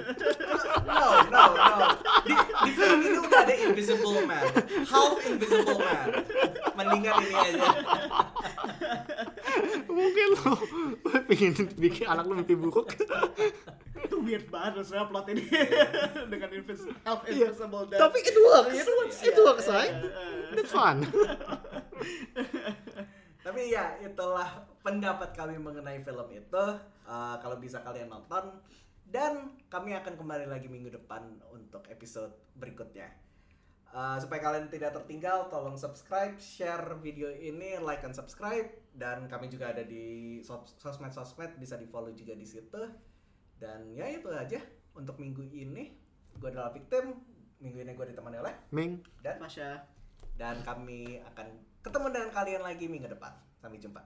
No, 0.79 1.01
no, 1.27 1.43
no. 1.51 1.87
Di, 2.21 2.33
di 2.37 2.71
film 2.71 2.99
ini 3.01 3.17
udah 3.17 3.39
ada 3.41 3.53
Invisible 3.53 4.23
Man, 4.23 4.45
half 4.85 5.19
Invisible 5.21 5.75
Man. 5.75 6.07
Mendingan 6.79 7.13
ini 7.19 7.35
aja. 7.35 7.69
mungkin 9.89 10.25
lu 10.31 10.53
pengen 11.27 11.51
bikin 11.75 12.05
anak 12.05 12.23
lu 12.23 12.33
mimpi 12.33 12.55
buruk 12.55 12.87
Itu 13.99 14.23
weird 14.23 14.47
banget 14.47 14.79
sebenarnya 14.81 15.07
plot 15.07 15.25
ini 15.27 15.43
dengan 16.29 16.49
invis 16.53 16.81
half 17.03 17.19
Iya. 17.25 17.51
invisible 17.51 17.83
dan 17.85 17.99
tapi 17.99 18.17
it 18.21 18.37
works 18.37 18.77
It 18.77 18.87
works, 18.87 19.17
it 19.19 19.27
ya. 19.29 19.41
works 19.41 19.67
Eh, 19.67 19.73
right 19.73 19.93
eh, 19.93 20.57
it's 20.57 20.71
fun 20.71 21.03
Tapi 23.39 23.71
ya 23.71 23.97
itulah 23.99 24.45
pendapat 24.79 25.33
kami 25.33 25.57
mengenai 25.57 25.99
film 25.99 26.27
itu. 26.29 26.65
Eh, 27.03 27.35
kalau 27.39 27.57
bisa 27.57 27.81
kalian 27.81 28.07
nonton 28.07 28.61
dan 29.03 29.57
kami 29.65 29.95
akan 29.95 30.13
kembali 30.13 30.45
lagi 30.45 30.69
minggu 30.69 30.93
depan 30.93 31.23
untuk 31.49 31.81
episode 31.89 32.29
berikutnya. 32.53 33.09
Eh, 33.89 34.17
supaya 34.21 34.37
kalian 34.37 34.69
tidak 34.69 34.93
tertinggal, 34.93 35.49
tolong 35.49 35.73
subscribe, 35.73 36.37
share 36.37 36.93
video 37.01 37.25
ini, 37.33 37.81
like 37.81 38.05
and 38.05 38.13
subscribe, 38.13 38.69
dan 38.93 39.25
kami 39.25 39.49
juga 39.49 39.73
ada 39.73 39.81
di 39.81 40.37
sos- 40.45 40.77
sosmed-sosmed 40.77 41.57
bisa 41.57 41.73
di 41.73 41.89
follow 41.89 42.13
juga 42.13 42.37
di 42.37 42.45
situ. 42.45 42.85
Dan 43.57 43.89
ya 43.97 44.05
itu 44.05 44.29
aja 44.29 44.61
untuk 44.93 45.17
minggu 45.17 45.41
ini. 45.41 45.97
Gue 46.37 46.53
adalah 46.53 46.69
victim. 46.69 47.17
Minggu 47.59 47.81
ini 47.81 47.91
gue 47.91 48.05
ditemani 48.13 48.37
oleh 48.39 48.55
Ming 48.71 49.03
dan 49.19 49.41
Masya. 49.41 49.83
dan 50.39 50.63
kami 50.63 51.19
akan 51.35 51.51
ketemu 51.83 52.07
dengan 52.15 52.29
kalian 52.31 52.63
lagi 52.63 52.87
minggu 52.87 53.11
depan. 53.11 53.35
Sampai 53.59 53.75
jumpa. 53.75 53.99